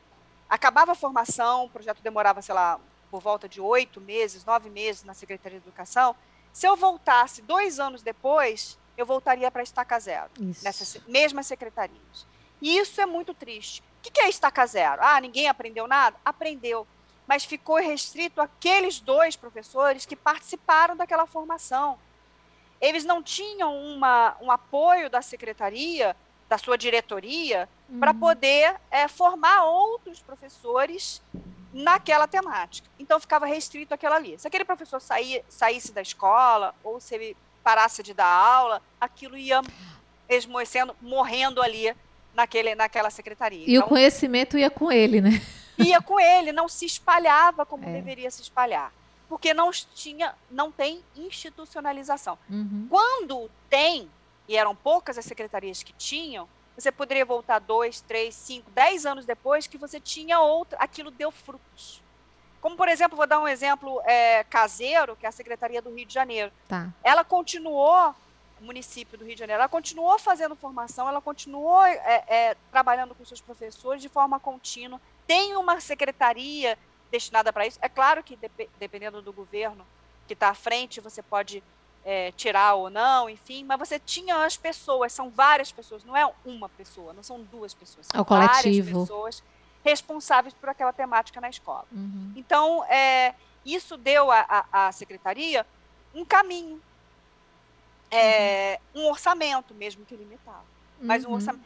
acabava 0.48 0.92
a 0.92 0.96
formação, 0.96 1.66
o 1.66 1.70
projeto 1.70 2.02
demorava, 2.04 2.42
sei 2.42 2.54
lá, 2.54 2.80
por 3.10 3.22
volta 3.22 3.50
de 3.50 3.60
oito 3.60 4.00
meses, 4.00 4.46
nove 4.46 4.70
meses 4.70 5.04
na 5.04 5.14
Secretaria 5.14 5.60
de 5.60 5.66
Educação. 5.66 6.16
Se 6.52 6.68
eu 6.68 6.76
voltasse 6.76 7.42
dois 7.42 7.80
anos 7.80 8.04
depois, 8.04 8.78
eu 8.96 9.06
voltaria 9.06 9.50
para 9.50 9.62
a 9.62 9.64
estaca 9.64 10.00
zero, 10.00 10.30
isso. 10.40 10.64
nessas 10.64 10.98
mesmas 11.08 11.48
secretarias. 11.48 12.28
E 12.62 12.78
isso 12.78 13.02
é 13.02 13.06
muito 13.06 13.34
triste. 13.34 13.82
O 13.82 14.12
que 14.12 14.22
é 14.22 14.30
estaca 14.30 14.66
zero? 14.66 15.02
Ah, 15.02 15.20
ninguém 15.20 15.48
aprendeu 15.48 15.88
nada? 15.88 16.18
Aprendeu 16.24 16.86
mas 17.28 17.46
ficou 17.46 17.78
restrito 17.78 18.42
àqueles 18.42 19.00
dois 19.00 19.36
professores 19.36 20.06
que 20.06 20.16
participaram 20.16 20.96
daquela 20.96 21.26
formação. 21.26 21.98
Eles 22.82 23.06
não 23.06 23.24
tinham 23.24 23.76
uma, 23.76 24.36
um 24.42 24.52
apoio 24.52 25.10
da 25.10 25.22
secretaria, 25.22 26.16
da 26.50 26.58
sua 26.58 26.78
diretoria, 26.78 27.70
uhum. 27.90 28.00
para 28.00 28.14
poder 28.14 28.76
é, 28.92 29.08
formar 29.08 29.64
outros 29.64 30.20
professores 30.20 31.22
naquela 31.74 32.28
temática. 32.28 32.88
Então 33.00 33.20
ficava 33.20 33.46
restrito 33.46 33.94
aquela 33.94 34.18
ali. 34.18 34.38
Se 34.38 34.48
aquele 34.48 34.66
professor 34.66 35.00
saía, 35.00 35.44
saísse 35.48 35.92
da 35.92 36.02
escola 36.02 36.76
ou 36.84 37.00
se 37.00 37.16
ele 37.16 37.38
parasse 37.64 38.04
de 38.04 38.14
dar 38.14 38.28
aula, 38.28 38.82
aquilo 39.00 39.38
ia 39.38 39.62
esmoecendo, 40.28 40.96
morrendo 41.02 41.62
ali 41.62 41.96
naquele, 42.34 42.76
naquela 42.76 43.10
secretaria. 43.10 43.66
E 43.66 43.76
então, 43.76 43.86
o 43.86 43.90
conhecimento 43.90 44.58
ia 44.58 44.70
com 44.70 44.92
ele, 44.92 45.22
né? 45.22 45.42
Ia 45.78 46.02
com 46.02 46.20
ele, 46.20 46.52
não 46.52 46.68
se 46.68 46.86
espalhava 46.86 47.66
como 47.66 47.88
é. 47.88 47.92
deveria 47.92 48.30
se 48.32 48.42
espalhar. 48.42 48.92
Porque 49.28 49.54
não 49.54 49.72
tinha, 49.72 50.36
não 50.52 50.72
tem 50.72 51.04
institucionalização. 51.16 52.38
Uhum. 52.50 52.88
Quando 52.90 53.50
tem, 53.70 54.10
e 54.48 54.56
eram 54.56 54.76
poucas 54.76 55.18
as 55.18 55.26
secretarias 55.26 55.82
que 55.82 55.94
tinham, 55.94 56.48
você 56.76 56.92
poderia 56.92 57.26
voltar 57.26 57.60
dois, 57.60 58.02
três, 58.02 58.36
cinco, 58.36 58.70
dez 58.72 59.06
anos 59.06 59.26
depois 59.26 59.68
que 59.68 59.78
você 59.78 60.00
tinha 60.00 60.40
outra, 60.40 60.78
aquilo 60.80 61.12
deu 61.12 61.32
frutos. 61.32 62.02
Como, 62.60 62.76
por 62.76 62.88
exemplo, 62.88 63.18
vou 63.18 63.28
dar 63.28 63.40
um 63.40 63.48
exemplo 63.48 64.02
é, 64.06 64.44
caseiro, 64.46 65.16
que 65.16 65.26
é 65.26 65.30
a 65.30 65.34
Secretaria 65.34 65.82
do 65.82 65.94
Rio 65.94 66.06
de 66.06 66.14
Janeiro. 66.14 66.52
Tá. 66.68 66.90
Ela 67.04 67.24
continuou, 67.24 68.16
o 68.62 68.64
município 68.64 69.18
do 69.18 69.26
Rio 69.26 69.36
de 69.36 69.40
Janeiro, 69.40 69.62
ela 69.62 69.70
continuou 69.70 70.18
fazendo 70.18 70.56
formação, 70.56 71.08
ela 71.08 71.22
continuou 71.22 71.84
é, 71.84 72.24
é, 72.28 72.58
trabalhando 72.72 73.14
com 73.14 73.26
seus 73.26 73.42
professores 73.42 74.02
de 74.02 74.08
forma 74.08 74.40
contínua, 74.40 75.00
tem 75.28 75.56
uma 75.56 75.80
secretaria 75.80 76.78
destinada 77.12 77.54
para 77.54 77.68
isso. 77.68 77.80
É 77.82 77.90
claro 77.90 78.24
que, 78.24 78.36
dep 78.36 78.70
dependendo 78.80 79.22
do 79.22 79.32
governo 79.32 79.86
que 80.28 80.34
está 80.34 80.50
à 80.50 80.54
frente, 80.54 81.00
você 81.00 81.22
pode 81.22 81.64
é, 82.06 82.32
tirar 82.34 82.76
ou 82.76 82.90
não, 82.90 83.30
enfim, 83.30 83.64
mas 83.64 83.80
você 83.80 84.00
tinha 84.00 84.44
as 84.44 84.58
pessoas, 84.58 85.14
são 85.14 85.30
várias 85.30 85.72
pessoas, 85.72 86.04
não 86.04 86.16
é 86.16 86.30
uma 86.46 86.68
pessoa, 86.70 87.14
não 87.14 87.24
são 87.24 87.42
duas 87.44 87.74
pessoas, 87.74 88.08
são 88.08 88.18
é 88.18 88.22
o 88.22 88.26
coletivo. 88.26 88.52
várias 88.54 89.10
pessoas 89.10 89.44
responsáveis 89.84 90.54
por 90.54 90.70
aquela 90.70 90.94
temática 90.94 91.40
na 91.42 91.50
escola. 91.50 91.86
Uhum. 91.92 92.34
Então, 92.36 92.84
é, 92.86 93.36
isso 93.66 93.98
deu 93.98 94.30
à 94.32 94.92
secretaria 94.92 95.66
um 96.14 96.24
caminho, 96.26 96.82
é, 98.12 98.80
uhum. 98.94 99.04
um 99.04 99.10
orçamento, 99.10 99.74
mesmo 99.74 100.06
que 100.06 100.16
limitado, 100.16 100.66
mas 101.02 101.26
um 101.26 101.30
uhum. 101.30 101.36
orçamento 101.36 101.66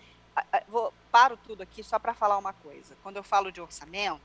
vou, 0.67 0.93
paro 1.11 1.37
tudo 1.37 1.63
aqui 1.63 1.83
só 1.83 1.97
para 1.99 2.13
falar 2.13 2.37
uma 2.37 2.53
coisa. 2.53 2.95
Quando 3.03 3.17
eu 3.17 3.23
falo 3.23 3.51
de 3.51 3.61
orçamento, 3.61 4.21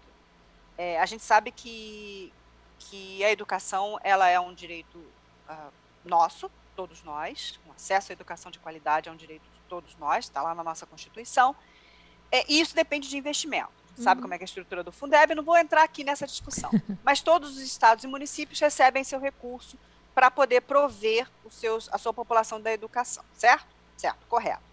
é, 0.77 1.01
a 1.01 1.07
gente 1.07 1.23
sabe 1.23 1.51
que, 1.51 2.33
que 2.79 3.25
a 3.25 3.31
educação 3.31 3.99
ela 4.03 4.29
é 4.29 4.39
um 4.39 4.55
direito 4.55 4.99
uh, 4.99 5.73
nosso, 6.05 6.51
todos 6.75 7.03
nós. 7.03 7.59
O 7.67 7.73
acesso 7.73 8.13
à 8.13 8.15
educação 8.15 8.51
de 8.51 8.59
qualidade 8.59 9.09
é 9.09 9.13
um 9.13 9.17
direito 9.17 9.45
de 9.45 9.61
todos 9.69 9.97
nós, 9.97 10.25
está 10.27 10.43
lá 10.43 10.55
na 10.55 10.65
nossa 10.65 10.87
Constituição. 10.87 11.55
É, 12.31 12.45
e 12.51 12.61
isso 12.61 12.75
depende 12.75 13.09
de 13.09 13.17
investimento. 13.17 13.71
Uhum. 13.97 14.05
Sabe 14.05 14.23
como 14.23 14.33
é, 14.33 14.37
é 14.39 14.41
a 14.41 14.45
estrutura 14.45 14.83
do 14.83 14.91
Fundeb? 14.91 15.35
Não 15.35 15.43
vou 15.43 15.57
entrar 15.57 15.83
aqui 15.83 16.03
nessa 16.03 16.27
discussão. 16.27 16.71
Mas 17.05 17.21
todos 17.21 17.57
os 17.57 17.61
estados 17.61 18.05
e 18.05 18.07
municípios 18.07 18.59
recebem 18.59 19.05
seu 19.05 19.21
recurso 19.21 19.79
para 20.15 20.31
poder 20.31 20.63
prover 20.63 21.29
os 21.45 21.55
seus, 21.55 21.89
a 21.93 21.99
sua 21.99 22.13
população 22.13 22.61
da 22.61 22.73
educação, 22.73 23.25
certo? 23.35 23.67
Certo, 23.97 24.27
correto. 24.27 24.72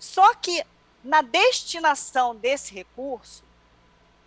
Só 0.00 0.34
que 0.34 0.64
na 1.04 1.20
destinação 1.20 2.34
desse 2.34 2.74
recurso, 2.74 3.44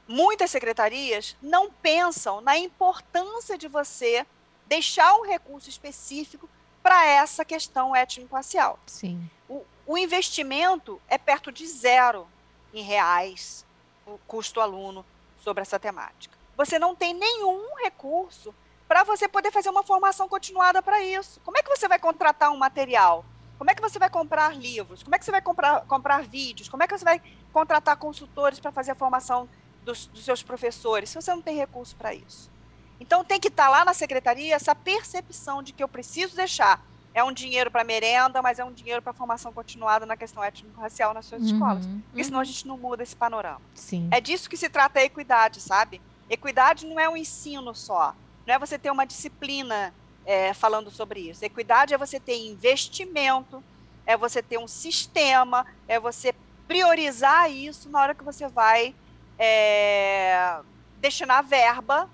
muitas 0.08 0.52
secretarias 0.52 1.36
não 1.42 1.72
pensam 1.72 2.40
na 2.40 2.58
importância 2.58 3.58
de 3.58 3.68
você 3.68 4.26
deixar 4.68 5.16
um 5.16 5.26
recurso 5.26 5.68
específico 5.68 6.48
para 6.82 7.06
essa 7.06 7.44
questão 7.44 7.96
étnico-racial. 7.96 8.80
Sim. 8.86 9.30
O, 9.50 9.64
o, 9.88 9.98
investimento 9.98 11.02
é 11.08 11.18
perto 11.18 11.52
de 11.52 11.66
zero 11.66 12.28
em 12.74 12.84
reais, 12.84 13.66
o 14.06 14.18
custo 14.28 14.62
aluno 14.62 15.06
sobre 15.42 15.62
essa 15.62 15.80
temática. 15.80 16.38
Você 16.56 16.78
não 16.78 16.96
tem 16.96 17.14
nenhum 17.14 17.76
recurso 17.78 18.54
para 18.88 19.04
você 19.04 19.28
poder 19.28 19.52
fazer 19.52 19.70
uma 19.70 19.84
formação 19.84 20.28
continuada 20.30 20.82
para 20.82 21.02
isso. 21.02 21.40
Como 21.44 21.58
é 21.58 21.64
que 21.64 21.70
você 21.70 21.88
vai 21.88 21.98
contratar 21.98 22.52
um 22.52 22.58
material? 22.58 23.26
Como 23.64 23.72
é 23.72 23.76
que 23.76 23.82
você 23.82 23.98
vai 23.98 24.10
comprar 24.10 24.54
livros? 24.58 25.04
Como 25.04 25.16
é 25.16 25.18
que 25.18 25.24
você 25.24 25.32
vai 25.32 25.42
comprar, 25.42 25.86
comprar 25.86 26.22
vídeos? 26.22 26.68
Como 26.68 26.84
é 26.84 26.88
que 26.88 26.98
você 26.98 27.06
vai 27.06 27.22
contratar 27.54 27.96
consultores 27.96 28.60
para 28.60 28.74
fazer 28.74 28.92
a 28.92 28.96
formação 28.96 29.48
dos, 29.86 30.06
dos, 30.08 30.26
seus 30.26 30.44
professores, 30.44 31.10
se 31.10 31.16
você 31.16 31.32
não 31.32 31.42
tem 31.42 31.56
recurso 31.56 31.96
para 31.96 32.14
isso? 32.14 32.52
Então 33.00 33.24
tem 33.24 33.40
que 33.40 33.48
estar 33.48 33.64
tá 33.64 33.70
lá 33.70 33.86
na 33.86 33.94
secretaria 33.94 34.54
essa 34.54 34.76
percepção 34.76 35.64
de 35.64 35.72
que 35.72 35.82
eu 35.82 35.88
preciso 35.88 36.36
deixar. 36.36 36.86
É 37.14 37.24
um 37.24 37.32
dinheiro 37.32 37.72
para 37.72 37.86
merenda, 37.86 38.42
mas 38.42 38.60
é 38.60 38.66
um 38.66 38.74
dinheiro 38.74 39.02
para 39.02 39.14
formação 39.14 39.54
continuada 39.54 40.06
na 40.06 40.18
questão 40.18 40.44
étnico-racial 40.44 41.14
nas 41.14 41.26
suas 41.26 41.42
uhum, 41.44 41.48
escolas. 41.48 41.86
Porque 41.86 42.18
uhum. 42.18 42.24
senão 42.26 42.40
a 42.42 42.44
gente 42.44 42.68
não 42.68 42.78
muda 42.78 43.02
esse 43.02 43.16
panorama. 43.16 43.62
Sim. 43.74 44.10
É 44.12 44.20
disso 44.20 44.50
que 44.50 44.58
se 44.58 44.68
trata 44.68 45.00
a 45.00 45.06
equidade, 45.06 45.62
sabe? 45.62 46.02
Equidade 46.30 46.86
não 46.86 47.00
é 47.00 47.08
um 47.08 47.16
ensino 47.16 47.74
só. 47.74 48.14
Não 48.46 48.56
é 48.56 48.60
você 48.60 48.78
ter 48.78 48.92
uma 48.92 49.06
disciplina 49.06 49.94
é, 50.26 50.54
falando 50.54 50.90
sobre 50.90 51.20
isso. 51.20 51.44
Equidade 51.44 51.94
é 51.94 51.98
você 51.98 52.20
ter 52.20 52.38
investimento, 52.38 53.64
é 54.06 54.16
você 54.18 54.42
ter 54.42 54.58
um 54.58 54.68
sistema, 54.68 55.66
é 55.88 56.00
você 56.00 56.34
priorizar 56.68 57.52
isso 57.52 57.90
na 57.90 58.02
hora 58.02 58.16
que 58.16 58.24
você 58.24 58.48
vai 58.48 58.96
é, 59.38 60.60
destinar 61.00 61.44
verba 61.44 62.10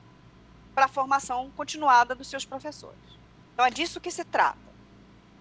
para 0.73 0.85
a 0.85 0.89
formação 0.89 1.51
continuada 1.55 2.15
dos 2.15 2.27
seus 2.27 2.45
professores. 2.45 2.97
Então 3.53 3.65
é 3.65 3.69
disso 3.69 3.99
que 3.99 4.11
se 4.11 4.23
trata. 4.23 4.57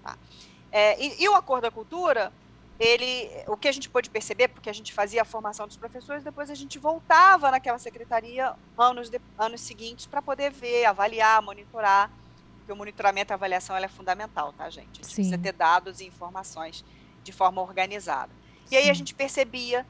Tá? 0.02 0.16
É, 0.70 1.00
e, 1.02 1.22
e, 1.22 1.28
o 1.28 1.34
Acordo 1.34 1.62
da 1.62 1.70
Cultura, 1.70 2.32
ele, 2.78 3.30
o 3.46 3.56
que 3.56 3.68
a 3.68 3.72
gente 3.72 3.88
pôde 3.88 4.10
perceber, 4.10 4.48
porque 4.48 4.68
a 4.68 4.72
gente 4.72 4.92
fazia 4.92 5.22
a 5.22 5.24
formação 5.24 5.66
dos 5.66 5.76
professores, 5.76 6.22
depois 6.22 6.50
a 6.50 6.54
gente 6.54 6.78
voltava 6.78 7.50
naquela 7.50 7.78
secretaria 7.78 8.54
anos, 8.76 9.08
de, 9.08 9.20
anos 9.38 9.60
seguintes 9.60 10.06
para 10.06 10.20
poder 10.20 10.50
ver, 10.50 10.84
avaliar, 10.84 11.40
monitorar 11.42 12.10
porque 12.68 12.72
o 12.72 12.76
monitoramento 12.76 13.32
e 13.32 13.34
a 13.34 13.36
avaliação 13.36 13.74
é 13.76 13.88
fundamental, 13.88 14.52
tá, 14.52 14.68
gente? 14.68 14.88
A 14.90 14.94
gente 14.96 15.06
Sim. 15.06 15.14
precisa 15.14 15.38
ter 15.38 15.52
dados 15.52 16.00
e 16.00 16.06
informações 16.06 16.84
de 17.24 17.32
forma 17.32 17.62
organizada. 17.62 18.30
E 18.70 18.76
aí 18.76 18.90
a 18.90 18.94
gente 18.94 19.14
percebia 19.14 19.86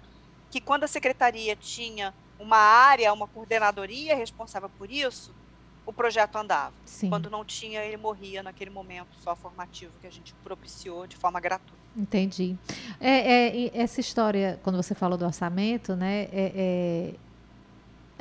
que 0.48 0.60
quando 0.60 0.84
a 0.84 0.86
secretaria 0.86 1.56
tinha 1.56 2.14
uma 2.38 2.56
área, 2.56 3.12
uma 3.12 3.26
coordenadoria 3.26 4.14
responsável 4.14 4.70
por 4.78 4.90
isso, 4.90 5.34
o 5.84 5.92
projeto 5.92 6.36
andava. 6.36 6.72
Sim. 6.84 7.08
Quando 7.08 7.28
não 7.28 7.44
tinha, 7.44 7.82
ele 7.82 7.96
morria 7.96 8.44
naquele 8.44 8.70
momento 8.70 9.08
só 9.24 9.34
formativo 9.34 9.92
que 10.00 10.06
a 10.06 10.12
gente 10.12 10.32
propiciou 10.44 11.06
de 11.06 11.16
forma 11.16 11.40
gratuita. 11.40 11.76
Entendi. 11.96 12.56
É, 13.00 13.48
é 13.48 13.76
essa 13.76 14.00
história, 14.00 14.60
quando 14.62 14.76
você 14.76 14.94
falou 14.94 15.18
do 15.18 15.24
orçamento, 15.24 15.96
né? 15.96 16.28
É, 16.30 16.52
é, 16.54 17.14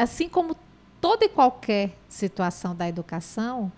assim 0.01 0.27
como 0.27 0.55
toda 0.99 1.25
e 1.25 1.29
qualquer 1.29 1.95
situação 2.09 2.75
da 2.75 2.89
educação, 2.89 3.71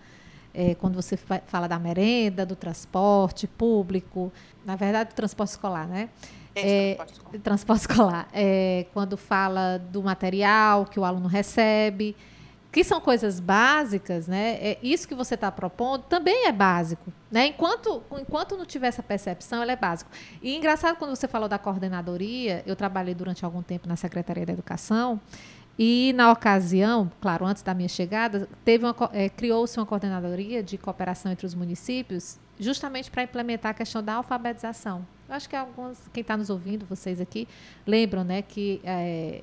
é, 0.53 0.75
quando 0.75 0.95
você 0.95 1.17
fala 1.17 1.67
da 1.67 1.77
merenda, 1.79 2.45
do 2.45 2.55
transporte 2.55 3.47
público, 3.47 4.31
na 4.65 4.75
verdade, 4.75 5.11
do 5.11 5.15
transporte 5.15 5.51
escolar, 5.51 5.87
né? 5.87 6.09
É, 6.55 6.95
transporte 6.95 7.13
escolar. 7.13 7.41
Transporte 7.41 7.79
escolar. 7.81 8.27
É, 8.33 8.85
quando 8.93 9.17
fala 9.17 9.77
do 9.77 10.01
material 10.01 10.85
que 10.85 10.99
o 10.99 11.05
aluno 11.05 11.27
recebe, 11.27 12.15
que 12.71 12.83
são 12.83 13.01
coisas 13.01 13.39
básicas, 13.39 14.27
né? 14.27 14.57
É, 14.61 14.77
isso 14.83 15.07
que 15.07 15.15
você 15.15 15.33
está 15.33 15.51
propondo 15.51 16.03
também 16.03 16.45
é 16.45 16.51
básico. 16.51 17.11
Né? 17.31 17.47
Enquanto, 17.47 18.03
enquanto 18.19 18.55
não 18.57 18.65
tiver 18.65 18.87
essa 18.87 19.01
percepção, 19.01 19.61
ela 19.61 19.71
é 19.71 19.75
básico. 19.75 20.09
E 20.41 20.55
engraçado, 20.55 20.97
quando 20.97 21.15
você 21.15 21.27
falou 21.27 21.47
da 21.47 21.57
coordenadoria, 21.57 22.63
eu 22.65 22.75
trabalhei 22.75 23.15
durante 23.15 23.43
algum 23.43 23.61
tempo 23.61 23.87
na 23.87 23.95
Secretaria 23.95 24.45
da 24.45 24.53
Educação, 24.53 25.19
e 25.81 26.11
na 26.13 26.29
ocasião, 26.29 27.09
claro, 27.21 27.45
antes 27.45 27.63
da 27.63 27.73
minha 27.73 27.87
chegada, 27.87 28.49
teve 28.65 28.83
é, 29.13 29.29
criou-se 29.29 29.79
uma 29.79 29.85
coordenadoria 29.85 30.61
de 30.61 30.77
cooperação 30.77 31.31
entre 31.31 31.45
os 31.45 31.55
municípios, 31.55 32.37
justamente 32.59 33.09
para 33.09 33.23
implementar 33.23 33.71
a 33.71 33.73
questão 33.73 34.03
da 34.03 34.15
alfabetização. 34.15 35.07
Eu 35.29 35.35
acho 35.35 35.47
que 35.47 35.55
alguns, 35.55 35.97
quem 36.11 36.19
está 36.19 36.35
nos 36.35 36.49
ouvindo, 36.49 36.85
vocês 36.85 37.21
aqui, 37.21 37.47
lembram, 37.87 38.25
né, 38.25 38.41
que 38.41 38.81
é, 38.83 39.41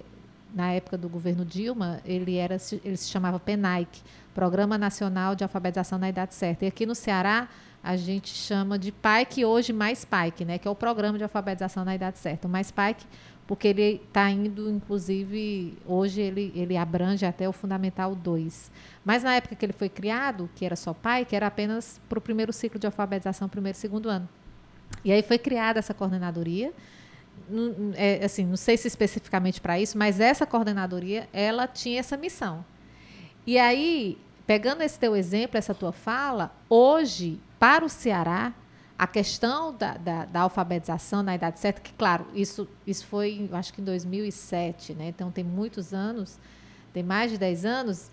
na 0.55 0.72
época 0.72 0.99
do 0.99 1.09
governo 1.09 1.43
Dilma, 1.43 2.03
ele 2.05 2.37
era, 2.37 2.59
ele 2.84 2.99
se 2.99 3.09
chamava 3.09 3.41
PENAIC, 3.41 4.03
Programa 4.34 4.76
Nacional 4.76 5.34
de 5.34 5.43
Alfabetização 5.43 5.99
na 5.99 6.11
Idade 6.11 6.34
Certa. 6.34 6.66
E 6.66 6.68
aqui 6.68 6.84
no 6.84 6.95
Ceará 6.95 7.49
a 7.82 7.97
gente 7.97 8.34
chama 8.34 8.78
de 8.78 8.93
PAIC 8.93 9.45
hoje 9.45 9.72
mais 9.72 10.05
PAIC, 10.05 10.45
né, 10.45 10.59
que 10.59 10.68
é 10.68 10.70
o 10.70 10.74
Programa 10.74 11.16
de 11.16 11.24
Alfabetização 11.24 11.82
na 11.82 11.95
Idade 11.95 12.18
Certa. 12.18 12.47
O 12.47 12.51
mais 12.51 12.70
PAIC 12.70 13.07
porque 13.47 13.69
ele 13.69 14.03
está 14.07 14.29
indo, 14.29 14.69
inclusive, 14.69 15.79
hoje 15.87 16.21
ele, 16.21 16.53
ele 16.55 16.77
abrange 16.77 17.25
até 17.25 17.49
o 17.49 17.53
Fundamental 17.53 18.15
2. 18.15 18.71
Mas 19.05 19.23
na 19.23 19.37
época 19.37 19.55
que 19.55 19.65
ele 19.65 19.73
foi 19.73 19.89
criado, 19.89 20.51
que 20.55 20.65
era 20.65 20.75
só 20.75 20.93
pai, 20.93 21.25
que 21.25 21.37
era 21.37 21.47
apenas 21.47 22.01
para 22.09 22.19
o 22.19 22.23
primeiro 22.23 22.53
ciclo 22.53 22.79
de 22.79 22.87
alfabetização, 22.87 23.49
primeiro 23.49 23.77
e 23.77 23.81
segundo 23.81 24.09
ano. 24.09 24.29
E 25.05 25.13
aí 25.13 25.23
foi 25.23 25.39
criada 25.39 25.79
essa 25.79 25.95
coordenadoria, 25.95 26.73
é, 27.95 28.25
assim, 28.25 28.45
não 28.45 28.57
sei 28.57 28.77
se 28.77 28.89
especificamente 28.89 29.61
para 29.61 29.79
isso, 29.79 29.97
mas 29.97 30.19
essa 30.19 30.45
coordenadoria, 30.45 31.29
ela 31.33 31.69
tinha 31.69 32.01
essa 32.01 32.17
missão. 32.17 32.65
E 33.47 33.59
aí, 33.59 34.19
pegando 34.47 34.83
esse 34.83 34.99
teu 34.99 35.15
exemplo, 35.15 35.57
essa 35.57 35.75
tua 35.75 35.93
fala, 35.93 36.53
hoje, 36.69 37.39
para 37.59 37.85
o 37.85 37.89
Ceará, 37.89 38.53
a 38.99 39.07
questão 39.07 39.75
da, 39.75 39.97
da, 39.97 40.25
da, 40.25 40.41
alfabetização 40.41 41.23
na 41.23 41.35
idade 41.35 41.59
certa, 41.59 41.81
que, 41.81 41.93
claro, 41.93 42.27
isso, 42.35 42.67
isso 42.87 43.07
foi, 43.07 43.49
acho 43.53 43.73
que 43.73 43.81
em 43.81 43.85
2007, 43.85 44.95
né? 44.95 45.09
então 45.09 45.31
tem 45.31 45.45
muitos 45.45 45.93
anos, 45.93 46.39
tem 46.93 47.03
mais 47.03 47.31
de 47.31 47.39
10 47.39 47.65
anos. 47.65 48.11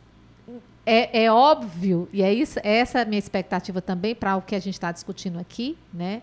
É, 0.86 1.24
é 1.24 1.32
óbvio, 1.32 2.10
e 2.12 2.22
é 2.22 2.34
isso, 2.34 2.60
é 2.62 2.80
essa 2.80 3.00
a 3.00 3.06
minha 3.06 3.20
expectativa 3.20 3.82
também 3.82 4.14
para 4.14 4.36
o 4.36 4.42
que 4.42 4.54
a 4.54 4.60
gente 4.60 4.74
está 4.74 4.92
discutindo 4.92 5.40
aqui, 5.40 5.78
né? 5.94 6.22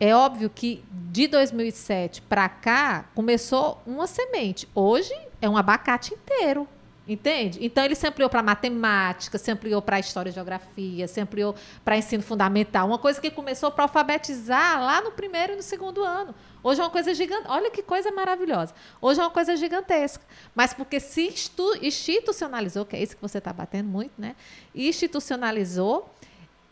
É 0.00 0.14
óbvio 0.14 0.48
que 0.48 0.84
de 1.10 1.26
2007 1.26 2.22
para 2.22 2.48
cá 2.48 3.06
começou 3.16 3.82
uma 3.84 4.06
semente. 4.06 4.68
Hoje 4.72 5.12
é 5.42 5.48
um 5.48 5.56
abacate 5.56 6.14
inteiro. 6.14 6.68
Entende? 7.08 7.64
Então 7.64 7.82
ele 7.82 7.94
se 7.94 8.06
ampliou 8.06 8.28
para 8.28 8.42
matemática, 8.42 9.38
se 9.38 9.50
ampliou 9.50 9.80
para 9.80 9.98
história 9.98 10.28
e 10.28 10.32
geografia, 10.32 11.08
se 11.08 11.18
ampliou 11.18 11.54
para 11.82 11.96
ensino 11.96 12.22
fundamental, 12.22 12.86
uma 12.86 12.98
coisa 12.98 13.18
que 13.18 13.30
começou 13.30 13.70
para 13.70 13.84
alfabetizar 13.84 14.78
lá 14.78 15.00
no 15.00 15.10
primeiro 15.12 15.54
e 15.54 15.56
no 15.56 15.62
segundo 15.62 16.04
ano. 16.04 16.34
Hoje 16.62 16.82
é 16.82 16.84
uma 16.84 16.90
coisa 16.90 17.14
gigante. 17.14 17.44
Olha 17.48 17.70
que 17.70 17.82
coisa 17.82 18.10
maravilhosa. 18.10 18.74
Hoje 19.00 19.20
é 19.20 19.22
uma 19.22 19.30
coisa 19.30 19.56
gigantesca. 19.56 20.22
Mas 20.54 20.74
porque 20.74 21.00
se 21.00 21.32
institucionalizou, 21.80 22.84
que 22.84 22.94
é 22.94 23.02
isso 23.02 23.16
que 23.16 23.22
você 23.22 23.38
está 23.38 23.54
batendo 23.54 23.88
muito, 23.88 24.12
né? 24.18 24.36
Institucionalizou 24.74 26.12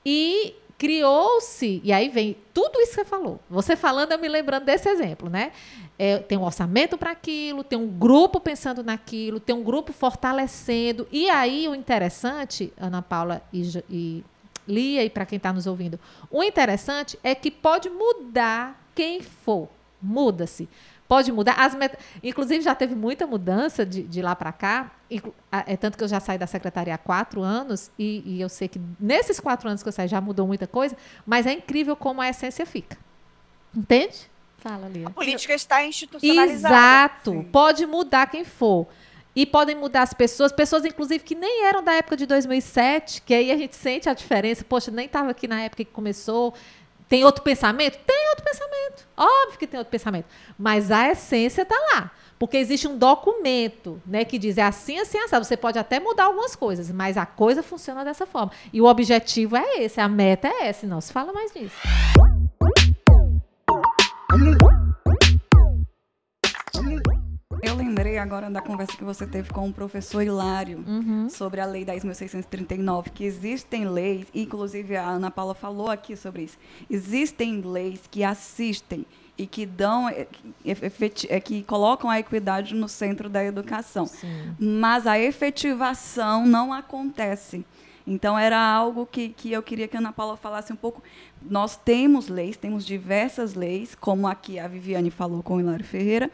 e 0.05 0.55
criou-se, 0.79 1.81
e 1.83 1.93
aí 1.93 2.09
vem 2.09 2.37
tudo 2.53 2.81
isso 2.81 2.91
que 2.91 2.97
você 2.97 3.05
falou. 3.05 3.41
Você 3.49 3.77
falando, 3.77 4.12
eu 4.12 4.18
me 4.18 4.29
lembrando 4.29 4.64
desse 4.64 4.89
exemplo, 4.89 5.29
né? 5.31 5.53
É, 5.99 6.18
tem 6.18 6.37
um 6.37 6.45
orçamento 6.45 6.99
para 6.99 7.11
aquilo, 7.11 7.64
tem 7.64 7.79
um 7.79 7.87
grupo 7.87 8.39
pensando 8.39 8.83
naquilo, 8.83 9.41
tem 9.41 9.55
um 9.55 9.62
grupo 9.62 9.93
fortalecendo. 9.93 11.09
E 11.11 11.31
aí 11.31 11.66
o 11.66 11.74
interessante, 11.74 12.72
Ana 12.77 13.01
Paula 13.01 13.43
e, 13.53 13.62
e 13.91 14.24
Lia, 14.68 15.05
e 15.05 15.09
para 15.09 15.24
quem 15.24 15.39
está 15.39 15.53
nos 15.53 15.66
ouvindo, 15.66 15.99
o 16.31 16.43
interessante 16.43 17.18
é 17.22 17.35
que 17.35 17.51
pode 17.51 17.89
mudar 17.89 18.79
quem 18.95 19.22
for. 19.22 19.68
Muda-se. 20.03 20.68
Pode 21.09 21.30
mudar. 21.30 21.54
As 21.54 21.74
met... 21.74 21.96
Inclusive, 22.22 22.62
já 22.62 22.74
teve 22.74 22.94
muita 22.94 23.26
mudança 23.26 23.86
de, 23.86 24.02
de 24.02 24.22
lá 24.22 24.34
para 24.34 24.52
cá. 24.52 24.90
É 25.66 25.76
tanto 25.76 25.96
que 25.96 26.02
eu 26.02 26.09
já 26.09 26.18
saí 26.18 26.36
da 26.36 26.46
secretaria 26.46 26.94
há 26.94 26.98
quatro 26.98 27.42
anos 27.42 27.90
e, 27.96 28.22
e, 28.26 28.40
eu 28.40 28.48
sei 28.48 28.66
que 28.66 28.80
nesses 28.98 29.38
quatro 29.38 29.68
anos 29.68 29.82
que 29.82 29.88
eu 29.88 29.92
saí 29.92 30.09
já 30.09 30.20
mudou 30.20 30.46
muita 30.46 30.66
coisa, 30.66 30.96
mas 31.24 31.46
é 31.46 31.52
incrível 31.52 31.94
como 31.94 32.20
a 32.20 32.28
essência 32.28 32.66
fica. 32.66 32.98
Entende? 33.74 34.28
Fala, 34.59 34.88
Lia. 34.88 35.07
A 35.07 35.11
política 35.11 35.54
está 35.54 35.84
institucionalizada. 35.84 36.74
Exato. 36.74 37.30
Sim. 37.30 37.42
Pode 37.44 37.86
mudar 37.86 38.26
quem 38.26 38.44
for. 38.44 38.88
E 39.34 39.44
podem 39.44 39.76
mudar 39.76 40.02
as 40.02 40.14
pessoas, 40.14 40.50
pessoas 40.50 40.84
inclusive 40.84 41.22
que 41.22 41.34
nem 41.34 41.66
eram 41.66 41.84
da 41.84 41.92
época 41.92 42.16
de 42.16 42.24
2007, 42.24 43.20
que 43.20 43.34
aí 43.34 43.52
a 43.52 43.57
gente 43.57 43.76
sente 43.76 44.09
a 44.09 44.14
diferença. 44.14 44.64
Poxa, 44.64 44.90
nem 44.90 45.07
estava 45.07 45.30
aqui 45.30 45.46
na 45.46 45.61
época 45.61 45.84
que 45.84 45.90
começou. 45.92 46.54
Tem 47.09 47.24
outro 47.24 47.42
pensamento? 47.42 47.98
Tem 48.04 48.28
outro 48.30 48.44
pensamento. 48.44 49.07
Óbvio 49.16 49.59
que 49.59 49.66
tem 49.66 49.78
outro 49.78 49.90
pensamento. 49.90 50.26
Mas 50.59 50.90
a 50.90 51.11
essência 51.11 51.62
está 51.62 51.76
lá. 51.94 52.11
Porque 52.38 52.57
existe 52.57 52.86
um 52.86 52.98
documento 52.98 54.00
né, 54.04 54.24
que 54.24 54.38
diz 54.38 54.59
é 54.59 54.62
assim, 54.62 54.98
assim, 54.98 55.18
assim. 55.18 55.38
Você 55.38 55.57
pode 55.57 55.78
até 55.78 55.98
mudar 55.98 56.24
algumas 56.24 56.54
coisas, 56.54 56.90
mas 56.90 57.16
a 57.16 57.24
coisa 57.24 57.62
funciona 57.62 58.04
dessa 58.04 58.26
forma. 58.26 58.52
E 58.72 58.80
o 58.80 58.84
objetivo 58.84 59.57
é 59.57 59.82
esse, 59.82 60.00
a 60.00 60.09
meta 60.09 60.48
é 60.48 60.66
essa. 60.66 60.86
Não 60.86 61.00
se 61.00 61.12
fala 61.12 61.32
mais 61.32 61.52
disso. 61.52 61.76
Eu 67.66 67.74
lembrei 67.74 68.16
agora 68.16 68.48
da 68.48 68.60
conversa 68.60 68.96
que 68.96 69.02
você 69.02 69.26
teve 69.26 69.50
com 69.50 69.68
o 69.68 69.72
professor 69.72 70.22
Hilário 70.22 70.84
uhum. 70.86 71.28
sobre 71.28 71.60
a 71.60 71.66
Lei 71.66 71.84
10.639, 71.84 73.10
que 73.12 73.24
existem 73.24 73.88
leis, 73.88 74.28
inclusive 74.32 74.96
a 74.96 75.04
Ana 75.04 75.32
Paula 75.32 75.52
falou 75.52 75.90
aqui 75.90 76.14
sobre 76.14 76.42
isso, 76.42 76.56
existem 76.88 77.60
leis 77.62 78.02
que 78.08 78.22
assistem 78.22 79.04
e 79.36 79.48
que 79.48 79.66
dão 79.66 80.08
é, 80.08 80.28
que 81.40 81.64
colocam 81.64 82.08
a 82.08 82.20
equidade 82.20 82.72
no 82.72 82.88
centro 82.88 83.28
da 83.28 83.44
educação. 83.44 84.06
Sim. 84.06 84.54
Mas 84.60 85.04
a 85.04 85.18
efetivação 85.18 86.46
não 86.46 86.72
acontece. 86.72 87.64
Então, 88.06 88.38
era 88.38 88.56
algo 88.56 89.04
que, 89.04 89.30
que 89.30 89.50
eu 89.50 89.60
queria 89.60 89.88
que 89.88 89.96
a 89.96 89.98
Ana 89.98 90.12
Paula 90.12 90.36
falasse 90.36 90.72
um 90.72 90.76
pouco. 90.76 91.02
Nós 91.42 91.76
temos 91.76 92.28
leis, 92.28 92.56
temos 92.56 92.86
diversas 92.86 93.54
leis, 93.54 93.96
como 93.96 94.28
aqui 94.28 94.60
a 94.60 94.68
Viviane 94.68 95.10
falou 95.10 95.42
com 95.42 95.56
o 95.56 95.60
Hilário 95.60 95.84
Ferreira, 95.84 96.30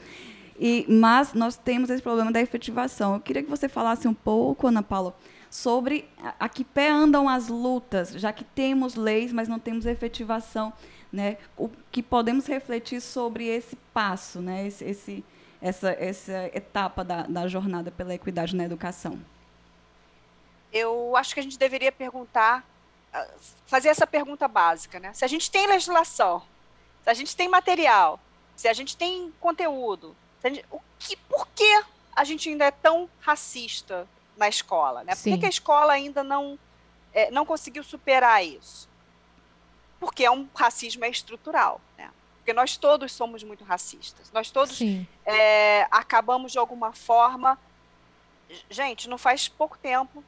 e, 0.62 0.86
mas 0.88 1.34
nós 1.34 1.56
temos 1.56 1.90
esse 1.90 2.02
problema 2.02 2.30
da 2.30 2.40
efetivação. 2.40 3.14
Eu 3.14 3.20
queria 3.20 3.42
que 3.42 3.50
você 3.50 3.68
falasse 3.68 4.06
um 4.06 4.14
pouco, 4.14 4.66
Ana 4.66 4.82
Paula, 4.82 5.14
sobre 5.50 6.08
a, 6.22 6.34
a 6.40 6.48
que 6.48 6.64
pé 6.64 6.90
andam 6.90 7.28
as 7.28 7.48
lutas, 7.48 8.12
já 8.12 8.32
que 8.32 8.44
temos 8.44 8.94
leis, 8.94 9.32
mas 9.32 9.48
não 9.48 9.58
temos 9.58 9.86
efetivação. 9.86 10.72
Né? 11.12 11.36
O 11.56 11.68
que 11.90 12.02
podemos 12.02 12.46
refletir 12.46 13.00
sobre 13.00 13.46
esse 13.46 13.76
passo, 13.92 14.40
né? 14.40 14.66
esse, 14.66 14.84
esse 14.84 15.24
essa, 15.60 15.90
essa 15.92 16.50
etapa 16.52 17.04
da, 17.04 17.22
da 17.22 17.46
jornada 17.46 17.90
pela 17.90 18.12
equidade 18.12 18.56
na 18.56 18.64
educação? 18.64 19.20
eu 20.72 21.14
acho 21.16 21.34
que 21.34 21.40
a 21.40 21.42
gente 21.42 21.58
deveria 21.58 21.92
perguntar, 21.92 22.64
ah, 23.12 23.28
fazer 23.66 23.90
essa 23.90 24.06
pergunta 24.06 24.48
básica, 24.48 24.98
né? 24.98 25.12
Se 25.12 25.24
a 25.24 25.28
gente 25.28 25.50
tem 25.50 25.66
legislação, 25.66 26.42
se 27.04 27.10
a 27.10 27.14
gente 27.14 27.36
tem 27.36 27.48
material, 27.48 28.18
se 28.56 28.66
a 28.66 28.72
gente 28.72 28.96
tem 28.96 29.32
conteúdo, 29.38 30.16
o 30.70 30.80
que, 30.98 31.16
por 31.16 31.46
que 31.48 31.84
a 32.14 32.24
gente 32.24 32.48
ainda 32.48 32.64
é 32.64 32.70
tão 32.70 33.08
racista 33.20 34.06
na 34.36 34.48
escola, 34.48 35.04
né? 35.04 35.14
Por 35.14 35.24
que, 35.24 35.38
que 35.38 35.46
a 35.46 35.48
escola 35.48 35.92
ainda 35.92 36.22
não 36.22 36.58
é, 37.12 37.30
não 37.30 37.46
conseguiu 37.46 37.84
superar 37.84 38.44
isso? 38.44 38.88
Porque 40.00 40.24
é 40.24 40.30
um 40.30 40.48
racismo 40.54 41.04
é 41.04 41.08
estrutural, 41.08 41.80
né? 41.96 42.10
Porque 42.38 42.52
nós 42.52 42.76
todos 42.76 43.12
somos 43.12 43.44
muito 43.44 43.62
racistas. 43.62 44.32
Nós 44.32 44.50
todos 44.50 44.80
é, 45.24 45.86
acabamos 45.90 46.52
de 46.52 46.58
alguma 46.58 46.92
forma. 46.92 47.58
Gente, 48.68 49.08
não 49.08 49.16
faz 49.16 49.48
pouco 49.48 49.78
tempo 49.78 50.24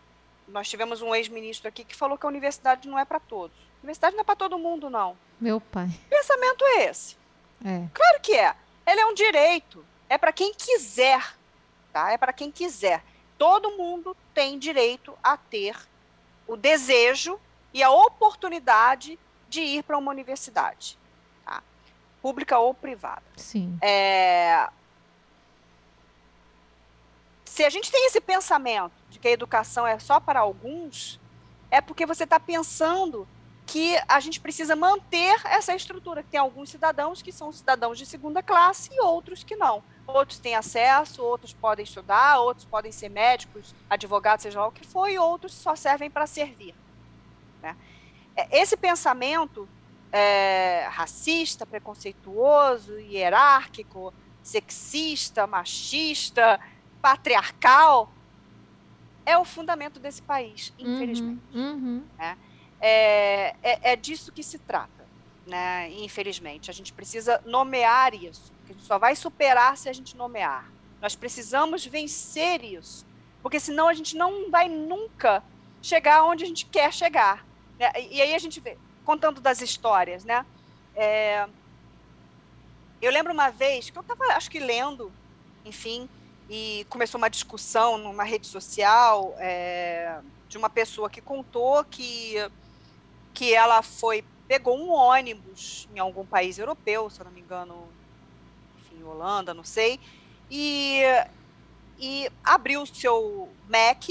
nós 0.49 0.69
tivemos 0.69 1.03
um 1.03 1.15
ex-ministro 1.15 1.69
aqui 1.69 1.85
que 1.85 1.97
falou 1.97 2.19
que 2.19 2.27
a 2.27 2.29
universidade 2.29 2.89
não 2.89 2.99
é 2.99 3.05
para 3.05 3.21
todos. 3.21 3.57
A 3.57 3.79
universidade 3.83 4.15
não 4.15 4.23
é 4.23 4.25
para 4.25 4.37
todo 4.37 4.59
mundo, 4.59 4.91
não. 4.91 5.17
Meu 5.41 5.61
pai. 5.61 5.89
Que 5.89 6.17
pensamento 6.17 6.65
é 6.65 6.85
esse? 6.85 7.17
É. 7.65 7.89
Claro 7.93 8.21
que 8.21 8.33
é. 8.33 8.55
Ele 8.87 9.01
é 9.01 9.07
um 9.07 9.15
direito. 9.15 9.85
É 10.09 10.19
para 10.19 10.33
quem 10.33 10.53
quiser, 10.55 11.37
tá? 11.93 12.13
É 12.13 12.19
para 12.19 12.33
quem 12.33 12.51
quiser. 12.51 13.03
Todo 13.39 13.77
mundo 13.77 14.17
tem 14.33 14.59
direito 14.59 15.17
a 15.23 15.37
ter 15.37 15.77
o 16.47 16.57
desejo 16.57 17.39
e 17.73 17.83
a 17.83 17.91
oportunidade 17.91 19.19
de 19.49 19.61
ir 19.61 19.83
para 19.83 19.99
uma 19.99 20.11
universidade, 20.11 20.99
tá? 21.45 21.63
pública 22.21 22.59
ou 22.59 22.73
privada. 22.75 23.23
Sim. 23.37 23.77
É... 23.81 24.69
Se 27.45 27.65
a 27.65 27.71
gente 27.71 27.91
tem 27.91 28.07
esse 28.07 28.21
pensamento 28.21 28.95
de 29.11 29.19
que 29.19 29.29
a 29.29 29.31
educação 29.31 29.87
é 29.87 29.99
só 29.99 30.19
para 30.19 30.41
alguns, 30.41 31.21
é 31.71 31.81
porque 31.81 32.05
você 32.05 32.25
está 32.25 32.41
pensando 32.41 33.29
que 33.67 33.97
a 34.07 34.21
gente 34.21 34.41
precisa 34.41 34.77
manter 34.77 35.41
essa 35.47 35.75
estrutura. 35.75 36.23
Tem 36.23 36.39
alguns 36.39 36.71
cidadãos 36.71 37.23
que 37.23 37.33
são 37.33 37.53
cidadãos 37.53 37.99
de 37.99 38.07
segunda 38.07 38.43
classe 38.43 38.91
e 38.93 39.01
outros 39.01 39.43
que 39.43 39.57
não. 39.57 39.83
Outros 40.07 40.39
têm 40.39 40.55
acesso, 40.55 41.23
outros 41.23 41.55
podem 41.55 41.83
estudar, 41.83 42.39
outros 42.41 42.67
podem 42.67 42.93
ser 42.93 43.09
médicos, 43.09 43.75
advogados, 43.89 44.43
seja 44.43 44.61
lá 44.61 44.69
o 44.69 44.73
que 44.73 44.87
for, 44.87 45.09
e 45.09 45.19
outros 45.19 45.55
só 45.55 45.75
servem 45.75 46.11
para 46.11 46.27
servir. 46.27 46.75
Né? 47.63 47.75
É, 48.37 48.61
esse 48.61 48.77
pensamento 48.77 49.67
é, 50.13 50.87
racista, 50.91 51.65
preconceituoso, 51.65 52.99
hierárquico, 52.99 54.13
sexista, 54.43 55.47
machista, 55.47 56.61
patriarcal, 57.01 58.13
é 59.27 59.39
o 59.39 59.45
fundamento 59.45 59.99
desse 59.99 60.21
país, 60.21 60.73
uhum, 60.79 60.95
infelizmente. 60.95 61.43
Uhum, 61.55 61.73
uhum. 61.73 62.05
Né? 62.19 62.37
É, 62.81 63.55
é, 63.63 63.93
é, 63.93 63.97
disso 63.97 64.33
que 64.33 64.43
se 64.43 64.59
trata, 64.59 65.07
né? 65.47 65.91
infelizmente. 65.93 66.71
A 66.71 66.75
gente 66.75 66.93
precisa 66.93 67.41
nomear 67.45 68.15
isso, 68.15 68.53
a 68.65 68.69
gente 68.69 68.83
só 68.83 68.99
vai 68.99 69.17
superar 69.17 69.77
se 69.77 69.89
a 69.89 69.93
gente 69.93 70.17
nomear. 70.17 70.71
Nós 71.01 71.15
precisamos 71.15 71.85
vencer 71.87 72.65
isso, 72.65 73.07
porque 73.43 73.61
senão 73.61 73.89
a 73.89 73.95
gente 73.95 74.17
não 74.17 74.51
vai 74.51 74.69
nunca 74.69 75.43
chegar 75.83 76.25
onde 76.25 76.45
a 76.45 76.47
gente 76.47 76.67
quer 76.67 76.93
chegar. 76.93 77.47
Né? 77.79 77.91
E, 77.97 78.17
e 78.17 78.23
aí 78.23 78.35
a 78.35 78.39
gente 78.39 78.61
vê, 78.61 78.79
contando 79.05 79.41
das 79.41 79.61
histórias, 79.61 80.25
né? 80.25 80.45
É, 80.97 81.47
eu 83.03 83.13
lembro 83.13 83.33
uma 83.33 83.51
vez 83.51 83.91
que 83.91 83.99
eu 83.99 84.03
estava, 84.03 84.25
acho 84.33 84.51
que 84.51 84.59
lendo, 84.59 85.13
enfim, 85.65 86.09
e 86.49 86.87
começou 86.89 87.19
uma 87.19 87.29
discussão 87.29 87.99
numa 87.99 88.25
rede 88.25 88.47
social 88.47 89.35
é, 89.39 90.21
de 90.49 90.57
uma 90.57 90.71
pessoa 90.71 91.11
que 91.11 91.21
contou 91.21 91.85
que, 91.85 92.37
que 93.35 93.53
ela 93.53 93.83
foi 93.83 94.25
pegou 94.47 94.79
um 94.79 94.91
ônibus 94.91 95.89
em 95.95 95.99
algum 95.99 96.25
país 96.25 96.59
europeu, 96.59 97.09
se 97.11 97.21
eu 97.21 97.25
não 97.25 97.33
me 97.33 97.41
engano, 97.41 97.89
enfim, 98.79 99.03
Holanda, 99.03 99.55
não 99.55 99.65
sei, 99.65 99.99
e, 100.51 101.03
e 101.99 102.31
abriu 102.45 102.83
o 102.83 102.87
seu 102.87 103.49
Mac, 103.69 104.05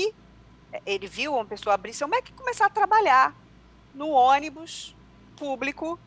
ele 0.85 1.07
viu 1.07 1.35
uma 1.35 1.45
pessoa 1.45 1.75
abrir 1.75 1.93
seu 1.93 2.07
Mac 2.07 2.27
e 2.27 2.33
começar 2.33 2.65
a 2.65 2.69
trabalhar 2.69 3.35
no 3.93 4.09
ônibus 4.09 4.95
público, 5.37 5.99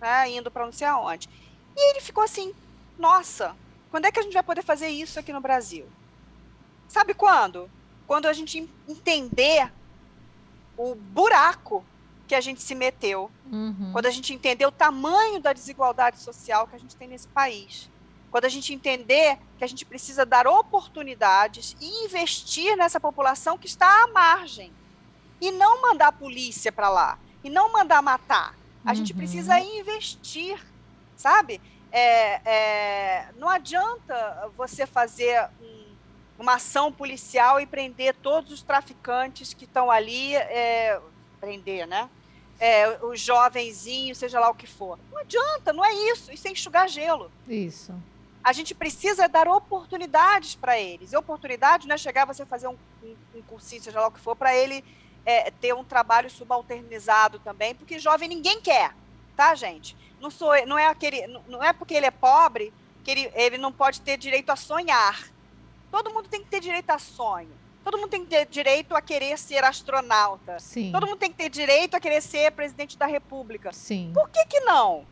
né, 0.00 0.30
indo 0.30 0.50
para 0.50 0.64
não 0.64 0.72
sei 0.72 0.86
aonde. 0.86 1.28
E 1.76 1.90
ele 1.90 2.00
ficou 2.00 2.24
assim, 2.24 2.54
nossa, 2.98 3.54
quando 3.90 4.06
é 4.06 4.12
que 4.12 4.18
a 4.18 4.22
gente 4.22 4.32
vai 4.32 4.42
poder 4.42 4.62
fazer 4.62 4.88
isso 4.88 5.20
aqui 5.20 5.32
no 5.32 5.40
Brasil? 5.40 5.86
Sabe 6.88 7.12
quando? 7.12 7.70
Quando 8.06 8.26
a 8.26 8.32
gente 8.32 8.68
entender 8.88 9.70
o 10.76 10.94
buraco 10.94 11.84
que 12.26 12.34
a 12.34 12.40
gente 12.40 12.62
se 12.62 12.74
meteu. 12.74 13.30
Uhum. 13.50 13.90
Quando 13.92 14.06
a 14.06 14.10
gente 14.10 14.32
entender 14.32 14.66
o 14.66 14.72
tamanho 14.72 15.40
da 15.40 15.52
desigualdade 15.52 16.18
social 16.20 16.66
que 16.66 16.76
a 16.76 16.78
gente 16.78 16.96
tem 16.96 17.08
nesse 17.08 17.28
país. 17.28 17.90
Quando 18.30 18.46
a 18.46 18.48
gente 18.48 18.72
entender 18.72 19.38
que 19.58 19.64
a 19.64 19.66
gente 19.66 19.84
precisa 19.84 20.26
dar 20.26 20.46
oportunidades 20.46 21.76
e 21.80 22.04
investir 22.04 22.76
nessa 22.76 22.98
população 22.98 23.56
que 23.56 23.66
está 23.66 24.04
à 24.04 24.06
margem. 24.08 24.72
E 25.40 25.50
não 25.52 25.82
mandar 25.82 26.08
a 26.08 26.12
polícia 26.12 26.72
para 26.72 26.88
lá. 26.88 27.18
E 27.42 27.50
não 27.50 27.72
mandar 27.72 28.02
matar. 28.02 28.54
A 28.84 28.90
uhum. 28.90 28.94
gente 28.96 29.14
precisa 29.14 29.58
investir, 29.60 30.58
sabe? 31.16 31.60
é, 31.94 32.40
é, 32.44 33.28
não 33.36 33.48
adianta 33.48 34.50
você 34.56 34.84
fazer 34.84 35.48
um, 35.62 35.84
uma 36.40 36.54
ação 36.54 36.90
policial 36.90 37.60
e 37.60 37.66
prender 37.66 38.16
todos 38.16 38.50
os 38.50 38.62
traficantes 38.62 39.54
que 39.54 39.64
estão 39.64 39.92
ali, 39.92 40.34
é, 40.34 41.00
prender, 41.44 41.86
né? 41.86 42.08
É, 42.58 42.98
os 43.04 43.20
jovenzinhos, 43.20 44.18
seja 44.18 44.40
lá 44.40 44.48
o 44.48 44.54
que 44.54 44.66
for. 44.66 44.98
Não 45.10 45.18
adianta, 45.18 45.72
não 45.72 45.84
é 45.84 45.92
isso. 45.92 46.32
Isso 46.32 46.46
é 46.48 46.50
enxugar 46.50 46.88
gelo. 46.88 47.30
Isso. 47.48 47.92
A 48.42 48.52
gente 48.52 48.74
precisa 48.74 49.28
dar 49.28 49.48
oportunidades 49.48 50.54
para 50.54 50.78
eles. 50.78 51.12
E 51.12 51.16
oportunidade 51.16 51.88
não 51.88 51.94
é 51.94 51.98
chegar 51.98 52.24
você 52.24 52.46
fazer 52.46 52.68
um, 52.68 52.76
um, 53.02 53.16
um 53.34 53.42
cursinho, 53.42 53.82
seja 53.82 54.00
lá 54.00 54.06
o 54.06 54.12
que 54.12 54.20
for, 54.20 54.36
para 54.36 54.54
ele 54.54 54.84
é, 55.26 55.50
ter 55.50 55.74
um 55.74 55.82
trabalho 55.82 56.30
subalternizado 56.30 57.38
também, 57.38 57.74
porque 57.74 57.98
jovem 57.98 58.28
ninguém 58.28 58.60
quer, 58.60 58.94
tá, 59.36 59.54
gente? 59.54 59.96
não 60.24 60.30
sou, 60.30 60.66
não 60.66 60.78
é 60.78 60.86
aquele, 60.86 61.26
não 61.46 61.62
é 61.62 61.72
porque 61.72 61.94
ele 61.94 62.06
é 62.06 62.10
pobre 62.10 62.72
que 63.04 63.10
ele, 63.10 63.30
ele 63.34 63.58
não 63.58 63.70
pode 63.70 64.00
ter 64.00 64.16
direito 64.16 64.50
a 64.50 64.56
sonhar. 64.56 65.28
Todo 65.90 66.10
mundo 66.10 66.28
tem 66.28 66.42
que 66.42 66.48
ter 66.48 66.60
direito 66.60 66.88
a 66.90 66.98
sonho. 66.98 67.52
Todo 67.84 67.98
mundo 67.98 68.08
tem 68.08 68.24
que 68.24 68.30
ter 68.30 68.46
direito 68.46 68.96
a 68.96 69.02
querer 69.02 69.38
ser 69.38 69.62
astronauta. 69.62 70.58
Sim. 70.58 70.90
Todo 70.90 71.06
mundo 71.06 71.18
tem 71.18 71.30
que 71.30 71.36
ter 71.36 71.50
direito 71.50 71.94
a 71.94 72.00
querer 72.00 72.22
ser 72.22 72.50
presidente 72.52 72.96
da 72.96 73.04
República. 73.04 73.72
Sim. 73.72 74.10
Por 74.14 74.30
que 74.30 74.44
que 74.46 74.60
não? 74.60 75.04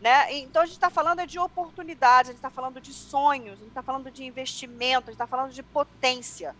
Né? 0.00 0.34
Então 0.38 0.62
a 0.62 0.66
gente 0.66 0.74
está 0.74 0.90
falando 0.90 1.26
de 1.26 1.38
oportunidades, 1.38 2.30
a 2.30 2.32
gente 2.32 2.38
está 2.38 2.50
falando 2.50 2.80
de 2.80 2.92
sonhos, 2.92 3.54
a 3.54 3.56
gente 3.56 3.68
está 3.68 3.82
falando 3.82 4.10
de 4.10 4.24
investimento, 4.24 5.08
a 5.08 5.12
gente 5.12 5.20
está 5.20 5.26
falando 5.26 5.52
de 5.52 5.62
potência. 5.62 6.54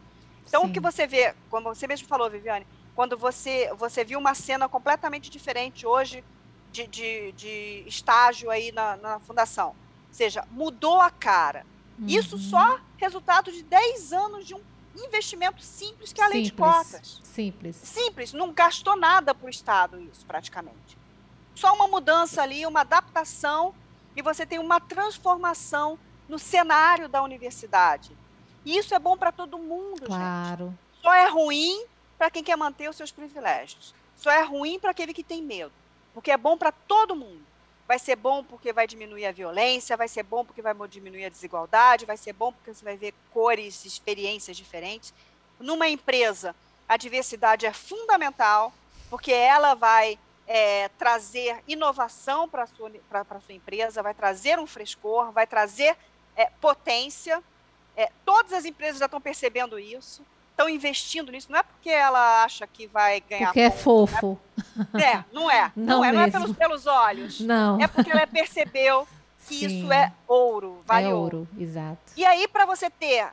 Então 0.47 0.63
Sim. 0.63 0.71
o 0.71 0.73
que 0.73 0.81
você 0.81 1.07
vê, 1.07 1.35
como 1.51 1.73
você 1.73 1.87
mesmo 1.87 2.09
falou, 2.09 2.31
Viviane, 2.31 2.67
quando 2.97 3.17
você 3.17 3.71
você 3.77 4.03
viu 4.03 4.19
uma 4.19 4.35
cena 4.35 4.69
completamente 4.69 5.31
diferente 5.31 5.87
hoje 5.87 6.25
de, 6.73 6.87
de, 6.87 7.33
de 7.33 7.85
estágio 7.87 8.51
aí 8.51 8.73
na, 8.73 8.97
na, 8.97 9.21
fundação. 9.21 9.69
Ou 9.69 10.15
seja, 10.15 10.45
mudou 10.51 11.01
a 11.01 11.11
cara. 11.11 11.65
Uhum. 11.99 12.07
Isso 12.09 12.39
só 12.39 12.81
resultado 12.97 13.53
de 13.53 13.63
10 13.63 14.13
anos 14.13 14.47
de 14.47 14.55
um 14.55 14.61
investimento 15.05 15.63
simples 15.63 16.13
que 16.13 16.21
é 16.21 16.25
a 16.25 16.29
lei 16.29 16.43
de 16.43 16.53
cotas. 16.53 17.21
Simples. 17.25 17.77
Simples, 17.77 18.33
não 18.33 18.53
gastou 18.53 18.97
nada 18.97 19.35
para 19.35 19.47
o 19.47 19.51
Estado 19.51 20.01
isso, 20.01 20.25
praticamente. 20.27 20.99
Só 21.55 21.75
uma 21.75 21.89
mudança 21.89 22.43
ali, 22.43 22.65
uma 22.67 22.81
adaptação, 22.81 23.75
e 24.17 24.23
você 24.23 24.47
tem 24.47 24.59
uma 24.59 24.81
transformação 24.81 25.99
no 26.29 26.39
cenário 26.39 27.09
da 27.09 27.23
universidade. 27.23 28.17
E 28.65 28.77
isso 28.77 28.95
é 28.95 28.99
bom 28.99 29.17
para 29.17 29.33
todo 29.33 29.59
mundo, 29.59 30.07
claro. 30.07 30.67
gente. 30.67 31.03
Só 31.03 31.15
é 31.15 31.29
ruim 31.29 31.85
para 32.17 32.31
quem 32.31 32.43
quer 32.43 32.57
manter 32.57 32.89
os 32.89 32.97
seus 32.97 33.11
privilégios. 33.11 33.95
Só 34.17 34.31
é 34.31 34.43
ruim 34.43 34.79
para 34.79 34.91
aquele 34.91 35.15
que 35.15 35.23
tem 35.23 35.43
medo 35.43 35.73
porque 36.19 36.33
é 36.33 36.37
bom 36.37 36.59
para 36.59 36.73
todo 36.73 37.15
mundo. 37.15 37.47
Vai 37.89 37.99
ser 37.99 38.17
bom 38.17 38.45
porque 38.45 38.71
vai 38.71 38.87
diminuir 38.87 39.25
a 39.25 39.33
violência, 39.33 39.97
vai 39.97 40.09
ser 40.09 40.23
bom 40.23 40.45
porque 40.45 40.61
vai 40.61 40.75
diminuir 40.87 41.25
a 41.25 41.31
desigualdade, 41.31 42.05
vai 42.05 42.19
ser 42.19 42.35
bom 42.35 42.53
porque 42.53 42.75
você 42.75 42.85
vai 42.85 42.99
ver 42.99 43.15
cores, 43.33 43.87
experiências 43.87 44.59
diferentes. 44.59 45.15
Numa 45.59 45.89
empresa, 45.89 46.55
a 46.87 46.99
diversidade 46.99 47.65
é 47.65 47.73
fundamental, 47.73 48.75
porque 49.09 49.33
ela 49.33 49.73
vai 49.73 50.19
é, 50.47 50.91
trazer 50.99 51.65
inovação 51.67 52.47
para 52.47 52.65
a 52.65 52.67
sua, 52.67 52.93
sua 53.41 53.55
empresa, 53.55 54.03
vai 54.03 54.13
trazer 54.13 54.59
um 54.59 54.67
frescor, 54.67 55.33
vai 55.33 55.47
trazer 55.47 55.97
é, 56.37 56.51
potência. 56.61 57.43
É, 57.97 58.13
todas 58.23 58.53
as 58.53 58.67
empresas 58.67 58.99
já 58.99 59.07
estão 59.07 59.21
percebendo 59.21 59.79
isso 59.79 60.23
estão 60.59 60.69
investindo 60.69 61.31
nisso, 61.31 61.53
não 61.53 61.61
é 61.61 61.63
porque 61.63 61.89
ela 61.89 62.43
acha 62.43 62.67
que 62.67 62.89
vai 62.89 63.21
ganhar. 63.21 63.47
Porque 63.47 63.61
é 63.61 63.71
ponto, 63.71 63.79
é 63.79 63.83
fofo. 63.83 64.39
Né? 64.93 65.05
É, 65.05 65.25
não 65.33 65.49
é. 65.49 65.73
Não, 65.77 65.99
não 65.99 66.05
é, 66.05 66.13
não 66.13 66.21
é 66.21 66.31
pelos, 66.31 66.57
pelos 66.57 66.87
olhos. 66.87 67.41
Não. 67.41 67.81
É 67.81 67.87
porque 67.87 68.11
ela 68.11 68.27
percebeu 68.27 69.07
que 69.47 69.59
Sim. 69.61 69.67
isso 69.67 69.93
é 69.93 70.13
ouro, 70.27 70.83
vale 70.85 71.07
é 71.07 71.15
ouro. 71.15 71.39
ouro. 71.39 71.49
Exato. 71.59 71.99
E 72.17 72.25
aí, 72.25 72.49
para 72.49 72.67
você 72.67 72.91
ter 72.91 73.29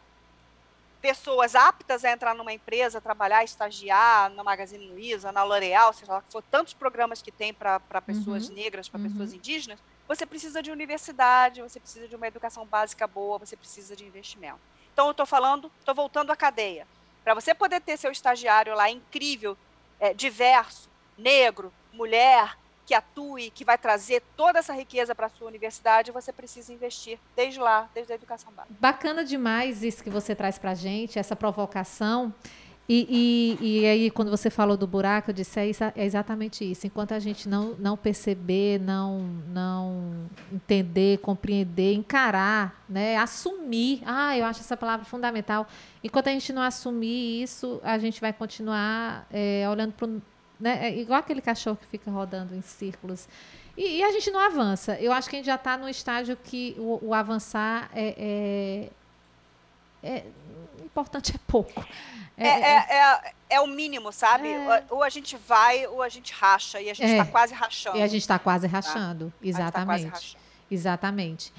pessoas 1.01 1.55
aptas 1.55 2.05
a 2.05 2.11
entrar 2.11 2.33
numa 2.35 2.53
empresa, 2.53 3.01
trabalhar, 3.01 3.43
estagiar 3.43 4.29
na 4.31 4.43
Magazine 4.43 4.87
Luiza, 4.87 5.31
na 5.31 5.43
L'Oréal, 5.43 5.93
seja 5.93 6.13
lá 6.13 6.21
que 6.21 6.31
for, 6.31 6.43
tantos 6.43 6.73
programas 6.73 7.21
que 7.21 7.31
tem 7.31 7.53
para 7.53 7.79
pessoas 8.05 8.49
uhum. 8.49 8.55
negras, 8.55 8.87
para 8.87 8.99
uhum. 8.99 9.09
pessoas 9.09 9.33
indígenas, 9.33 9.79
você 10.07 10.25
precisa 10.25 10.61
de 10.61 10.71
universidade, 10.71 11.61
você 11.61 11.79
precisa 11.79 12.07
de 12.07 12.15
uma 12.15 12.27
educação 12.27 12.65
básica 12.65 13.07
boa, 13.07 13.39
você 13.39 13.55
precisa 13.55 13.95
de 13.95 14.05
investimento. 14.05 14.59
Então, 14.93 15.07
eu 15.07 15.11
estou 15.11 15.25
falando, 15.25 15.71
estou 15.79 15.93
voltando 15.93 16.31
à 16.31 16.35
cadeia. 16.35 16.87
Para 17.25 17.33
você 17.33 17.55
poder 17.55 17.81
ter 17.81 17.97
seu 17.97 18.11
estagiário 18.11 18.75
lá 18.75 18.87
incrível, 18.87 19.57
é, 19.99 20.13
diverso, 20.13 20.87
negro, 21.17 21.73
mulher, 21.91 22.55
que 22.85 22.93
atue, 22.93 23.49
que 23.49 23.65
vai 23.65 23.79
trazer 23.79 24.21
toda 24.37 24.59
essa 24.59 24.71
riqueza 24.71 25.15
para 25.15 25.25
a 25.25 25.29
sua 25.29 25.47
universidade, 25.47 26.11
você 26.11 26.31
precisa 26.31 26.71
investir 26.71 27.17
desde 27.35 27.59
lá, 27.59 27.89
desde 27.95 28.13
a 28.13 28.15
educação 28.15 28.53
básica. 28.53 28.75
Bacana 28.79 29.25
demais 29.25 29.81
isso 29.81 30.03
que 30.03 30.09
você 30.11 30.35
traz 30.35 30.59
para 30.59 30.71
a 30.71 30.75
gente, 30.75 31.17
essa 31.17 31.35
provocação. 31.35 32.31
E, 32.87 33.57
e, 33.59 33.81
e, 33.81 33.85
aí, 33.87 34.11
quando 34.11 34.29
você 34.29 34.49
falou 34.51 34.77
do 34.77 34.85
buraco, 34.85 35.31
eu 35.31 35.33
disse, 35.33 35.59
é, 35.59 35.71
é, 35.95 36.05
exatamente 36.05 36.69
isso. 36.69 36.85
Enquanto 36.85 37.13
a 37.13 37.19
gente 37.19 37.49
não, 37.49 37.73
não 37.79 37.97
perceber, 37.97 38.79
não, 38.79 39.21
não 39.47 40.29
entender, 40.53 41.17
compreender, 41.17 41.93
encarar, 41.93 42.83
né, 42.87 43.17
assumir, 43.17 44.03
ah, 44.05 44.37
eu 44.37 44.45
acho 44.45 44.59
essa 44.59 44.77
palavra 44.77 45.03
fundamental. 45.03 45.67
Enquanto 46.03 46.27
a 46.27 46.31
gente 46.31 46.53
não 46.53 46.61
assumir 46.61 47.41
isso, 47.41 47.81
a 47.83 47.97
gente 47.97 48.21
vai 48.21 48.31
continuar 48.31 49.27
é, 49.31 49.67
olhando 49.67 49.93
para 49.93 50.07
né, 50.59 50.87
é 50.87 50.99
igual 50.99 51.19
aquele 51.19 51.41
cachorro 51.41 51.75
que 51.75 51.85
fica 51.85 52.09
rodando 52.09 52.55
em 52.55 52.61
círculos. 52.61 53.27
E, 53.75 53.97
e, 53.97 54.03
a 54.03 54.11
gente 54.11 54.31
não 54.31 54.39
avança. 54.39 54.97
Eu 55.01 55.11
acho 55.11 55.29
que 55.29 55.35
a 55.35 55.39
gente 55.39 55.47
já 55.47 55.55
está 55.55 55.77
no 55.77 55.89
estágio 55.89 56.37
que 56.41 56.75
o, 56.77 57.07
o 57.07 57.13
avançar 57.13 57.89
é, 57.93 58.89
é, 60.05 60.17
é 60.17 60.85
importante 60.85 61.35
é 61.35 61.39
pouco. 61.47 61.83
É, 62.37 62.47
é, 62.47 62.61
é, 62.61 62.95
é, 62.95 63.33
é, 63.49 63.61
o 63.61 63.67
mínimo, 63.67 64.11
sabe? 64.11 64.49
É. 64.49 64.83
Ou 64.89 65.01
a 65.01 65.09
gente 65.09 65.35
vai 65.35 65.87
ou 65.87 66.01
a 66.01 66.09
gente 66.09 66.33
racha. 66.33 66.79
E 66.79 66.89
a 66.89 66.93
gente 66.93 67.09
está 67.09 67.23
é. 67.23 67.31
quase 67.31 67.53
rachando. 67.53 67.97
E 67.97 68.03
a 68.03 68.07
gente 68.07 68.21
está 68.21 68.37
quase 68.37 68.67
tá? 68.67 68.73
rachando. 68.73 69.29
Tá? 69.31 69.47
Exatamente. 69.47 70.05
Tá 70.05 70.09
rachando. 70.11 70.43
Exatamente. 70.69 71.53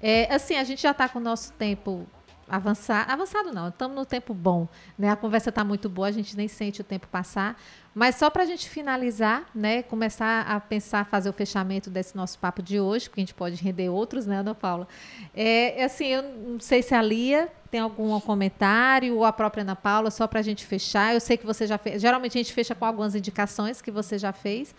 É, 0.00 0.32
assim, 0.32 0.56
a 0.56 0.64
gente 0.64 0.82
já 0.82 0.92
está 0.92 1.08
com 1.08 1.18
o 1.18 1.22
nosso 1.22 1.52
tempo 1.54 2.06
avançar, 2.48 3.10
avançado 3.10 3.52
não, 3.52 3.68
estamos 3.68 3.96
no 3.96 4.06
tempo 4.06 4.32
bom, 4.34 4.66
né? 4.98 5.10
A 5.10 5.16
conversa 5.16 5.50
está 5.50 5.64
muito 5.64 5.88
boa, 5.88 6.08
a 6.08 6.12
gente 6.12 6.36
nem 6.36 6.48
sente 6.48 6.80
o 6.80 6.84
tempo 6.84 7.06
passar, 7.08 7.60
mas 7.94 8.16
só 8.16 8.30
para 8.30 8.42
a 8.42 8.46
gente 8.46 8.68
finalizar, 8.68 9.48
né? 9.54 9.82
Começar 9.82 10.42
a 10.42 10.60
pensar, 10.60 11.04
fazer 11.06 11.28
o 11.28 11.32
fechamento 11.32 11.90
desse 11.90 12.16
nosso 12.16 12.38
papo 12.38 12.62
de 12.62 12.78
hoje, 12.78 13.08
porque 13.08 13.20
a 13.20 13.24
gente 13.24 13.34
pode 13.34 13.62
render 13.62 13.88
outros, 13.88 14.26
né, 14.26 14.38
Ana 14.38 14.54
Paula? 14.54 14.86
É, 15.34 15.80
é 15.80 15.84
assim, 15.84 16.06
eu 16.06 16.22
não 16.22 16.60
sei 16.60 16.82
se 16.82 16.94
a 16.94 17.02
Lia 17.02 17.48
tem 17.70 17.80
algum 17.80 18.18
comentário 18.20 19.16
ou 19.16 19.24
a 19.24 19.32
própria 19.32 19.62
Ana 19.62 19.76
Paula, 19.76 20.10
só 20.10 20.26
para 20.26 20.40
a 20.40 20.42
gente 20.42 20.64
fechar. 20.64 21.14
Eu 21.14 21.20
sei 21.20 21.36
que 21.36 21.44
você 21.44 21.66
já 21.66 21.76
fez. 21.76 22.00
Geralmente 22.00 22.38
a 22.38 22.40
gente 22.40 22.52
fecha 22.52 22.74
com 22.74 22.84
algumas 22.84 23.14
indicações 23.14 23.82
que 23.82 23.90
você 23.90 24.18
já 24.18 24.32
fez. 24.32 24.74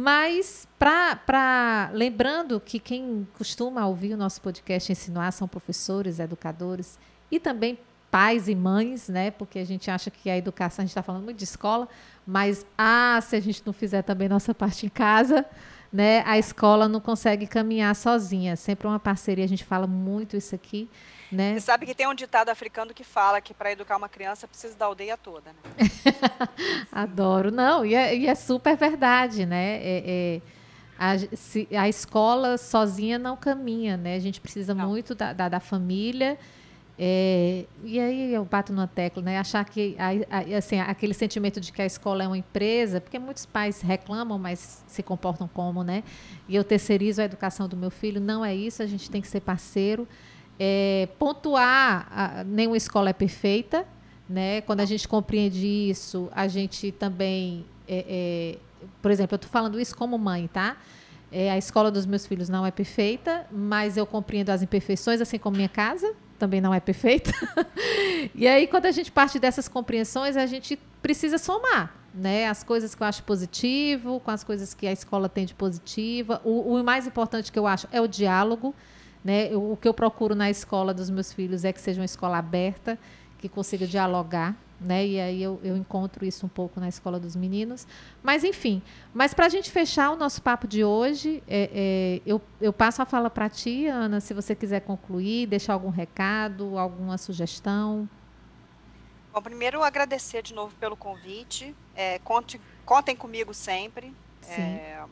Mas, 0.00 0.68
para 0.78 1.90
lembrando 1.92 2.60
que 2.60 2.78
quem 2.78 3.26
costuma 3.36 3.84
ouvir 3.84 4.14
o 4.14 4.16
nosso 4.16 4.40
podcast 4.40 4.92
Ensinar 4.92 5.32
são 5.32 5.48
professores, 5.48 6.20
educadores 6.20 6.96
e 7.32 7.40
também 7.40 7.76
pais 8.08 8.46
e 8.48 8.54
mães, 8.54 9.08
né? 9.08 9.32
Porque 9.32 9.58
a 9.58 9.64
gente 9.64 9.90
acha 9.90 10.08
que 10.08 10.30
a 10.30 10.38
educação, 10.38 10.84
a 10.84 10.86
gente 10.86 10.92
está 10.92 11.02
falando 11.02 11.24
muito 11.24 11.38
de 11.38 11.42
escola, 11.42 11.88
mas 12.24 12.64
ah, 12.78 13.18
se 13.20 13.34
a 13.34 13.40
gente 13.40 13.60
não 13.66 13.72
fizer 13.72 14.02
também 14.02 14.28
nossa 14.28 14.54
parte 14.54 14.86
em 14.86 14.88
casa, 14.88 15.44
né? 15.92 16.22
A 16.26 16.38
escola 16.38 16.86
não 16.86 17.00
consegue 17.00 17.48
caminhar 17.48 17.96
sozinha. 17.96 18.54
Sempre 18.54 18.86
uma 18.86 19.00
parceria, 19.00 19.44
a 19.44 19.48
gente 19.48 19.64
fala 19.64 19.88
muito 19.88 20.36
isso 20.36 20.54
aqui. 20.54 20.88
Né? 21.30 21.54
Você 21.54 21.60
sabe 21.60 21.84
que 21.84 21.94
tem 21.94 22.06
um 22.06 22.14
ditado 22.14 22.48
africano 22.48 22.94
que 22.94 23.04
fala 23.04 23.40
que 23.40 23.52
para 23.52 23.70
educar 23.70 23.96
uma 23.96 24.08
criança 24.08 24.48
precisa 24.48 24.74
da 24.76 24.86
aldeia 24.86 25.16
toda, 25.16 25.50
né? 25.52 25.86
Adoro. 26.90 27.50
Não, 27.50 27.84
e 27.84 27.94
é, 27.94 28.16
e 28.16 28.26
é, 28.26 28.34
super 28.34 28.76
verdade, 28.76 29.44
né? 29.44 29.76
É, 29.76 30.02
é, 30.06 30.40
a, 30.98 31.18
se, 31.36 31.68
a, 31.70 31.86
escola 31.86 32.56
sozinha 32.56 33.18
não 33.18 33.36
caminha, 33.36 33.96
né? 33.96 34.14
A 34.14 34.18
gente 34.18 34.40
precisa 34.40 34.74
não. 34.74 34.88
muito 34.88 35.14
da, 35.14 35.34
da, 35.34 35.50
da 35.50 35.60
família. 35.60 36.38
É, 36.98 37.66
e 37.84 38.00
aí 38.00 38.32
eu 38.32 38.44
bato 38.44 38.72
numa 38.72 38.88
tecla, 38.88 39.22
né? 39.22 39.38
Achar 39.38 39.62
que 39.66 39.96
a, 39.98 40.38
a, 40.38 40.56
assim, 40.56 40.80
aquele 40.80 41.12
sentimento 41.12 41.60
de 41.60 41.70
que 41.72 41.82
a 41.82 41.86
escola 41.86 42.24
é 42.24 42.26
uma 42.26 42.38
empresa, 42.38 43.02
porque 43.02 43.18
muitos 43.18 43.44
pais 43.44 43.82
reclamam, 43.82 44.38
mas 44.38 44.82
se 44.86 45.02
comportam 45.02 45.46
como, 45.46 45.84
né? 45.84 46.02
E 46.48 46.56
eu 46.56 46.64
terceirizo 46.64 47.20
a 47.20 47.24
educação 47.24 47.68
do 47.68 47.76
meu 47.76 47.90
filho. 47.90 48.18
Não 48.18 48.42
é 48.42 48.54
isso, 48.54 48.82
a 48.82 48.86
gente 48.86 49.10
tem 49.10 49.20
que 49.20 49.28
ser 49.28 49.40
parceiro 49.40 50.08
é, 50.58 51.08
pontuar, 51.18 52.08
a, 52.10 52.44
nenhuma 52.44 52.76
escola 52.76 53.10
é 53.10 53.12
perfeita, 53.12 53.86
né? 54.28 54.60
Quando 54.62 54.80
a 54.80 54.84
gente 54.84 55.06
compreende 55.06 55.66
isso, 55.66 56.28
a 56.32 56.48
gente 56.48 56.92
também, 56.92 57.64
é, 57.86 58.04
é, 58.08 58.58
por 59.00 59.10
exemplo, 59.10 59.34
eu 59.34 59.36
estou 59.36 59.50
falando 59.50 59.80
isso 59.80 59.96
como 59.96 60.18
mãe, 60.18 60.48
tá? 60.48 60.76
É, 61.30 61.50
a 61.50 61.58
escola 61.58 61.90
dos 61.90 62.06
meus 62.06 62.26
filhos 62.26 62.48
não 62.48 62.64
é 62.64 62.70
perfeita, 62.70 63.46
mas 63.52 63.96
eu 63.96 64.06
compreendo 64.06 64.50
as 64.50 64.62
imperfeições, 64.62 65.20
assim 65.20 65.38
como 65.38 65.56
minha 65.56 65.68
casa 65.68 66.14
também 66.38 66.60
não 66.60 66.72
é 66.72 66.80
perfeita. 66.80 67.32
e 68.34 68.46
aí, 68.46 68.66
quando 68.66 68.86
a 68.86 68.92
gente 68.92 69.10
parte 69.10 69.38
dessas 69.38 69.68
compreensões, 69.68 70.36
a 70.36 70.46
gente 70.46 70.78
precisa 71.02 71.36
somar, 71.36 71.94
né? 72.14 72.46
As 72.46 72.62
coisas 72.62 72.94
que 72.94 73.02
eu 73.02 73.06
acho 73.06 73.22
positivo, 73.24 74.20
com 74.20 74.30
as 74.30 74.44
coisas 74.44 74.72
que 74.72 74.86
a 74.86 74.92
escola 74.92 75.28
tem 75.28 75.44
de 75.44 75.54
positiva. 75.54 76.40
O, 76.44 76.74
o 76.76 76.84
mais 76.84 77.06
importante 77.06 77.50
que 77.50 77.58
eu 77.58 77.66
acho 77.66 77.88
é 77.90 78.00
o 78.00 78.06
diálogo. 78.06 78.74
Né? 79.24 79.50
o 79.54 79.76
que 79.76 79.88
eu 79.88 79.92
procuro 79.92 80.34
na 80.34 80.48
escola 80.48 80.94
dos 80.94 81.10
meus 81.10 81.32
filhos 81.32 81.64
é 81.64 81.72
que 81.72 81.80
seja 81.80 82.00
uma 82.00 82.04
escola 82.04 82.38
aberta, 82.38 82.98
que 83.38 83.48
consiga 83.48 83.86
dialogar, 83.86 84.56
né? 84.80 85.06
E 85.06 85.20
aí 85.20 85.42
eu, 85.42 85.60
eu 85.62 85.76
encontro 85.76 86.24
isso 86.24 86.46
um 86.46 86.48
pouco 86.48 86.78
na 86.80 86.88
escola 86.88 87.18
dos 87.18 87.34
meninos. 87.34 87.86
Mas, 88.22 88.44
enfim, 88.44 88.82
mas 89.12 89.34
para 89.34 89.46
a 89.46 89.48
gente 89.48 89.70
fechar 89.70 90.10
o 90.10 90.16
nosso 90.16 90.42
papo 90.42 90.66
de 90.66 90.84
hoje, 90.84 91.42
é, 91.48 91.70
é, 91.72 92.22
eu, 92.24 92.40
eu 92.60 92.72
passo 92.72 93.02
a 93.02 93.06
fala 93.06 93.28
para 93.28 93.48
ti, 93.48 93.86
Ana, 93.86 94.20
se 94.20 94.32
você 94.34 94.54
quiser 94.54 94.80
concluir, 94.80 95.46
deixar 95.46 95.72
algum 95.72 95.90
recado, 95.90 96.78
alguma 96.78 97.18
sugestão. 97.18 98.08
Bom, 99.32 99.42
primeiro 99.42 99.82
agradecer 99.82 100.42
de 100.42 100.54
novo 100.54 100.74
pelo 100.76 100.96
convite. 100.96 101.74
É, 101.94 102.18
conte, 102.20 102.60
contem 102.84 103.14
comigo 103.14 103.52
sempre. 103.52 104.12
É, 104.48 105.02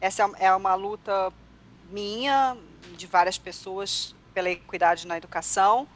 essa 0.00 0.30
é 0.38 0.54
uma 0.54 0.74
luta 0.74 1.32
minha, 1.90 2.56
de 2.96 3.06
várias 3.06 3.38
pessoas 3.38 4.14
pela 4.32 4.50
equidade 4.50 5.06
na 5.06 5.16
educação. 5.16 5.86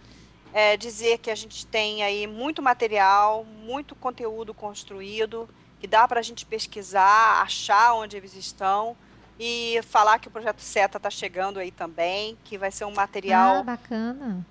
É 0.53 0.77
dizer 0.77 1.19
que 1.19 1.31
a 1.31 1.35
gente 1.35 1.67
tem 1.67 2.03
aí 2.03 2.27
muito 2.27 2.63
material, 2.63 3.45
muito 3.45 3.95
conteúdo 3.95 4.55
construído, 4.55 5.49
que 5.79 5.87
dá 5.87 6.09
para 6.09 6.21
a 6.21 6.23
gente 6.23 6.47
pesquisar, 6.47 7.43
achar 7.43 7.95
onde 7.95 8.17
eles 8.17 8.35
estão 8.35 8.97
e 9.39 9.81
falar 9.83 10.19
que 10.19 10.27
o 10.27 10.31
projeto 10.31 10.61
SETA 10.61 10.97
está 10.97 11.11
chegando 11.11 11.61
aí 11.61 11.71
também, 11.71 12.37
que 12.45 12.59
vai 12.59 12.73
ser 12.73 12.85
um 12.87 12.93
material 12.93 13.65
ah, 13.67 13.79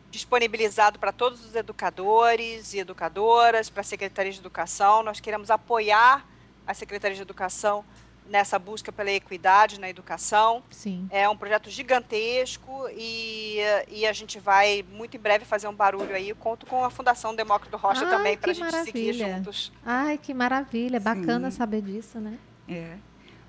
disponibilizado 0.10 0.98
para 0.98 1.12
todos 1.12 1.44
os 1.44 1.56
educadores 1.56 2.74
e 2.74 2.80
educadoras, 2.80 3.70
para 3.70 3.82
a 3.82 3.84
Secretaria 3.84 4.32
de 4.32 4.40
Educação. 4.40 5.04
Nós 5.04 5.20
queremos 5.20 5.52
apoiar 5.52 6.26
a 6.66 6.74
Secretaria 6.74 7.16
de 7.16 7.22
Educação 7.22 7.84
nessa 8.30 8.60
busca 8.60 8.92
pela 8.92 9.12
equidade 9.12 9.80
na 9.80 9.90
educação. 9.90 10.64
Sim. 10.70 11.08
É 11.12 11.28
um 11.28 11.38
projeto 11.38 11.70
gigantesco 11.70 12.88
e, 12.96 13.58
e 13.90 14.06
a 14.06 14.14
gente 14.14 14.40
vai 14.40 14.84
muito 14.92 15.18
em 15.18 15.20
breve 15.20 15.46
fazer 15.46 15.68
um 15.68 15.74
barulho 15.74 16.14
aí. 16.16 16.30
Eu 16.30 16.36
conto 16.36 16.66
com 16.66 16.84
a 16.84 16.90
Fundação 16.90 17.36
Demócrito 17.36 17.78
Rocha 17.78 18.06
Ai, 18.06 18.10
também 18.10 18.38
para 18.38 18.52
a 18.52 18.54
gente 18.54 18.72
maravilha. 18.72 19.14
seguir 19.14 19.14
juntos. 19.14 19.72
Ai, 19.86 20.18
que 20.18 20.34
maravilha! 20.34 21.00
Bacana 21.00 21.52
Sim. 21.52 21.58
saber 21.58 21.82
disso, 21.82 22.20
né? 22.20 22.38
É. 22.68 22.98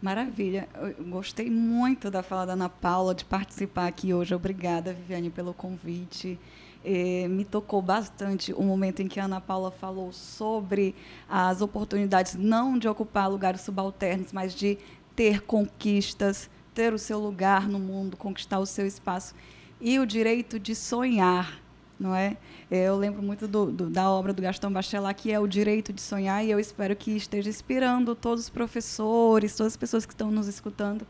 Maravilha. 0.01 0.69
Eu 0.75 1.05
gostei 1.07 1.51
muito 1.51 2.11
da 2.11 2.23
fala 2.23 2.47
da 2.47 2.53
Ana 2.53 2.69
Paula, 2.69 3.15
de 3.15 3.25
participar 3.25 3.89
aqui 3.89 4.15
hoje. 4.15 4.35
Obrigada, 4.35 4.93
Viviane, 4.93 5.29
pelo 5.29 5.53
convite. 5.53 6.39
Eh, 6.85 7.27
me 7.29 7.45
tocou 7.45 7.83
bastante 7.83 8.53
o 8.53 8.63
momento 8.63 9.01
em 9.01 9.09
que 9.09 9.19
a 9.19 9.25
Ana 9.25 9.41
Paula 9.41 9.71
falou 9.71 10.13
sobre 10.13 10.95
as 11.29 11.61
oportunidades 11.61 12.35
não 12.37 12.79
de 12.79 12.89
ocupar 12.89 13.29
lugares 13.29 13.63
subalternos, 13.63 14.33
mas 14.33 14.55
de 14.55 14.79
ter 15.17 15.43
conquistas, 15.43 16.49
ter 16.73 16.95
o 16.95 16.99
seu 16.99 17.19
lugar 17.19 17.69
no 17.69 17.79
mundo, 17.79 18.17
conquistar 18.17 18.61
o 18.61 18.67
seu 18.67 18.87
espaço 18.87 19.35
e 19.81 19.99
o 19.99 20.07
direito 20.07 20.59
de 20.59 20.75
sonhar, 20.75 21.61
não 21.99 22.15
é? 22.15 22.37
Eh, 22.71 22.85
eu 22.85 22.97
lembro 22.97 23.23
muito 23.23 23.49
do, 23.49 23.67
do, 23.67 23.91
da 23.91 24.09
obra 24.09 24.33
do 24.33 24.41
Gastão 24.41 24.73
Bachelard, 24.73 25.21
que 25.21 25.33
é 25.33 25.41
o 25.41 25.47
direito 25.49 25.93
de 25.93 26.01
sonhar, 26.01 26.45
e 26.45 26.51
eu 26.51 26.61
espero 26.61 26.95
que 26.95 27.11
esteja 27.11 27.49
inspirando 27.51 28.15
todos 28.15 28.45
os 28.45 28.51
professores, 28.51 29.57
todas 29.57 29.73
as 29.73 29.77
pessoas 29.77 30.07
que 30.07 30.13
estão 30.13 30.31
nos 30.31 30.47
escutando 30.47 31.05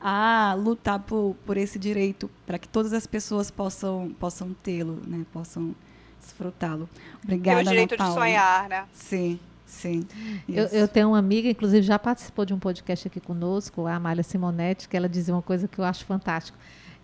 a 0.00 0.54
lutar 0.58 1.00
por, 1.00 1.36
por 1.44 1.56
esse 1.56 1.78
direito, 1.78 2.30
para 2.46 2.58
que 2.58 2.66
todas 2.66 2.92
as 2.92 3.06
pessoas 3.06 3.50
possam, 3.50 4.14
possam 4.18 4.54
tê-lo, 4.62 5.00
né? 5.06 5.26
possam 5.32 5.74
desfrutá-lo. 6.18 6.88
Obrigada, 7.22 7.58
Ter 7.58 7.66
o 7.66 7.68
direito 7.68 7.96
de 7.96 8.12
sonhar, 8.12 8.68
né? 8.68 8.86
Sim. 8.92 9.38
Sim. 9.66 10.04
Eu, 10.48 10.64
eu, 10.66 10.88
tenho 10.88 11.10
uma 11.10 11.18
amiga, 11.18 11.48
inclusive 11.48 11.82
já 11.82 11.96
participou 11.96 12.44
de 12.44 12.52
um 12.52 12.58
podcast 12.58 13.06
aqui 13.06 13.20
conosco, 13.20 13.86
a 13.86 13.94
Amália 13.94 14.24
Simonetti, 14.24 14.88
que 14.88 14.96
ela 14.96 15.08
dizia 15.08 15.32
uma 15.32 15.42
coisa 15.42 15.68
que 15.68 15.78
eu 15.78 15.84
acho 15.84 16.04
fantástico. 16.04 16.58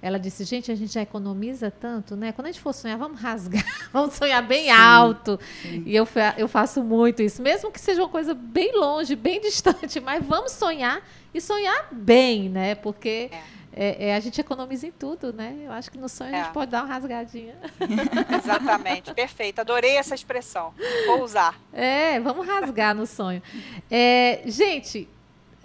Ela 0.06 0.20
disse, 0.20 0.44
gente, 0.44 0.70
a 0.70 0.74
gente 0.76 0.92
já 0.92 1.02
economiza 1.02 1.68
tanto, 1.68 2.14
né? 2.14 2.30
Quando 2.30 2.46
a 2.46 2.52
gente 2.52 2.60
for 2.60 2.72
sonhar, 2.72 2.96
vamos 2.96 3.20
rasgar, 3.20 3.64
vamos 3.92 4.14
sonhar 4.14 4.40
bem 4.40 4.66
sim, 4.66 4.70
alto. 4.70 5.40
Sim. 5.62 5.82
E 5.84 5.96
eu, 5.96 6.06
eu 6.38 6.46
faço 6.46 6.80
muito 6.84 7.22
isso, 7.22 7.42
mesmo 7.42 7.72
que 7.72 7.80
seja 7.80 8.02
uma 8.02 8.08
coisa 8.08 8.32
bem 8.32 8.72
longe, 8.78 9.16
bem 9.16 9.40
distante, 9.42 9.98
mas 9.98 10.24
vamos 10.24 10.52
sonhar 10.52 11.02
e 11.34 11.40
sonhar 11.40 11.88
bem, 11.90 12.48
né? 12.48 12.76
Porque 12.76 13.30
é. 13.32 13.56
É, 13.78 14.08
é, 14.10 14.14
a 14.14 14.20
gente 14.20 14.40
economiza 14.40 14.86
em 14.86 14.92
tudo, 14.92 15.32
né? 15.32 15.54
Eu 15.64 15.72
acho 15.72 15.90
que 15.90 15.98
no 15.98 16.08
sonho 16.08 16.32
a 16.34 16.38
gente 16.38 16.48
é. 16.48 16.52
pode 16.52 16.70
dar 16.70 16.84
uma 16.84 16.94
rasgadinha. 16.94 17.56
Exatamente, 18.42 19.12
perfeito. 19.12 19.58
Adorei 19.58 19.96
essa 19.96 20.14
expressão. 20.14 20.72
Vou 21.06 21.24
usar. 21.24 21.60
É, 21.72 22.20
vamos 22.20 22.46
rasgar 22.46 22.94
no 22.94 23.06
sonho. 23.06 23.42
É, 23.90 24.40
gente, 24.46 25.08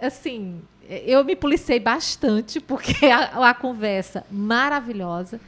assim, 0.00 0.60
eu 1.06 1.24
me 1.24 1.34
policei 1.34 1.80
bastante, 1.80 2.60
porque 2.60 3.06
a, 3.06 3.50
a 3.50 3.54
conversa 3.54 4.24
maravilhosa, 4.30 5.40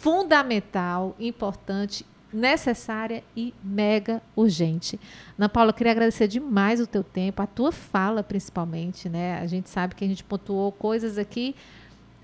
fundamental, 0.00 1.14
importante, 1.18 2.04
necessária 2.32 3.24
e 3.36 3.54
mega 3.62 4.22
urgente. 4.36 5.00
Ana 5.36 5.48
Paula, 5.48 5.72
queria 5.72 5.92
agradecer 5.92 6.28
demais 6.28 6.80
o 6.80 6.86
teu 6.86 7.02
tempo, 7.02 7.42
a 7.42 7.46
tua 7.46 7.72
fala 7.72 8.22
principalmente, 8.22 9.08
né? 9.08 9.38
A 9.40 9.46
gente 9.46 9.68
sabe 9.68 9.94
que 9.94 10.04
a 10.04 10.08
gente 10.08 10.22
pontuou 10.22 10.70
coisas 10.70 11.18
aqui 11.18 11.54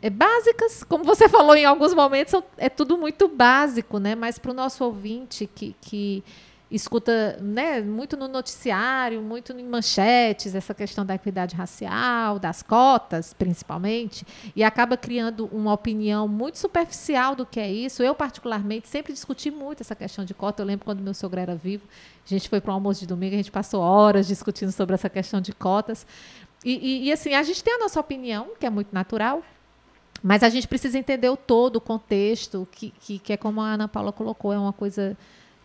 é, 0.03 0.11
básicas, 0.11 0.85
como 0.85 1.05
você 1.05 1.29
falou 1.31 1.57
em 1.57 1.65
alguns 1.65 1.95
momentos, 1.95 2.35
é 2.59 2.69
tudo 2.69 2.99
muito 2.99 3.29
básico, 3.29 3.99
né? 3.99 4.15
Mas 4.15 4.39
para 4.39 4.51
o 4.51 4.55
nosso 4.55 4.85
ouvinte 4.85 5.49
que, 5.53 5.75
que 5.81 6.23
escuta 6.71 7.39
né, 7.41 7.81
muito 7.81 8.17
no 8.17 8.27
noticiário, 8.27 9.23
muito 9.23 9.53
em 9.53 9.63
manchetes, 9.63 10.55
essa 10.55 10.75
questão 10.75 11.05
da 11.05 11.15
equidade 11.15 11.55
racial, 11.55 12.39
das 12.39 12.63
cotas, 12.63 13.35
principalmente, 13.35 14.27
e 14.57 14.65
acaba 14.65 14.97
criando 14.97 15.47
uma 15.53 15.73
opinião 15.73 16.27
muito 16.27 16.59
superficial 16.59 17.37
do 17.37 17.47
que 17.47 17.61
é 17.61 17.71
isso. 17.71 18.03
Eu, 18.03 18.15
particularmente, 18.15 18.89
sempre 18.89 19.13
discuti 19.13 19.51
muito 19.51 19.83
essa 19.83 19.95
questão 19.95 20.25
de 20.25 20.35
cota. 20.35 20.63
Eu 20.63 20.67
lembro 20.67 20.85
quando 20.85 21.01
meu 21.01 21.15
sogro 21.15 21.39
era 21.39 21.55
vivo, 21.55 21.87
a 22.25 22.29
gente 22.29 22.49
foi 22.49 22.61
para 22.61 22.73
um 22.73 22.75
almoço 22.75 23.01
de 23.01 23.07
domingo, 23.07 23.35
a 23.35 23.39
gente 23.39 23.53
passou 23.53 23.81
horas 23.81 24.27
discutindo 24.27 24.73
sobre 24.73 24.95
essa 24.95 25.11
questão 25.11 25.41
de 25.41 25.53
cotas. 25.53 26.07
E, 26.65 26.73
e, 26.73 27.05
e 27.05 27.13
assim, 27.13 27.35
a 27.35 27.43
gente 27.43 27.63
tem 27.63 27.75
a 27.75 27.79
nossa 27.79 28.01
opinião, 28.01 28.49
que 28.59 28.65
é 28.65 28.71
muito 28.71 28.93
natural, 28.93 29.43
mas 30.23 30.43
a 30.43 30.49
gente 30.49 30.67
precisa 30.67 30.99
entender 30.99 31.29
o 31.29 31.37
todo, 31.37 31.77
o 31.77 31.81
contexto, 31.81 32.67
que, 32.73 32.91
que, 32.99 33.19
que 33.19 33.33
é 33.35 33.37
como 33.37 33.61
a 33.61 33.75
Ana 33.75 33.87
Paula 33.87 34.11
colocou, 34.11 34.53
é 34.53 34.59
uma 34.59 34.73
coisa 34.73 35.15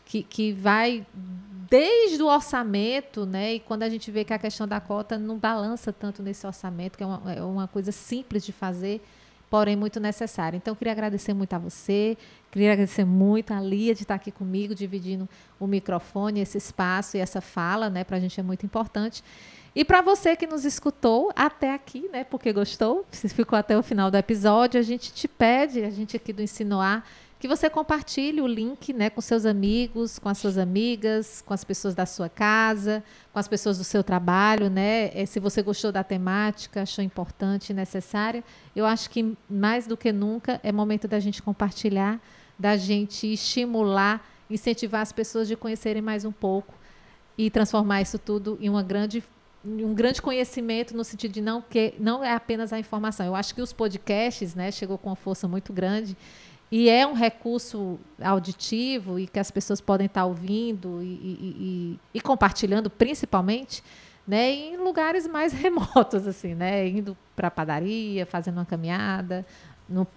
que, 0.10 0.24
que 0.24 0.52
vai 0.52 1.06
desde 1.70 2.22
o 2.24 2.26
orçamento, 2.26 3.28
né? 3.28 3.54
E 3.54 3.60
quando 3.60 3.84
a 3.84 3.90
gente 3.90 4.10
vê 4.10 4.24
que 4.24 4.34
a 4.34 4.40
questão 4.40 4.68
da 4.68 4.82
cota 4.82 5.20
não 5.20 5.38
balança 5.38 5.94
tanto 5.94 6.24
nesse 6.24 6.48
orçamento, 6.48 6.98
que 6.98 7.04
é 7.04 7.06
uma, 7.06 7.34
é 7.34 7.44
uma 7.44 7.68
coisa 7.68 7.92
simples 7.92 8.44
de 8.44 8.52
fazer, 8.52 9.04
porém 9.52 9.76
muito 9.76 10.00
necessária. 10.00 10.58
Então, 10.58 10.74
queria 10.74 10.94
agradecer 10.94 11.36
muito 11.36 11.54
a 11.54 11.60
você, 11.60 12.18
queria 12.50 12.72
agradecer 12.72 13.06
muito 13.06 13.54
a 13.54 13.62
Lia 13.62 13.94
de 13.94 14.02
estar 14.02 14.16
aqui 14.16 14.32
comigo, 14.32 14.74
dividindo 14.74 15.30
o 15.60 15.68
microfone, 15.68 16.40
esse 16.40 16.58
espaço 16.58 17.16
e 17.16 17.20
essa 17.20 17.40
fala, 17.40 17.88
né? 17.88 18.04
Para 18.04 18.18
a 18.18 18.20
gente 18.20 18.40
é 18.40 18.44
muito 18.44 18.66
importante. 18.66 19.24
E 19.76 19.86
para 19.86 20.02
você 20.02 20.36
que 20.36 20.48
nos 20.48 20.66
escutou 20.66 21.32
até 21.36 21.72
aqui, 21.72 22.10
né? 22.12 22.24
Porque 22.24 22.52
gostou, 22.52 23.06
se 23.12 23.30
ficou 23.30 23.58
até 23.58 23.78
o 23.78 23.84
final 23.84 24.10
do 24.10 24.18
episódio, 24.18 24.80
a 24.80 24.84
gente 24.84 25.14
te 25.14 25.28
pede, 25.28 25.84
a 25.84 25.92
gente 25.92 26.18
aqui 26.18 26.34
do 26.34 26.42
Ensinoar, 26.42 27.06
que 27.40 27.48
você 27.48 27.70
compartilhe 27.70 28.42
o 28.42 28.48
link 28.48 28.92
né, 28.92 29.10
com 29.10 29.22
seus 29.22 29.46
amigos, 29.46 30.20
com 30.20 30.28
as 30.28 30.38
suas 30.38 30.58
amigas, 30.58 31.42
com 31.42 31.54
as 31.54 31.64
pessoas 31.64 31.96
da 31.96 32.06
sua 32.06 32.28
casa, 32.28 33.02
com 33.32 33.40
as 33.40 33.48
pessoas 33.48 33.78
do 33.78 33.84
seu 33.86 34.04
trabalho, 34.04 34.70
né? 34.70 35.10
É, 35.14 35.26
se 35.26 35.40
você 35.40 35.62
gostou 35.62 35.90
da 35.90 36.04
temática, 36.04 36.82
achou 36.82 37.02
importante 37.02 37.74
necessária, 37.74 38.44
eu 38.76 38.86
acho 38.86 39.10
que 39.10 39.38
mais 39.50 39.88
do 39.88 39.96
que 39.96 40.12
nunca 40.12 40.60
é 40.62 40.72
momento 40.72 41.08
da 41.08 41.18
gente 41.18 41.42
compartilhar, 41.42 42.20
da 42.58 42.76
gente 42.76 43.32
estimular, 43.32 44.22
incentivar 44.50 45.02
as 45.02 45.14
pessoas 45.14 45.48
de 45.48 45.56
conhecerem 45.56 46.02
mais 46.02 46.26
um 46.26 46.34
pouco 46.34 46.74
e 47.38 47.50
transformar 47.50 48.02
isso 48.02 48.20
tudo 48.20 48.58
em 48.60 48.70
uma 48.70 48.84
grande 48.84 49.24
um 49.66 49.94
grande 49.94 50.22
conhecimento 50.22 50.96
no 50.96 51.04
sentido 51.04 51.34
de 51.34 51.42
não 51.42 51.62
que 51.62 51.94
não 52.00 52.24
é 52.24 52.34
apenas 52.34 52.72
a 52.72 52.80
informação. 52.80 53.26
Eu 53.26 53.36
acho 53.36 53.54
que 53.54 53.62
os 53.62 53.74
podcasts, 53.74 54.56
né, 54.56 54.72
chegou 54.72 54.98
com 54.98 55.10
uma 55.10 55.18
força 55.18 55.50
muito 55.50 55.74
grande 55.74 56.16
e 56.72 56.88
é 56.88 57.06
um 57.06 57.14
recurso 57.14 58.00
auditivo 58.22 59.20
e 59.20 59.28
que 59.28 59.40
as 59.40 59.50
pessoas 59.50 59.82
podem 59.82 60.06
estar 60.06 60.26
ouvindo 60.26 61.02
e, 61.02 61.06
e, 61.06 61.56
e, 61.60 62.00
e 62.16 62.22
compartilhando, 62.22 62.90
principalmente, 62.90 63.84
né, 64.28 64.52
em 64.52 64.78
lugares 64.78 65.28
mais 65.28 65.52
remotos, 65.54 66.28
assim, 66.28 66.54
né, 66.54 66.88
indo 66.88 67.18
para 67.36 67.48
a 67.48 67.52
padaria, 67.52 68.26
fazendo 68.26 68.58
uma 68.58 68.66
caminhada, 68.66 69.46
no, 69.90 70.08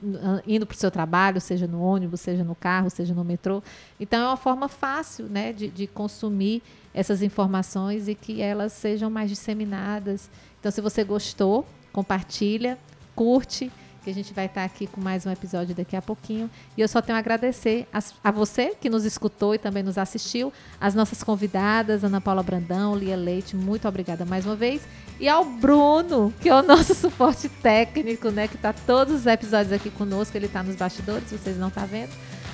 indo 0.46 0.66
para 0.66 0.74
o 0.74 0.78
seu 0.78 0.90
trabalho, 0.90 1.40
seja 1.40 1.66
no 1.66 1.80
ônibus, 1.80 2.20
seja 2.20 2.44
no 2.44 2.54
carro, 2.54 2.90
seja 2.90 3.14
no 3.14 3.24
metrô. 3.24 3.62
Então, 3.98 4.22
é 4.22 4.26
uma 4.26 4.36
forma 4.36 4.68
fácil 4.68 5.26
né, 5.26 5.54
de, 5.54 5.68
de 5.68 5.86
consumir 5.86 6.62
essas 6.92 7.22
informações 7.22 8.06
e 8.06 8.14
que 8.14 8.42
elas 8.42 8.72
sejam 8.74 9.08
mais 9.08 9.30
disseminadas. 9.30 10.30
Então, 10.60 10.70
se 10.70 10.82
você 10.82 11.02
gostou, 11.02 11.66
compartilha, 11.90 12.78
curte 13.16 13.72
que 14.02 14.10
a 14.10 14.14
gente 14.14 14.34
vai 14.34 14.46
estar 14.46 14.64
aqui 14.64 14.86
com 14.86 15.00
mais 15.00 15.24
um 15.24 15.30
episódio 15.30 15.74
daqui 15.74 15.96
a 15.96 16.02
pouquinho. 16.02 16.50
E 16.76 16.80
eu 16.80 16.88
só 16.88 17.00
tenho 17.00 17.16
a 17.16 17.18
agradecer 17.18 17.86
a, 17.92 18.00
a 18.24 18.30
você 18.30 18.74
que 18.80 18.90
nos 18.90 19.04
escutou 19.04 19.54
e 19.54 19.58
também 19.58 19.82
nos 19.82 19.96
assistiu, 19.96 20.52
as 20.80 20.94
nossas 20.94 21.22
convidadas, 21.22 22.04
Ana 22.04 22.20
Paula 22.20 22.42
Brandão, 22.42 22.96
Lia 22.96 23.16
Leite, 23.16 23.56
muito 23.56 23.86
obrigada 23.86 24.24
mais 24.24 24.44
uma 24.44 24.56
vez. 24.56 24.82
E 25.20 25.28
ao 25.28 25.44
Bruno, 25.44 26.34
que 26.40 26.48
é 26.48 26.54
o 26.54 26.62
nosso 26.62 26.94
suporte 26.96 27.48
técnico, 27.48 28.30
né? 28.30 28.48
Que 28.48 28.56
está 28.56 28.72
todos 28.72 29.14
os 29.14 29.26
episódios 29.26 29.72
aqui 29.72 29.90
conosco, 29.90 30.36
ele 30.36 30.46
está 30.46 30.62
nos 30.62 30.76
bastidores, 30.76 31.30
vocês 31.30 31.56
não 31.56 31.68
estão 31.68 31.82
tá 31.82 31.88
vendo. 31.88 32.10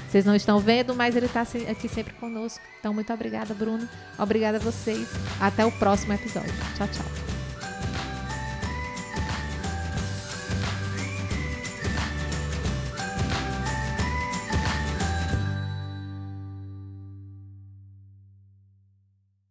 Vocês 0.09 0.25
não 0.25 0.35
estão 0.35 0.59
vendo, 0.59 0.95
mas 0.95 1.15
ele 1.17 1.27
está 1.27 1.43
aqui 1.43 1.87
sempre 1.87 2.15
conosco. 2.15 2.65
Então, 2.81 2.95
muito 2.95 3.13
obrigada, 3.13 3.53
Bruno. 3.53 3.87
Obrigada 4.19 4.57
a 4.57 4.61
vocês. 4.61 5.07
Até 5.39 5.67
o 5.67 5.73
próximo 5.73 6.15
episódio. 6.15 6.55
Tchau, 6.77 6.89
tchau. 6.89 7.38